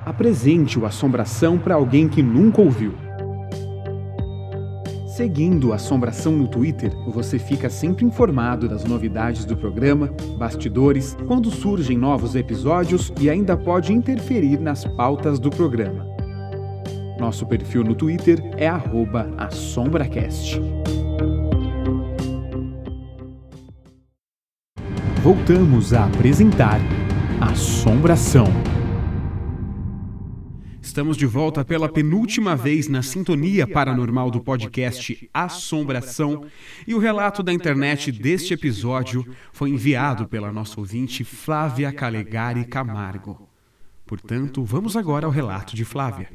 Apresente 0.05 0.77
o 0.77 0.85
Assombração 0.85 1.57
para 1.57 1.75
alguém 1.75 2.07
que 2.07 2.21
nunca 2.21 2.61
ouviu. 2.61 2.93
Seguindo 5.07 5.71
a 5.71 5.77
Assombração 5.77 6.33
no 6.33 6.47
Twitter, 6.47 6.91
você 7.07 7.39
fica 7.39 7.69
sempre 7.69 8.05
informado 8.05 8.67
das 8.67 8.83
novidades 8.83 9.45
do 9.45 9.55
programa, 9.55 10.11
bastidores, 10.37 11.17
quando 11.25 11.49
surgem 11.49 11.97
novos 11.97 12.35
episódios 12.35 13.11
e 13.19 13.29
ainda 13.29 13.55
pode 13.57 13.93
interferir 13.93 14.59
nas 14.59 14.85
pautas 14.85 15.39
do 15.39 15.49
programa. 15.49 16.05
Nosso 17.17 17.45
perfil 17.45 17.83
no 17.83 17.95
Twitter 17.95 18.39
é 18.57 18.67
@assombracast. 19.37 20.59
Voltamos 25.23 25.93
a 25.93 26.05
apresentar 26.05 26.79
Assombração. 27.41 28.45
Estamos 30.95 31.17
de 31.17 31.25
volta 31.25 31.65
pela 31.65 31.89
penúltima 31.89 32.55
vez 32.55 32.87
na 32.87 33.01
sintonia 33.01 33.67
paranormal 33.67 34.31
do 34.31 34.39
podcast 34.39 35.29
Assombração 35.33 36.45
e 36.87 36.95
o 36.95 36.99
relato 36.99 37.43
da 37.43 37.51
internet 37.51 38.13
deste 38.13 38.53
episódio 38.53 39.27
foi 39.51 39.71
enviado 39.71 40.25
pela 40.25 40.53
nossa 40.53 40.79
ouvinte 40.79 41.25
Flávia 41.25 41.91
Calegari 41.91 42.63
Camargo. 42.63 43.45
Portanto, 44.05 44.63
vamos 44.63 44.95
agora 44.95 45.25
ao 45.25 45.33
relato 45.33 45.75
de 45.75 45.83
Flávia. 45.83 46.29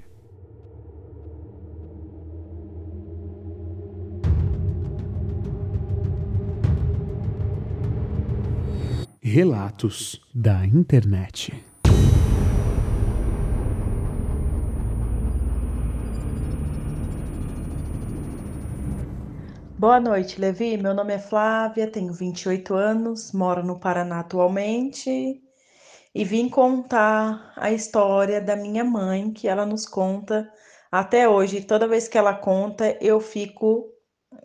Relatos 9.22 10.20
da 10.34 10.66
internet. 10.66 11.69
Boa 19.80 19.98
noite, 19.98 20.38
Levi. 20.38 20.76
Meu 20.76 20.92
nome 20.92 21.14
é 21.14 21.18
Flávia, 21.18 21.90
tenho 21.90 22.12
28 22.12 22.74
anos, 22.74 23.32
moro 23.32 23.64
no 23.64 23.80
Paraná 23.80 24.20
atualmente 24.20 25.40
e 26.14 26.22
vim 26.22 26.50
contar 26.50 27.54
a 27.56 27.72
história 27.72 28.42
da 28.42 28.54
minha 28.54 28.84
mãe, 28.84 29.32
que 29.32 29.48
ela 29.48 29.64
nos 29.64 29.86
conta 29.86 30.52
até 30.92 31.26
hoje. 31.26 31.62
Toda 31.62 31.88
vez 31.88 32.08
que 32.08 32.18
ela 32.18 32.34
conta, 32.34 32.94
eu 33.00 33.20
fico 33.20 33.88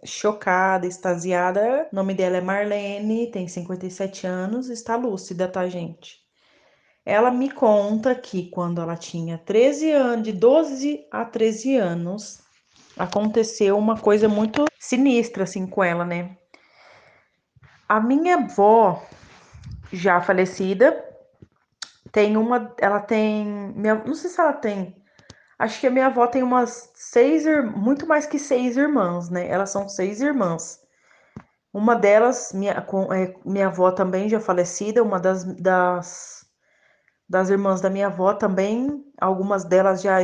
chocada, 0.05 0.87
extasiada. 0.87 1.89
O 1.91 1.95
nome 1.97 2.13
dela 2.13 2.37
é 2.37 2.41
Marlene, 2.41 3.29
tem 3.29 3.45
57 3.45 4.25
anos, 4.25 4.69
está 4.69 4.95
lúcida, 4.95 5.49
tá, 5.49 5.67
gente? 5.67 6.21
Ela 7.05 7.29
me 7.29 7.51
conta 7.51 8.15
que 8.15 8.49
quando 8.49 8.79
ela 8.79 8.95
tinha 8.95 9.37
13 9.37 9.91
anos, 9.91 10.23
de 10.23 10.31
12 10.31 11.05
a 11.11 11.25
13 11.25 11.75
anos, 11.75 12.44
aconteceu 12.97 13.77
uma 13.77 13.97
coisa 13.97 14.27
muito 14.27 14.65
sinistra 14.79 15.43
assim 15.43 15.67
com 15.67 15.83
ela, 15.83 16.05
né? 16.05 16.37
A 17.87 17.99
minha 17.99 18.35
avó, 18.35 19.03
já 19.91 20.21
falecida, 20.21 21.03
tem 22.11 22.37
uma, 22.37 22.73
ela 22.79 22.99
tem, 22.99 23.45
minha, 23.75 23.95
não 23.95 24.15
sei 24.15 24.29
se 24.29 24.39
ela 24.39 24.53
tem, 24.53 24.95
acho 25.59 25.79
que 25.79 25.87
a 25.87 25.91
minha 25.91 26.07
avó 26.07 26.25
tem 26.27 26.41
umas 26.41 26.91
seis, 26.95 27.45
muito 27.75 28.07
mais 28.07 28.25
que 28.25 28.39
seis 28.39 28.77
irmãs, 28.77 29.29
né? 29.29 29.47
Elas 29.47 29.69
são 29.69 29.87
seis 29.87 30.21
irmãs. 30.21 30.79
Uma 31.73 31.95
delas, 31.95 32.53
minha, 32.53 32.71
é, 32.71 33.35
minha 33.45 33.67
avó 33.67 33.91
também 33.91 34.29
já 34.29 34.39
falecida, 34.39 35.03
uma 35.03 35.19
das, 35.19 35.43
das, 35.61 36.45
das 37.27 37.49
irmãs 37.49 37.81
da 37.81 37.89
minha 37.89 38.07
avó 38.07 38.33
também, 38.33 39.05
algumas 39.19 39.65
delas 39.65 40.01
já 40.01 40.21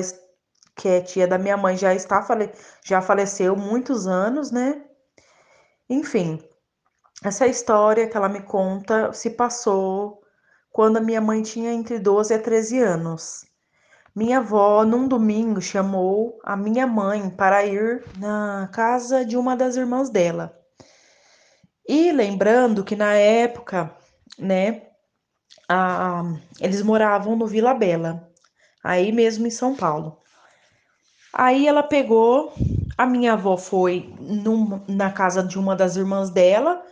que 0.75 0.87
é 0.87 1.01
tia 1.01 1.27
da 1.27 1.37
minha 1.37 1.57
mãe, 1.57 1.77
já 1.77 1.93
está 1.93 2.21
fale, 2.21 2.51
já 2.83 3.01
faleceu 3.01 3.55
muitos 3.55 4.07
anos, 4.07 4.51
né? 4.51 4.83
Enfim, 5.89 6.41
essa 7.23 7.47
história 7.47 8.07
que 8.07 8.17
ela 8.17 8.29
me 8.29 8.41
conta 8.41 9.13
se 9.13 9.31
passou 9.31 10.21
quando 10.71 10.97
a 10.97 11.01
minha 11.01 11.21
mãe 11.21 11.43
tinha 11.43 11.71
entre 11.73 11.99
12 11.99 12.33
a 12.33 12.39
13 12.39 12.79
anos. 12.79 13.45
Minha 14.15 14.39
avó, 14.39 14.83
num 14.83 15.07
domingo, 15.07 15.61
chamou 15.61 16.39
a 16.43 16.55
minha 16.57 16.85
mãe 16.85 17.29
para 17.29 17.65
ir 17.65 18.03
na 18.17 18.69
casa 18.73 19.23
de 19.23 19.37
uma 19.37 19.55
das 19.55 19.75
irmãs 19.75 20.09
dela. 20.09 20.57
E 21.87 22.11
lembrando 22.11 22.83
que 22.83 22.95
na 22.95 23.13
época, 23.13 23.95
né, 24.37 24.87
a, 25.67 26.23
eles 26.59 26.81
moravam 26.81 27.35
no 27.35 27.47
Vila 27.47 27.73
Bela, 27.73 28.29
aí 28.83 29.11
mesmo 29.11 29.47
em 29.47 29.51
São 29.51 29.75
Paulo. 29.75 30.20
Aí 31.33 31.67
ela 31.67 31.81
pegou, 31.81 32.53
a 32.97 33.05
minha 33.05 33.33
avó 33.33 33.55
foi 33.57 34.13
num, 34.19 34.81
na 34.87 35.11
casa 35.11 35.43
de 35.43 35.57
uma 35.57 35.75
das 35.75 35.95
irmãs 35.95 36.29
dela. 36.29 36.83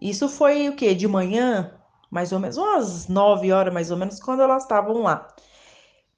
Isso 0.00 0.28
foi 0.28 0.68
o 0.68 0.76
que? 0.76 0.94
De 0.94 1.08
manhã, 1.08 1.72
mais 2.10 2.32
ou 2.32 2.38
menos, 2.38 2.56
umas 2.56 3.08
nove 3.08 3.52
horas 3.52 3.72
mais 3.72 3.90
ou 3.90 3.96
menos, 3.96 4.20
quando 4.20 4.42
elas 4.42 4.62
estavam 4.62 5.02
lá. 5.02 5.26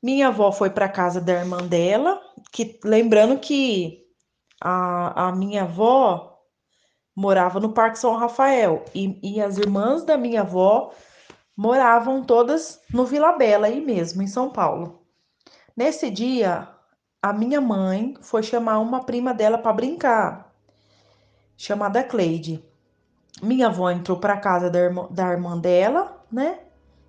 Minha 0.02 0.28
avó 0.28 0.52
foi 0.52 0.70
para 0.70 0.88
casa 0.88 1.20
da 1.20 1.32
irmã 1.32 1.58
dela, 1.58 2.20
que 2.52 2.78
lembrando 2.84 3.38
que 3.38 4.04
a, 4.60 5.28
a 5.28 5.32
minha 5.32 5.62
avó 5.62 6.38
morava 7.16 7.58
no 7.58 7.72
Parque 7.72 7.98
São 7.98 8.14
Rafael 8.14 8.84
e, 8.94 9.18
e 9.22 9.40
as 9.40 9.58
irmãs 9.58 10.04
da 10.04 10.16
minha 10.16 10.42
avó 10.42 10.92
moravam 11.56 12.22
todas 12.22 12.80
no 12.92 13.04
Vila 13.04 13.32
Bela, 13.32 13.66
aí 13.66 13.80
mesmo, 13.80 14.22
em 14.22 14.28
São 14.28 14.50
Paulo. 14.50 15.02
Nesse 15.76 16.10
dia, 16.10 16.68
a 17.22 17.32
minha 17.32 17.60
mãe 17.60 18.14
foi 18.20 18.42
chamar 18.42 18.78
uma 18.78 19.04
prima 19.04 19.34
dela 19.34 19.58
para 19.58 19.72
brincar, 19.72 20.54
chamada 21.56 22.02
Cleide. 22.04 22.64
Minha 23.42 23.66
avó 23.66 23.90
entrou 23.90 24.18
para 24.18 24.36
casa 24.36 24.70
da 24.70 24.78
irmã, 24.78 25.08
da 25.10 25.30
irmã 25.30 25.58
dela, 25.58 26.24
né? 26.30 26.60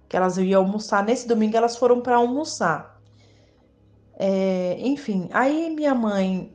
Que 0.07 0.17
elas 0.17 0.37
iam 0.37 0.63
almoçar. 0.63 1.03
Nesse 1.03 1.27
domingo 1.27 1.55
elas 1.55 1.75
foram 1.75 2.01
para 2.01 2.15
almoçar. 2.15 2.99
É, 4.15 4.77
enfim, 4.79 5.29
aí 5.31 5.73
minha 5.73 5.95
mãe, 5.95 6.53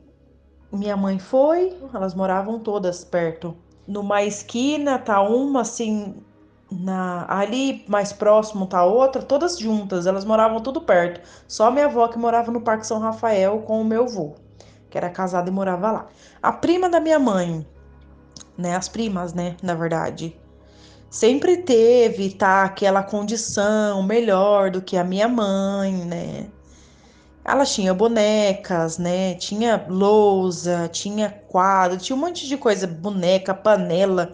minha 0.71 0.95
mãe 0.95 1.19
foi. 1.19 1.77
Elas 1.93 2.13
moravam 2.13 2.59
todas 2.59 3.03
perto. 3.03 3.55
Numa 3.87 4.23
esquina 4.23 4.99
tá 4.99 5.21
uma 5.21 5.61
assim 5.61 6.23
na 6.79 7.25
ali 7.29 7.85
mais 7.87 8.11
próximo 8.11 8.67
tá 8.67 8.83
outra, 8.83 9.21
todas 9.21 9.57
juntas, 9.57 10.05
elas 10.05 10.25
moravam 10.25 10.61
tudo 10.61 10.81
perto. 10.81 11.21
Só 11.47 11.71
minha 11.71 11.85
avó 11.85 12.07
que 12.07 12.17
morava 12.17 12.51
no 12.51 12.61
Parque 12.61 12.87
São 12.87 12.99
Rafael 12.99 13.59
com 13.59 13.81
o 13.81 13.85
meu 13.85 14.03
avô, 14.03 14.35
que 14.89 14.97
era 14.97 15.09
casado 15.09 15.47
e 15.47 15.51
morava 15.51 15.91
lá. 15.91 16.07
A 16.41 16.51
prima 16.51 16.89
da 16.89 16.99
minha 16.99 17.19
mãe, 17.19 17.65
né, 18.57 18.75
as 18.75 18.87
primas, 18.87 19.33
né, 19.33 19.55
na 19.61 19.73
verdade, 19.73 20.37
sempre 21.09 21.57
teve, 21.57 22.31
tá, 22.31 22.63
aquela 22.63 23.01
condição 23.03 24.03
melhor 24.03 24.69
do 24.69 24.81
que 24.81 24.97
a 24.97 25.03
minha 25.03 25.27
mãe, 25.27 25.93
né? 25.93 26.47
Ela 27.43 27.63
tinha 27.63 27.93
bonecas, 27.93 28.97
né? 28.97 29.35
Tinha 29.35 29.85
lousa, 29.87 30.89
tinha 30.91 31.29
quadro, 31.47 31.97
tinha 31.99 32.15
um 32.15 32.19
monte 32.19 32.47
de 32.47 32.57
coisa, 32.57 32.87
boneca, 32.87 33.53
panela, 33.53 34.33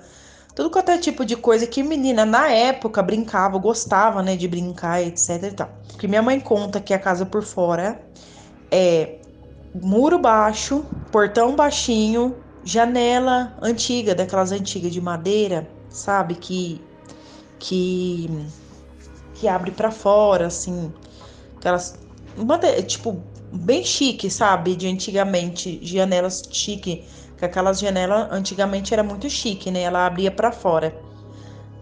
tudo 0.62 0.70
quanto 0.70 0.90
é 0.90 0.98
tipo 1.00 1.26
de 1.26 1.36
coisa 1.36 1.66
que 1.66 1.82
menina 1.82 2.24
na 2.24 2.48
época 2.52 3.02
brincava, 3.02 3.58
gostava, 3.58 4.22
né, 4.22 4.36
de 4.36 4.48
brincar, 4.48 5.02
etc 5.02 5.42
e 5.42 5.52
tal. 5.52 5.70
Que 5.98 6.08
minha 6.08 6.22
mãe 6.22 6.40
conta 6.40 6.80
que 6.80 6.94
a 6.94 7.00
casa 7.00 7.26
por 7.26 7.42
fora 7.42 8.00
é 8.70 9.18
muro 9.74 10.20
baixo, 10.20 10.86
portão 11.12 11.56
baixinho, 11.56 12.36
janela 12.64 13.58
antiga, 13.60 14.14
daquelas 14.14 14.52
antigas 14.52 14.92
de 14.92 15.02
madeira, 15.02 15.68
sabe, 15.90 16.36
que 16.36 16.80
que 17.58 18.30
que 19.34 19.48
abre 19.48 19.72
para 19.72 19.90
fora 19.90 20.46
assim, 20.46 20.94
aquelas 21.58 21.98
tipo 22.86 23.20
bem 23.52 23.84
chique, 23.84 24.30
sabe, 24.30 24.76
de 24.76 24.88
antigamente, 24.88 25.80
janelas 25.82 26.44
chique 26.52 27.04
que 27.42 27.46
aquelas 27.46 27.80
janelas 27.80 28.28
antigamente 28.32 28.94
era 28.94 29.02
muito 29.02 29.28
chique, 29.28 29.72
né? 29.72 29.82
Ela 29.82 30.06
abria 30.06 30.30
para 30.30 30.52
fora. 30.52 30.96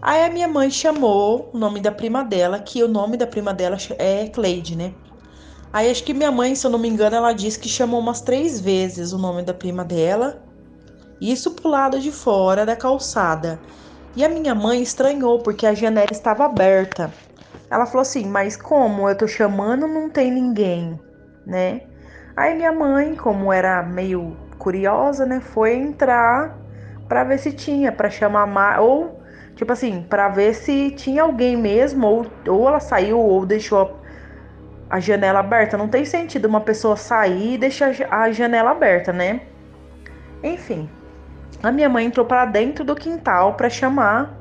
Aí 0.00 0.24
a 0.24 0.30
minha 0.30 0.48
mãe 0.48 0.70
chamou 0.70 1.50
o 1.52 1.58
nome 1.58 1.80
da 1.80 1.92
prima 1.92 2.24
dela, 2.24 2.58
que 2.60 2.82
o 2.82 2.88
nome 2.88 3.18
da 3.18 3.26
prima 3.26 3.52
dela 3.52 3.76
é 3.98 4.26
Cleide, 4.28 4.74
né? 4.74 4.94
Aí 5.70 5.90
acho 5.90 6.02
que 6.02 6.14
minha 6.14 6.32
mãe, 6.32 6.54
se 6.54 6.66
eu 6.66 6.70
não 6.70 6.78
me 6.78 6.88
engano, 6.88 7.14
ela 7.14 7.34
disse 7.34 7.58
que 7.58 7.68
chamou 7.68 8.00
umas 8.00 8.22
três 8.22 8.58
vezes 8.58 9.12
o 9.12 9.18
nome 9.18 9.42
da 9.42 9.52
prima 9.52 9.84
dela. 9.84 10.42
Isso 11.20 11.50
pro 11.50 11.68
lado 11.68 12.00
de 12.00 12.10
fora 12.10 12.64
da 12.64 12.74
calçada. 12.74 13.60
E 14.16 14.24
a 14.24 14.30
minha 14.30 14.54
mãe 14.54 14.80
estranhou 14.80 15.40
porque 15.40 15.66
a 15.66 15.74
janela 15.74 16.10
estava 16.10 16.46
aberta. 16.46 17.12
Ela 17.70 17.84
falou 17.84 18.00
assim: 18.00 18.24
"Mas 18.24 18.56
como 18.56 19.10
eu 19.10 19.14
tô 19.14 19.28
chamando, 19.28 19.86
não 19.86 20.08
tem 20.08 20.30
ninguém", 20.32 20.98
né? 21.46 21.82
Aí 22.34 22.54
minha 22.54 22.72
mãe, 22.72 23.14
como 23.14 23.52
era 23.52 23.82
meio 23.82 24.34
curiosa, 24.60 25.24
né, 25.26 25.40
foi 25.40 25.74
entrar 25.74 26.56
para 27.08 27.24
ver 27.24 27.38
se 27.38 27.50
tinha, 27.50 27.90
para 27.90 28.08
chamar 28.08 28.46
mais, 28.46 28.78
ou 28.78 29.20
tipo 29.56 29.72
assim, 29.72 30.06
para 30.08 30.28
ver 30.28 30.54
se 30.54 30.90
tinha 30.92 31.22
alguém 31.22 31.56
mesmo, 31.56 32.06
ou, 32.06 32.26
ou 32.46 32.68
ela 32.68 32.78
saiu 32.78 33.18
ou 33.18 33.44
deixou 33.44 33.98
a 34.88 35.00
janela 35.00 35.40
aberta. 35.40 35.76
Não 35.76 35.88
tem 35.88 36.04
sentido 36.04 36.46
uma 36.46 36.60
pessoa 36.60 36.96
sair 36.96 37.54
e 37.54 37.58
deixar 37.58 37.92
a 38.10 38.30
janela 38.30 38.70
aberta, 38.70 39.12
né? 39.12 39.40
Enfim, 40.42 40.88
a 41.62 41.72
minha 41.72 41.88
mãe 41.88 42.06
entrou 42.06 42.24
para 42.26 42.44
dentro 42.44 42.84
do 42.84 42.94
quintal 42.94 43.54
para 43.54 43.68
chamar 43.68 44.38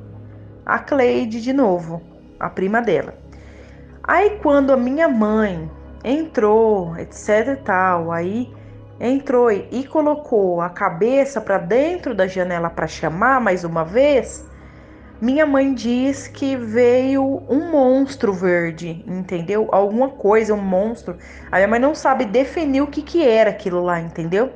a 0.65 0.79
Cleide 0.79 1.41
de 1.41 1.53
novo, 1.53 2.01
a 2.39 2.49
prima 2.49 2.81
dela. 2.81 3.13
Aí 4.03 4.39
quando 4.41 4.71
a 4.71 4.77
minha 4.77 5.07
mãe 5.07 5.69
entrou, 6.03 6.95
etc 6.97 7.47
e 7.47 7.55
tal. 7.57 8.11
Aí 8.11 8.51
entrou 8.99 9.51
e 9.51 9.85
colocou 9.87 10.61
a 10.61 10.69
cabeça 10.69 11.39
para 11.39 11.57
dentro 11.57 12.13
da 12.13 12.27
janela 12.27 12.69
para 12.69 12.87
chamar 12.87 13.39
mais 13.39 13.63
uma 13.63 13.83
vez. 13.83 14.45
Minha 15.21 15.45
mãe 15.45 15.73
diz 15.73 16.27
que 16.27 16.55
veio 16.55 17.43
um 17.49 17.71
monstro 17.71 18.31
verde, 18.31 19.03
entendeu? 19.05 19.67
Alguma 19.71 20.09
coisa, 20.09 20.53
um 20.53 20.61
monstro. 20.61 21.17
A 21.51 21.57
minha 21.57 21.67
mãe 21.67 21.79
não 21.79 21.93
sabe 21.93 22.23
definir 22.23 22.81
o 22.81 22.87
que 22.87 23.01
que 23.01 23.27
era 23.27 23.49
aquilo 23.49 23.83
lá, 23.83 23.99
entendeu? 23.99 24.53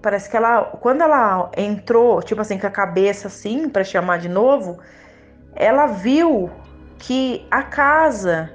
Parece 0.00 0.30
que 0.30 0.36
ela, 0.36 0.62
quando 0.80 1.02
ela 1.02 1.50
entrou, 1.54 2.22
tipo 2.22 2.40
assim, 2.40 2.58
com 2.58 2.66
a 2.66 2.70
cabeça 2.70 3.28
assim, 3.28 3.68
para 3.68 3.84
chamar 3.84 4.18
de 4.18 4.28
novo, 4.28 4.78
ela 5.54 5.86
viu 5.86 6.50
que 6.98 7.46
a 7.50 7.62
casa 7.62 8.50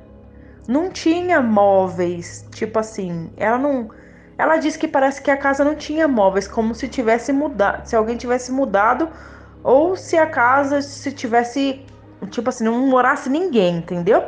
não 0.67 0.89
tinha 0.89 1.41
móveis, 1.41 2.47
tipo 2.51 2.79
assim, 2.79 3.31
ela 3.37 3.57
não. 3.57 3.89
Ela 4.37 4.57
disse 4.57 4.77
que 4.77 4.87
parece 4.87 5.21
que 5.21 5.31
a 5.31 5.37
casa 5.37 5.63
não 5.63 5.75
tinha 5.75 6.07
móveis, 6.07 6.47
como 6.47 6.75
se 6.75 6.87
tivesse 6.87 7.31
mudado, 7.31 7.85
se 7.87 7.95
alguém 7.95 8.17
tivesse 8.17 8.51
mudado, 8.51 9.09
ou 9.63 9.95
se 9.95 10.17
a 10.17 10.27
casa 10.27 10.81
se 10.81 11.11
tivesse, 11.11 11.85
tipo 12.29 12.49
assim, 12.49 12.65
não 12.65 12.87
morasse 12.87 13.29
ninguém, 13.29 13.77
entendeu? 13.77 14.23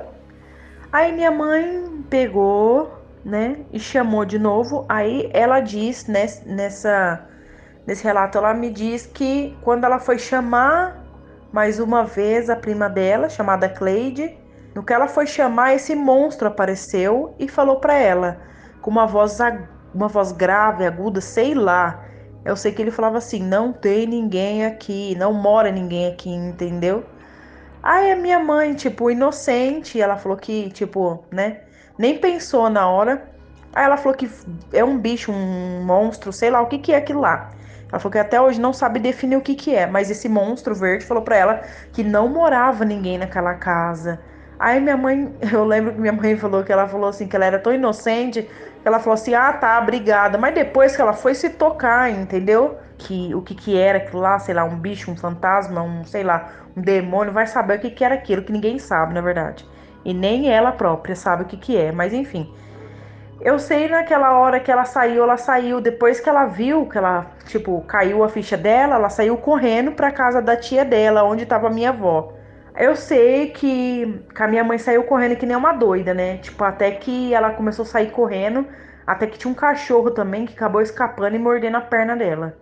Aí 0.92 1.12
minha 1.12 1.30
mãe 1.30 2.06
pegou, 2.10 2.98
né, 3.24 3.58
e 3.74 3.80
chamou 3.80 4.24
de 4.24 4.40
novo. 4.40 4.86
Aí 4.88 5.30
ela 5.34 5.60
diz 5.60 6.08
nessa 6.08 7.26
nesse 7.86 8.04
relato, 8.04 8.38
ela 8.38 8.54
me 8.54 8.70
diz 8.70 9.06
que 9.06 9.58
quando 9.62 9.86
ela 9.86 9.98
foi 9.98 10.20
chamar 10.20 11.06
mais 11.54 11.80
uma 11.80 12.04
vez 12.04 12.50
a 12.50 12.56
prima 12.56 12.90
dela, 12.90 13.30
chamada 13.30 13.70
Cleide, 13.70 14.38
no 14.76 14.84
que 14.84 14.92
ela 14.92 15.08
foi 15.08 15.26
chamar, 15.26 15.74
esse 15.74 15.96
monstro 15.96 16.50
apareceu 16.50 17.34
e 17.40 17.48
falou 17.48 17.78
para 17.78 17.96
ela, 17.96 18.42
com 18.82 18.92
uma 18.92 19.08
voz, 19.08 19.40
uma 19.98 20.08
voz 20.08 20.32
grave, 20.32 20.86
aguda, 20.86 21.20
sei 21.20 21.54
lá. 21.54 22.04
Eu 22.46 22.56
sei 22.56 22.72
que 22.72 22.82
ele 22.82 22.92
falava 22.92 23.18
assim: 23.18 23.42
não 23.42 23.74
tem 23.74 24.06
ninguém 24.06 24.66
aqui, 24.66 25.16
não 25.18 25.34
mora 25.34 25.72
ninguém 25.72 26.08
aqui, 26.08 26.30
entendeu? 26.30 27.04
Aí 27.82 28.12
a 28.12 28.16
minha 28.16 28.40
mãe, 28.40 28.74
tipo, 28.76 29.10
inocente, 29.10 30.00
ela 30.00 30.18
falou 30.18 30.38
que, 30.38 30.70
tipo, 30.72 31.24
né, 31.32 31.62
nem 31.98 32.18
pensou 32.20 32.70
na 32.70 32.88
hora. 32.88 33.30
Aí 33.74 33.86
ela 33.86 33.98
falou 33.98 34.18
que 34.18 34.30
é 34.74 34.84
um 34.84 34.98
bicho, 34.98 35.32
um 35.32 35.84
monstro, 35.86 36.32
sei 36.32 36.50
lá 36.50 36.62
o 36.62 36.68
que 36.68 36.78
que 36.80 36.94
é 36.94 36.98
aquilo 36.98 37.22
lá. 37.22 37.52
Ela 37.90 38.00
falou 38.00 38.12
que 38.12 38.18
até 38.18 38.40
hoje 38.40 38.60
não 38.60 38.74
sabe 38.74 39.00
definir 39.00 39.38
o 39.38 39.42
que 39.42 39.56
que 39.56 39.74
é, 39.74 39.88
mas 39.88 40.10
esse 40.12 40.28
monstro 40.28 40.76
verde 40.76 41.06
falou 41.06 41.24
para 41.24 41.38
ela 41.38 41.62
que 41.94 42.04
não 42.04 42.28
morava 42.28 42.84
ninguém 42.84 43.18
naquela 43.18 43.54
casa. 43.56 44.20
Aí 44.60 44.80
minha 44.80 44.98
mãe, 44.98 45.34
eu 45.54 45.64
lembro 45.64 45.94
que 45.94 46.00
minha 46.00 46.14
mãe 46.14 46.36
falou 46.38 46.64
que 46.64 46.72
ela 46.72 46.88
falou 46.88 47.10
assim 47.10 47.28
que 47.28 47.36
ela 47.36 47.46
era 47.46 47.60
tão 47.60 47.74
inocente, 47.74 48.50
ela 48.88 49.00
falou 49.00 49.14
assim: 49.16 49.34
"Ah, 49.34 49.54
tá, 49.54 49.80
obrigada". 49.80 50.38
Mas 50.38 50.54
depois 50.56 50.96
que 50.96 51.02
ela 51.02 51.14
foi 51.14 51.34
se 51.36 51.50
tocar, 51.50 52.10
entendeu? 52.12 52.78
Que 52.98 53.34
o 53.36 53.42
que 53.42 53.56
que 53.56 53.78
era 53.78 54.00
aquilo 54.00 54.22
lá, 54.22 54.40
sei 54.40 54.56
lá, 54.56 54.64
um 54.64 54.78
bicho, 54.78 55.12
um 55.12 55.16
fantasma, 55.18 55.82
um, 55.82 56.04
sei 56.04 56.24
lá, 56.24 56.50
um 56.76 56.82
demônio, 56.82 57.34
vai 57.34 57.48
saber 57.48 57.78
o 57.78 57.82
que 57.82 57.90
que 57.92 58.04
era 58.04 58.16
aquilo, 58.16 58.44
que 58.44 58.52
ninguém 58.52 58.80
sabe, 58.80 59.14
na 59.14 59.22
verdade. 59.22 59.68
E 60.06 60.14
nem 60.14 60.50
ela 60.52 60.72
própria 60.72 61.16
sabe 61.16 61.44
o 61.44 61.46
que 61.46 61.58
que 61.58 61.78
é, 61.78 61.92
mas 61.92 62.14
enfim. 62.14 62.52
Eu 63.40 63.60
sei 63.60 63.88
naquela 63.88 64.38
hora 64.40 64.60
que 64.60 64.72
ela 64.72 64.84
saiu, 64.84 65.24
ela 65.24 65.38
saiu 65.38 65.80
depois 65.80 66.20
que 66.20 66.28
ela 66.28 66.46
viu 66.46 66.88
que 66.88 66.98
ela, 66.98 67.28
tipo, 67.46 67.82
caiu 67.82 68.24
a 68.24 68.30
ficha 68.30 68.58
dela, 68.58 68.96
ela 68.96 69.10
saiu 69.10 69.38
correndo 69.38 69.92
para 69.92 70.12
casa 70.12 70.42
da 70.42 70.56
tia 70.58 70.84
dela, 70.84 71.24
onde 71.24 71.44
estava 71.44 71.70
minha 71.70 71.90
avó. 71.90 72.34
Eu 72.80 72.96
sei 72.96 73.50
que, 73.50 74.24
que 74.36 74.44
a 74.44 74.48
minha 74.48 74.64
mãe 74.64 74.78
saiu 74.78 75.04
correndo 75.04 75.36
que 75.36 75.46
nem 75.48 75.56
uma 75.58 75.74
doida, 75.74 76.14
né? 76.14 76.38
Tipo, 76.38 76.64
até 76.64 76.92
que 76.92 77.34
ela 77.34 77.50
começou 77.52 77.84
a 77.84 77.88
sair 77.88 78.12
correndo, 78.12 78.68
até 79.06 79.26
que 79.26 79.38
tinha 79.38 79.52
um 79.52 79.56
cachorro 79.56 80.12
também 80.12 80.46
que 80.46 80.54
acabou 80.54 80.82
escapando 80.82 81.36
e 81.36 81.40
mordendo 81.40 81.78
a 81.78 81.82
perna 81.82 82.16
dela. 82.16 82.56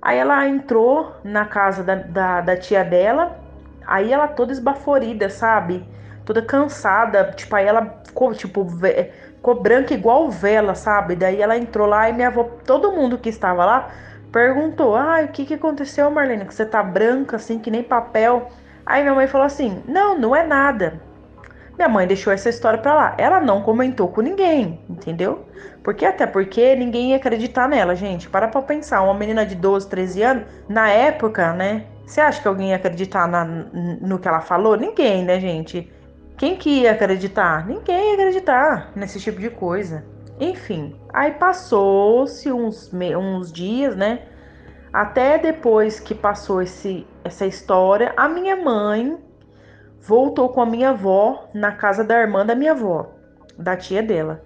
Aí 0.00 0.16
ela 0.16 0.46
entrou 0.48 1.16
na 1.22 1.44
casa 1.44 1.82
da, 1.84 1.96
da, 1.96 2.40
da 2.40 2.56
tia 2.56 2.82
dela, 2.82 3.38
aí 3.86 4.10
ela 4.10 4.26
toda 4.28 4.52
esbaforida, 4.52 5.28
sabe? 5.28 5.86
Toda 6.24 6.40
cansada, 6.40 7.32
tipo, 7.32 7.54
aí 7.54 7.66
ela 7.66 8.00
ficou, 8.06 8.32
tipo, 8.34 8.66
ficou 9.36 9.60
branca 9.60 9.92
igual 9.92 10.30
vela, 10.30 10.74
sabe? 10.74 11.14
Daí 11.14 11.42
ela 11.42 11.58
entrou 11.58 11.86
lá 11.86 12.08
e 12.08 12.12
minha 12.12 12.28
avó, 12.28 12.44
todo 12.64 12.92
mundo 12.92 13.18
que 13.18 13.28
estava 13.28 13.64
lá, 13.66 13.90
perguntou: 14.32 14.94
Ai, 14.96 15.26
o 15.26 15.28
que, 15.28 15.44
que 15.44 15.54
aconteceu, 15.54 16.10
Marlene? 16.10 16.46
Que 16.46 16.54
você 16.54 16.64
tá 16.64 16.82
branca 16.82 17.36
assim, 17.36 17.58
que 17.58 17.70
nem 17.70 17.82
papel. 17.82 18.48
Aí 18.88 19.02
minha 19.02 19.14
mãe 19.14 19.26
falou 19.26 19.46
assim: 19.46 19.82
Não, 19.86 20.18
não 20.18 20.34
é 20.34 20.46
nada. 20.46 20.98
Minha 21.76 21.90
mãe 21.90 22.06
deixou 22.06 22.32
essa 22.32 22.48
história 22.48 22.78
pra 22.78 22.94
lá. 22.94 23.14
Ela 23.18 23.38
não 23.38 23.60
comentou 23.62 24.08
com 24.08 24.22
ninguém, 24.22 24.80
entendeu? 24.88 25.46
Porque 25.84 26.04
até 26.04 26.26
porque 26.26 26.74
ninguém 26.74 27.10
ia 27.10 27.16
acreditar 27.16 27.68
nela, 27.68 27.94
gente. 27.94 28.28
Para 28.28 28.48
pra 28.48 28.62
pensar, 28.62 29.02
uma 29.02 29.14
menina 29.14 29.46
de 29.46 29.54
12, 29.54 29.88
13 29.88 30.22
anos, 30.22 30.44
na 30.68 30.88
época, 30.88 31.52
né? 31.52 31.84
Você 32.04 32.20
acha 32.20 32.40
que 32.40 32.48
alguém 32.48 32.70
ia 32.70 32.76
acreditar 32.76 33.28
na, 33.28 33.44
no 33.44 34.18
que 34.18 34.26
ela 34.26 34.40
falou? 34.40 34.76
Ninguém, 34.76 35.22
né, 35.22 35.38
gente? 35.38 35.92
Quem 36.38 36.56
que 36.56 36.80
ia 36.80 36.92
acreditar? 36.92 37.66
Ninguém 37.66 38.08
ia 38.08 38.14
acreditar 38.14 38.90
nesse 38.96 39.20
tipo 39.20 39.38
de 39.38 39.50
coisa. 39.50 40.04
Enfim, 40.40 40.96
aí 41.12 41.32
passou-se 41.32 42.50
uns, 42.50 42.90
uns 42.92 43.52
dias, 43.52 43.94
né? 43.94 44.22
Até 44.92 45.36
depois 45.36 46.00
que 46.00 46.14
passou 46.14 46.62
esse, 46.62 47.06
essa 47.28 47.46
história, 47.46 48.12
a 48.16 48.28
minha 48.28 48.56
mãe 48.56 49.16
voltou 50.00 50.48
com 50.48 50.60
a 50.60 50.66
minha 50.66 50.90
avó 50.90 51.48
na 51.54 51.72
casa 51.72 52.02
da 52.02 52.18
irmã 52.20 52.44
da 52.44 52.54
minha 52.54 52.72
avó, 52.72 53.10
da 53.56 53.76
tia 53.76 54.02
dela. 54.02 54.42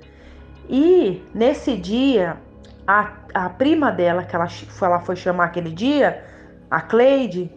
E 0.69 1.23
nesse 1.35 1.77
dia, 1.77 2.37
a, 2.87 3.13
a 3.33 3.49
prima 3.49 3.91
dela, 3.91 4.25
que 4.25 4.35
ela, 4.35 4.47
ela 4.81 5.01
foi 5.01 5.17
chamar 5.17 5.45
aquele 5.45 5.71
dia, 5.71 6.25
a 6.71 6.81
Cleide, 6.81 7.51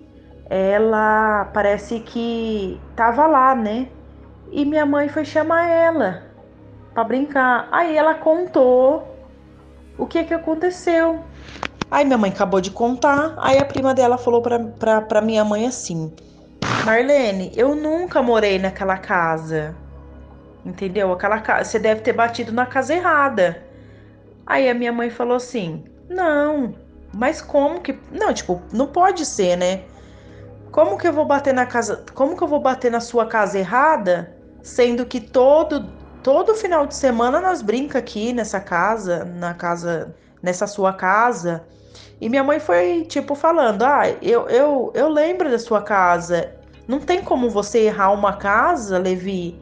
ela 0.50 1.46
parece 1.54 2.00
que 2.00 2.80
tava 2.96 3.26
lá, 3.26 3.56
né? 3.56 3.88
E 4.52 4.64
minha 4.64 4.86
mãe 4.86 5.10
foi 5.10 5.26
chamar 5.26 5.68
ela 5.70 6.24
para 6.94 7.04
brincar. 7.04 7.68
Aí 7.72 7.98
ela 7.98 8.14
contou 8.14 9.16
o 9.98 10.06
que 10.06 10.24
que 10.24 10.34
aconteceu. 10.34 11.20
Aí 11.96 12.04
minha 12.04 12.18
mãe 12.18 12.30
acabou 12.30 12.60
de 12.60 12.72
contar, 12.72 13.34
aí 13.38 13.58
a 13.58 13.64
prima 13.64 13.94
dela 13.94 14.18
falou 14.18 14.42
pra, 14.42 14.60
pra, 14.60 15.02
pra 15.02 15.22
minha 15.22 15.46
mãe 15.46 15.66
assim: 15.66 16.14
Marlene, 16.86 17.54
eu 17.56 17.74
nunca 17.74 18.22
morei 18.22 18.60
naquela 18.60 18.98
casa. 18.98 19.74
Entendeu? 20.66 21.14
Aquela 21.14 21.40
casa. 21.40 21.64
Você 21.64 21.80
deve 21.80 22.02
ter 22.02 22.12
batido 22.12 22.52
na 22.52 22.66
casa 22.66 22.94
errada. 22.94 23.64
Aí 24.46 24.70
a 24.70 24.74
minha 24.74 24.92
mãe 24.92 25.10
falou 25.10 25.38
assim: 25.38 25.86
Não, 26.10 26.76
mas 27.14 27.42
como 27.42 27.80
que. 27.80 27.98
Não, 28.12 28.34
tipo, 28.34 28.62
não 28.74 28.88
pode 28.88 29.26
ser, 29.26 29.56
né? 29.56 29.84
Como 30.74 30.98
que 30.98 31.08
eu 31.08 31.14
vou 31.14 31.26
bater 31.26 31.54
na 31.54 31.66
casa. 31.66 32.04
Como 32.14 32.36
que 32.36 32.44
eu 32.44 32.48
vou 32.50 32.60
bater 32.60 32.92
na 32.92 33.00
sua 33.00 33.26
casa 33.26 33.58
errada? 33.58 34.36
Sendo 34.62 35.06
que 35.06 35.22
todo 35.22 35.90
todo 36.22 36.56
final 36.56 36.86
de 36.86 36.96
semana 36.96 37.40
nós 37.40 37.62
brinca 37.62 38.00
aqui 38.00 38.34
nessa 38.34 38.60
casa, 38.60 39.24
na 39.24 39.54
casa, 39.54 40.14
nessa 40.44 40.68
sua 40.68 40.92
casa. 40.92 41.64
E 42.26 42.30
minha 42.30 42.44
mãe 42.44 42.60
foi, 42.60 43.04
tipo, 43.04 43.36
falando: 43.36 43.84
Ah, 43.84 44.10
eu, 44.20 44.50
eu, 44.50 44.92
eu 44.96 45.10
lembro 45.10 45.48
da 45.48 45.60
sua 45.60 45.84
casa. 45.84 46.56
Não 46.88 47.00
tem 47.00 47.22
como 47.22 47.52
você 47.52 47.82
errar 47.82 48.12
uma 48.12 48.34
casa, 48.34 48.98
Levi. 48.98 49.60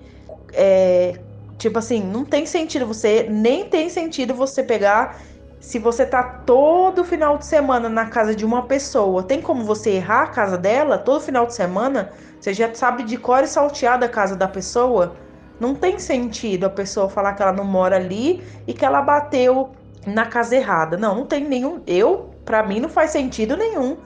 É, 0.53 1.19
tipo 1.57 1.77
assim, 1.77 2.01
não 2.01 2.23
tem 2.23 2.45
sentido 2.45 2.87
você. 2.87 3.27
Nem 3.29 3.65
tem 3.65 3.89
sentido 3.89 4.33
você 4.33 4.63
pegar. 4.63 5.19
Se 5.59 5.77
você 5.77 6.05
tá 6.05 6.23
todo 6.23 7.03
final 7.03 7.37
de 7.37 7.45
semana 7.45 7.89
na 7.89 8.05
casa 8.05 8.33
de 8.33 8.45
uma 8.45 8.61
pessoa, 8.61 9.23
tem 9.23 9.41
como 9.41 9.65
você 9.65 9.95
errar 9.95 10.23
a 10.23 10.27
casa 10.27 10.57
dela 10.57 10.97
todo 10.97 11.19
final 11.19 11.45
de 11.45 11.53
semana? 11.53 12.11
Você 12.39 12.53
já 12.53 12.73
sabe 12.73 13.03
de 13.03 13.17
cor 13.17 13.43
e 13.43 13.47
salteada 13.47 14.05
a 14.05 14.09
casa 14.09 14.37
da 14.37 14.47
pessoa? 14.47 15.17
Não 15.59 15.75
tem 15.75 15.99
sentido 15.99 16.63
a 16.65 16.69
pessoa 16.69 17.09
falar 17.09 17.33
que 17.33 17.41
ela 17.41 17.51
não 17.51 17.65
mora 17.65 17.97
ali 17.97 18.41
e 18.65 18.73
que 18.73 18.85
ela 18.85 19.01
bateu 19.01 19.71
na 20.05 20.25
casa 20.25 20.55
errada. 20.55 20.95
Não, 20.95 21.13
não 21.13 21.25
tem 21.25 21.43
nenhum. 21.43 21.81
Eu 21.85 22.32
para 22.45 22.63
mim 22.63 22.79
não 22.79 22.89
faz 22.89 23.11
sentido 23.11 23.55
nenhum. 23.57 23.97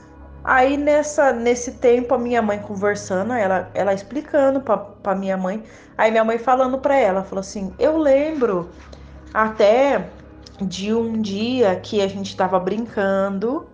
Aí 0.44 0.78
nessa 0.78 1.34
nesse 1.34 1.74
tempo 1.74 2.14
a 2.14 2.18
minha 2.18 2.42
mãe 2.42 2.60
conversando, 2.60 3.34
ela 3.34 3.70
ela 3.74 3.94
explicando 3.94 4.62
para 4.62 5.16
minha 5.16 5.36
mãe, 5.36 5.64
aí 5.98 6.10
minha 6.12 6.24
mãe 6.24 6.38
falando 6.38 6.78
para 6.78 6.96
ela, 6.96 7.24
falou 7.24 7.42
assim: 7.42 7.74
"Eu 7.78 7.98
lembro 7.98 8.70
até 9.34 10.10
de 10.62 10.94
um 10.94 11.22
dia 11.22 11.76
que 11.78 12.02
a 12.02 12.08
gente 12.08 12.28
estava 12.30 12.60
brincando, 12.60 13.68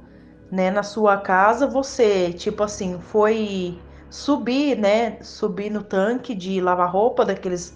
né, 0.52 0.70
na 0.70 0.84
sua 0.84 1.18
casa, 1.18 1.66
você, 1.66 2.34
tipo 2.34 2.64
assim, 2.64 3.00
foi 3.00 3.80
subir, 4.10 4.78
né, 4.78 5.18
subir 5.22 5.72
no 5.72 5.82
tanque 5.84 6.36
de 6.36 6.62
lavar 6.62 6.92
roupa 6.92 7.26
daqueles 7.26 7.76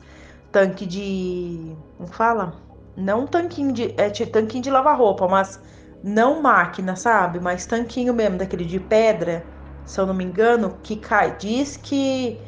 tanque 0.51 0.85
de, 0.85 1.75
como 1.97 2.09
fala? 2.09 2.53
Não 2.95 3.25
tanquinho 3.27 3.71
de, 3.71 3.93
é 3.97 4.09
tanquinho 4.09 4.63
de 4.63 4.69
lavar 4.69 4.97
roupa, 4.97 5.27
mas 5.27 5.59
não 6.03 6.41
máquina, 6.41 6.95
sabe? 6.95 7.39
Mas 7.39 7.65
tanquinho 7.65 8.13
mesmo, 8.13 8.37
daquele 8.37 8.65
de 8.65 8.79
pedra, 8.79 9.43
se 9.85 9.99
eu 9.99 10.05
não 10.05 10.13
me 10.13 10.23
engano, 10.23 10.77
que 10.83 10.95
cai. 10.95 11.35
Diz 11.37 11.77
que 11.77 12.39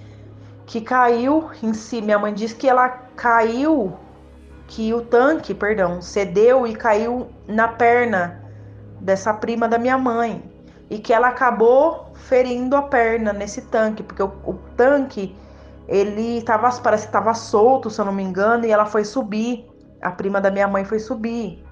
que 0.65 0.81
caiu 0.81 1.49
em 1.63 1.73
si. 1.73 1.99
Minha 1.99 2.19
mãe 2.19 2.31
disse 2.31 2.55
que 2.55 2.69
ela 2.69 2.87
caiu 3.15 3.97
que 4.67 4.93
o 4.93 5.01
tanque, 5.01 5.53
perdão, 5.53 5.99
cedeu 5.99 6.67
e 6.67 6.75
caiu 6.75 7.27
na 7.47 7.67
perna 7.67 8.43
dessa 9.01 9.33
prima 9.33 9.67
da 9.67 9.79
minha 9.79 9.97
mãe 9.97 10.43
e 10.87 10.99
que 10.99 11.11
ela 11.11 11.29
acabou 11.29 12.11
ferindo 12.13 12.75
a 12.75 12.83
perna 12.83 13.33
nesse 13.33 13.63
tanque, 13.63 14.03
porque 14.03 14.21
o, 14.21 14.31
o 14.45 14.53
tanque 14.75 15.35
ele 15.87 16.41
tava, 16.43 16.69
parece 16.81 17.03
que 17.03 17.09
estava 17.09 17.33
solto, 17.33 17.89
se 17.89 17.99
eu 17.99 18.05
não 18.05 18.13
me 18.13 18.21
engano, 18.21 18.63
e 18.65 18.71
ela 18.71 18.85
foi 18.85 19.03
subir. 19.03 19.67
A 20.01 20.11
prima 20.11 20.39
da 20.39 20.51
minha 20.51 20.67
mãe 20.67 20.85
foi 20.85 20.99
subir. 20.99 21.63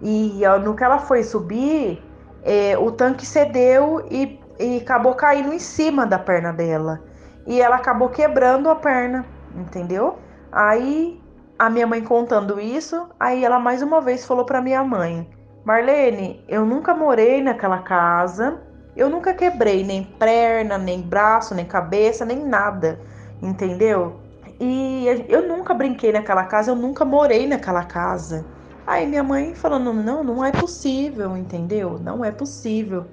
E 0.00 0.42
no 0.62 0.74
que 0.74 0.84
ela 0.84 0.98
foi 0.98 1.22
subir, 1.22 2.02
é, 2.42 2.76
o 2.78 2.92
tanque 2.92 3.26
cedeu 3.26 4.06
e, 4.10 4.38
e 4.58 4.78
acabou 4.78 5.14
caindo 5.14 5.52
em 5.52 5.58
cima 5.58 6.06
da 6.06 6.18
perna 6.18 6.52
dela. 6.52 7.02
E 7.46 7.60
ela 7.60 7.76
acabou 7.76 8.08
quebrando 8.08 8.68
a 8.68 8.74
perna, 8.74 9.24
entendeu? 9.54 10.18
Aí 10.52 11.20
a 11.58 11.70
minha 11.70 11.86
mãe 11.86 12.02
contando 12.02 12.60
isso, 12.60 13.08
aí 13.18 13.44
ela 13.44 13.58
mais 13.58 13.82
uma 13.82 14.00
vez 14.00 14.24
falou 14.24 14.44
para 14.44 14.60
minha 14.60 14.84
mãe: 14.84 15.28
Marlene, 15.64 16.44
eu 16.48 16.64
nunca 16.64 16.94
morei 16.94 17.42
naquela 17.42 17.78
casa, 17.78 18.60
eu 18.96 19.08
nunca 19.08 19.34
quebrei 19.34 19.84
nem 19.84 20.04
perna, 20.04 20.78
nem 20.78 21.00
braço, 21.00 21.54
nem 21.54 21.64
cabeça, 21.64 22.24
nem 22.24 22.44
nada, 22.44 23.00
entendeu? 23.42 24.20
E 24.58 25.06
eu 25.28 25.46
nunca 25.46 25.74
brinquei 25.74 26.12
naquela 26.12 26.44
casa, 26.44 26.70
eu 26.70 26.76
nunca 26.76 27.04
morei 27.04 27.46
naquela 27.46 27.84
casa. 27.84 28.44
Aí 28.86 29.06
minha 29.06 29.22
mãe 29.22 29.54
falando: 29.54 29.92
não, 29.92 30.22
não 30.22 30.44
é 30.44 30.52
possível, 30.52 31.36
entendeu? 31.36 31.98
Não 32.02 32.24
é 32.24 32.30
possível. 32.30 33.06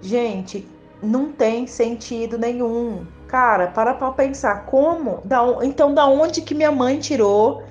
Gente, 0.00 0.66
não 1.02 1.32
tem 1.32 1.66
sentido 1.66 2.38
nenhum. 2.38 3.06
Cara, 3.26 3.66
para 3.68 3.94
pra 3.94 4.10
pensar 4.12 4.66
como. 4.66 5.20
Da, 5.24 5.42
então, 5.62 5.92
da 5.92 6.06
onde 6.06 6.40
que 6.40 6.54
minha 6.54 6.72
mãe 6.72 6.98
tirou 6.98 7.62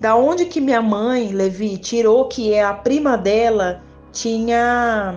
da 0.00 0.14
onde 0.14 0.46
que 0.46 0.60
minha 0.60 0.80
mãe, 0.80 1.32
Levi, 1.32 1.76
tirou 1.76 2.28
que 2.28 2.54
é 2.54 2.62
a 2.62 2.72
prima 2.72 3.18
dela 3.18 3.82
tinha 4.12 5.14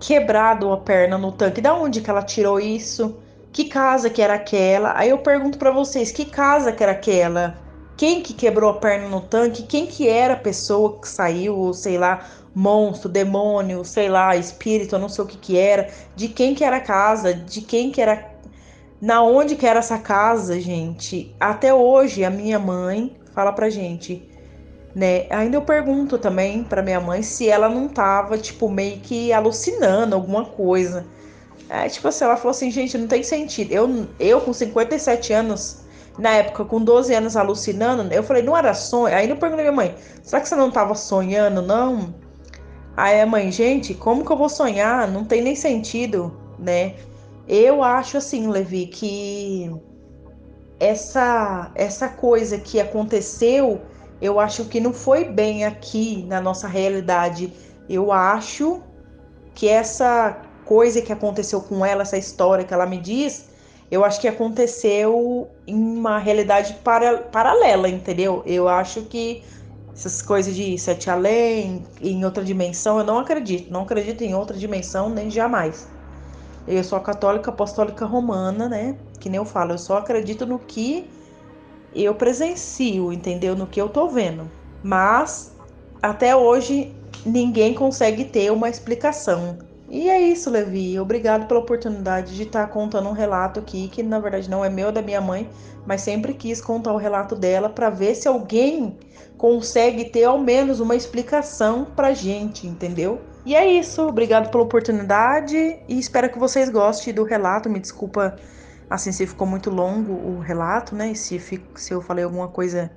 quebrado 0.00 0.72
a 0.72 0.78
perna 0.78 1.16
no 1.16 1.30
tanque? 1.30 1.60
Da 1.60 1.74
onde 1.74 2.00
que 2.00 2.10
ela 2.10 2.22
tirou 2.22 2.58
isso? 2.58 3.16
Que 3.52 3.66
casa 3.66 4.10
que 4.10 4.20
era 4.20 4.34
aquela? 4.34 4.98
Aí 4.98 5.10
eu 5.10 5.18
pergunto 5.18 5.58
para 5.58 5.70
vocês, 5.70 6.10
que 6.10 6.24
casa 6.24 6.72
que 6.72 6.82
era 6.82 6.92
aquela? 6.92 7.56
Quem 7.96 8.22
que 8.22 8.34
quebrou 8.34 8.70
a 8.70 8.74
perna 8.74 9.08
no 9.08 9.20
tanque? 9.20 9.62
Quem 9.62 9.86
que 9.86 10.08
era 10.08 10.34
a 10.34 10.38
pessoa 10.38 11.00
que 11.00 11.08
saiu, 11.08 11.72
sei 11.72 11.96
lá, 11.96 12.26
monstro, 12.54 13.08
demônio, 13.08 13.84
sei 13.84 14.08
lá, 14.08 14.36
espírito, 14.36 14.94
eu 14.94 14.98
não 14.98 15.08
sei 15.08 15.24
o 15.24 15.26
que 15.26 15.36
que 15.36 15.58
era. 15.58 15.90
De 16.14 16.28
quem 16.28 16.54
que 16.54 16.64
era 16.64 16.76
a 16.76 16.80
casa? 16.80 17.32
De 17.32 17.60
quem 17.60 17.90
que 17.90 18.00
era 18.00 18.36
na 19.00 19.22
onde 19.22 19.56
que 19.56 19.66
era 19.66 19.78
essa 19.78 19.98
casa, 19.98 20.60
gente? 20.60 21.34
Até 21.38 21.72
hoje 21.72 22.24
a 22.24 22.30
minha 22.30 22.58
mãe 22.58 23.16
fala 23.34 23.52
pra 23.52 23.68
gente, 23.70 24.26
né? 24.94 25.26
Ainda 25.30 25.56
eu 25.56 25.62
pergunto 25.62 26.18
também 26.18 26.64
pra 26.64 26.82
minha 26.82 27.00
mãe 27.00 27.22
se 27.22 27.48
ela 27.48 27.68
não 27.68 27.88
tava, 27.88 28.38
tipo, 28.38 28.68
meio 28.70 28.98
que 29.00 29.32
alucinando 29.32 30.14
alguma 30.14 30.44
coisa. 30.44 31.06
É, 31.68 31.88
tipo 31.88 32.08
assim, 32.08 32.24
ela 32.24 32.36
falou 32.36 32.52
assim, 32.52 32.70
gente, 32.70 32.96
não 32.96 33.06
tem 33.06 33.22
sentido. 33.22 33.72
Eu, 33.72 34.06
eu 34.18 34.40
com 34.40 34.52
57 34.52 35.32
anos, 35.32 35.85
na 36.18 36.30
época, 36.30 36.64
com 36.64 36.82
12 36.82 37.14
anos 37.14 37.36
alucinando, 37.36 38.12
eu 38.12 38.22
falei, 38.22 38.42
não 38.42 38.56
era 38.56 38.72
sonho? 38.74 39.14
Aí 39.14 39.28
eu 39.28 39.36
perguntei 39.36 39.64
pra 39.64 39.72
minha 39.72 39.90
mãe, 39.90 39.94
será 40.22 40.40
que 40.40 40.48
você 40.48 40.56
não 40.56 40.70
tava 40.70 40.94
sonhando, 40.94 41.60
não? 41.60 42.14
Aí 42.96 43.20
a 43.20 43.26
mãe, 43.26 43.52
gente, 43.52 43.92
como 43.92 44.24
que 44.24 44.32
eu 44.32 44.36
vou 44.36 44.48
sonhar? 44.48 45.06
Não 45.10 45.24
tem 45.24 45.42
nem 45.42 45.54
sentido, 45.54 46.34
né? 46.58 46.94
Eu 47.46 47.82
acho 47.82 48.16
assim, 48.16 48.48
Levi, 48.48 48.86
que 48.86 49.70
essa 50.80 51.70
essa 51.74 52.08
coisa 52.08 52.58
que 52.58 52.80
aconteceu, 52.80 53.82
eu 54.20 54.40
acho 54.40 54.64
que 54.64 54.80
não 54.80 54.92
foi 54.92 55.24
bem 55.24 55.64
aqui 55.64 56.24
na 56.26 56.40
nossa 56.40 56.66
realidade. 56.66 57.52
Eu 57.88 58.10
acho 58.10 58.82
que 59.54 59.68
essa 59.68 60.40
coisa 60.64 61.00
que 61.02 61.12
aconteceu 61.12 61.60
com 61.60 61.84
ela, 61.84 62.02
essa 62.02 62.16
história 62.16 62.64
que 62.64 62.74
ela 62.74 62.86
me 62.86 62.98
diz, 62.98 63.48
eu 63.90 64.04
acho 64.04 64.20
que 64.20 64.28
aconteceu 64.28 65.48
em 65.66 65.74
uma 65.74 66.18
realidade 66.18 66.74
para, 66.84 67.18
paralela, 67.18 67.88
entendeu? 67.88 68.42
Eu 68.46 68.68
acho 68.68 69.02
que 69.02 69.42
essas 69.94 70.20
coisas 70.20 70.54
de 70.54 70.76
sete 70.78 71.08
além, 71.08 71.86
em 72.00 72.24
outra 72.24 72.44
dimensão, 72.44 72.98
eu 72.98 73.04
não 73.04 73.18
acredito. 73.18 73.72
Não 73.72 73.82
acredito 73.82 74.22
em 74.22 74.34
outra 74.34 74.56
dimensão, 74.56 75.08
nem 75.08 75.30
jamais. 75.30 75.88
Eu 76.66 76.82
sou 76.84 77.00
católica 77.00 77.50
apostólica 77.50 78.04
romana, 78.04 78.68
né? 78.68 78.98
Que 79.20 79.28
nem 79.30 79.38
eu 79.38 79.44
falo, 79.44 79.72
eu 79.72 79.78
só 79.78 79.98
acredito 79.98 80.44
no 80.44 80.58
que 80.58 81.08
eu 81.94 82.14
presencio, 82.14 83.12
entendeu? 83.12 83.54
No 83.56 83.66
que 83.66 83.80
eu 83.80 83.88
tô 83.88 84.08
vendo. 84.08 84.50
Mas 84.82 85.56
até 86.02 86.36
hoje 86.36 86.94
ninguém 87.24 87.72
consegue 87.72 88.24
ter 88.24 88.50
uma 88.52 88.68
explicação. 88.68 89.58
E 89.88 90.08
é 90.08 90.20
isso, 90.20 90.50
Levi. 90.50 90.98
Obrigado 90.98 91.46
pela 91.46 91.60
oportunidade 91.60 92.34
de 92.34 92.42
estar 92.42 92.66
tá 92.66 92.72
contando 92.72 93.08
um 93.08 93.12
relato 93.12 93.60
aqui, 93.60 93.88
que 93.88 94.02
na 94.02 94.18
verdade 94.18 94.50
não 94.50 94.64
é 94.64 94.68
meu, 94.68 94.88
é 94.88 94.92
da 94.92 95.00
minha 95.00 95.20
mãe, 95.20 95.48
mas 95.86 96.00
sempre 96.00 96.34
quis 96.34 96.60
contar 96.60 96.92
o 96.92 96.96
relato 96.96 97.36
dela 97.36 97.68
para 97.68 97.88
ver 97.88 98.14
se 98.16 98.26
alguém 98.26 98.98
consegue 99.38 100.06
ter 100.06 100.24
ao 100.24 100.38
menos 100.38 100.80
uma 100.80 100.96
explicação 100.96 101.84
pra 101.84 102.12
gente, 102.12 102.66
entendeu? 102.66 103.20
E 103.44 103.54
é 103.54 103.64
isso, 103.64 104.02
obrigado 104.02 104.50
pela 104.50 104.64
oportunidade 104.64 105.56
e 105.88 105.98
espero 105.98 106.28
que 106.30 106.38
vocês 106.38 106.68
gostem 106.68 107.14
do 107.14 107.22
relato. 107.22 107.70
Me 107.70 107.78
desculpa 107.78 108.36
assim 108.90 109.12
se 109.12 109.24
ficou 109.24 109.46
muito 109.46 109.70
longo 109.70 110.12
o 110.12 110.40
relato, 110.40 110.96
né? 110.96 111.12
E 111.12 111.16
se, 111.16 111.40
se 111.76 111.94
eu 111.94 112.00
falei 112.00 112.24
alguma 112.24 112.48
coisa 112.48 112.90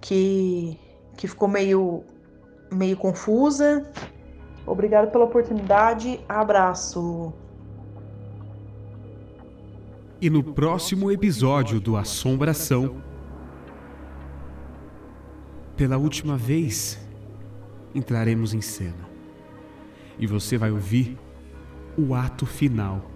que, 0.00 0.76
que 1.16 1.28
ficou 1.28 1.46
meio, 1.46 2.02
meio 2.72 2.96
confusa. 2.96 3.88
Obrigado 4.66 5.10
pela 5.10 5.24
oportunidade, 5.24 6.20
abraço. 6.28 7.32
E 10.20 10.30
no 10.30 10.42
próximo 10.42 11.10
episódio 11.10 11.78
do 11.78 11.96
Assombração, 11.96 12.96
pela 15.76 15.98
última 15.98 16.36
vez, 16.36 16.98
entraremos 17.94 18.54
em 18.54 18.60
cena 18.60 19.08
e 20.18 20.26
você 20.26 20.56
vai 20.56 20.70
ouvir 20.70 21.18
o 21.96 22.14
ato 22.14 22.46
final 22.46 23.10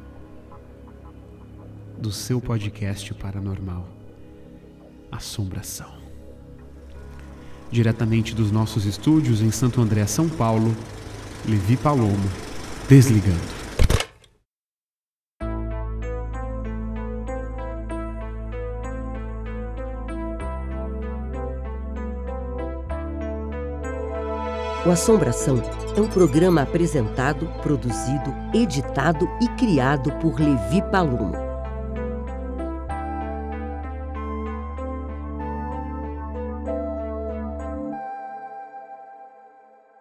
do 1.97 2.13
seu 2.13 2.41
podcast 2.41 3.13
paranormal 3.15 3.89
Assombração. 5.11 5.99
Diretamente 7.71 8.35
dos 8.35 8.51
nossos 8.51 8.85
estúdios 8.85 9.41
em 9.41 9.51
Santo 9.51 9.81
André, 9.81 10.07
São 10.07 10.29
Paulo, 10.29 10.75
Levi 11.47 11.77
Palomo, 11.77 12.29
desligando. 12.89 13.59
O 24.85 24.91
Assombração 24.91 25.63
é 25.97 26.01
um 26.01 26.09
programa 26.09 26.63
apresentado, 26.63 27.47
produzido, 27.63 28.35
editado 28.55 29.29
e 29.41 29.49
criado 29.59 30.11
por 30.19 30.39
Levi 30.41 30.83
Palomo 30.91 31.48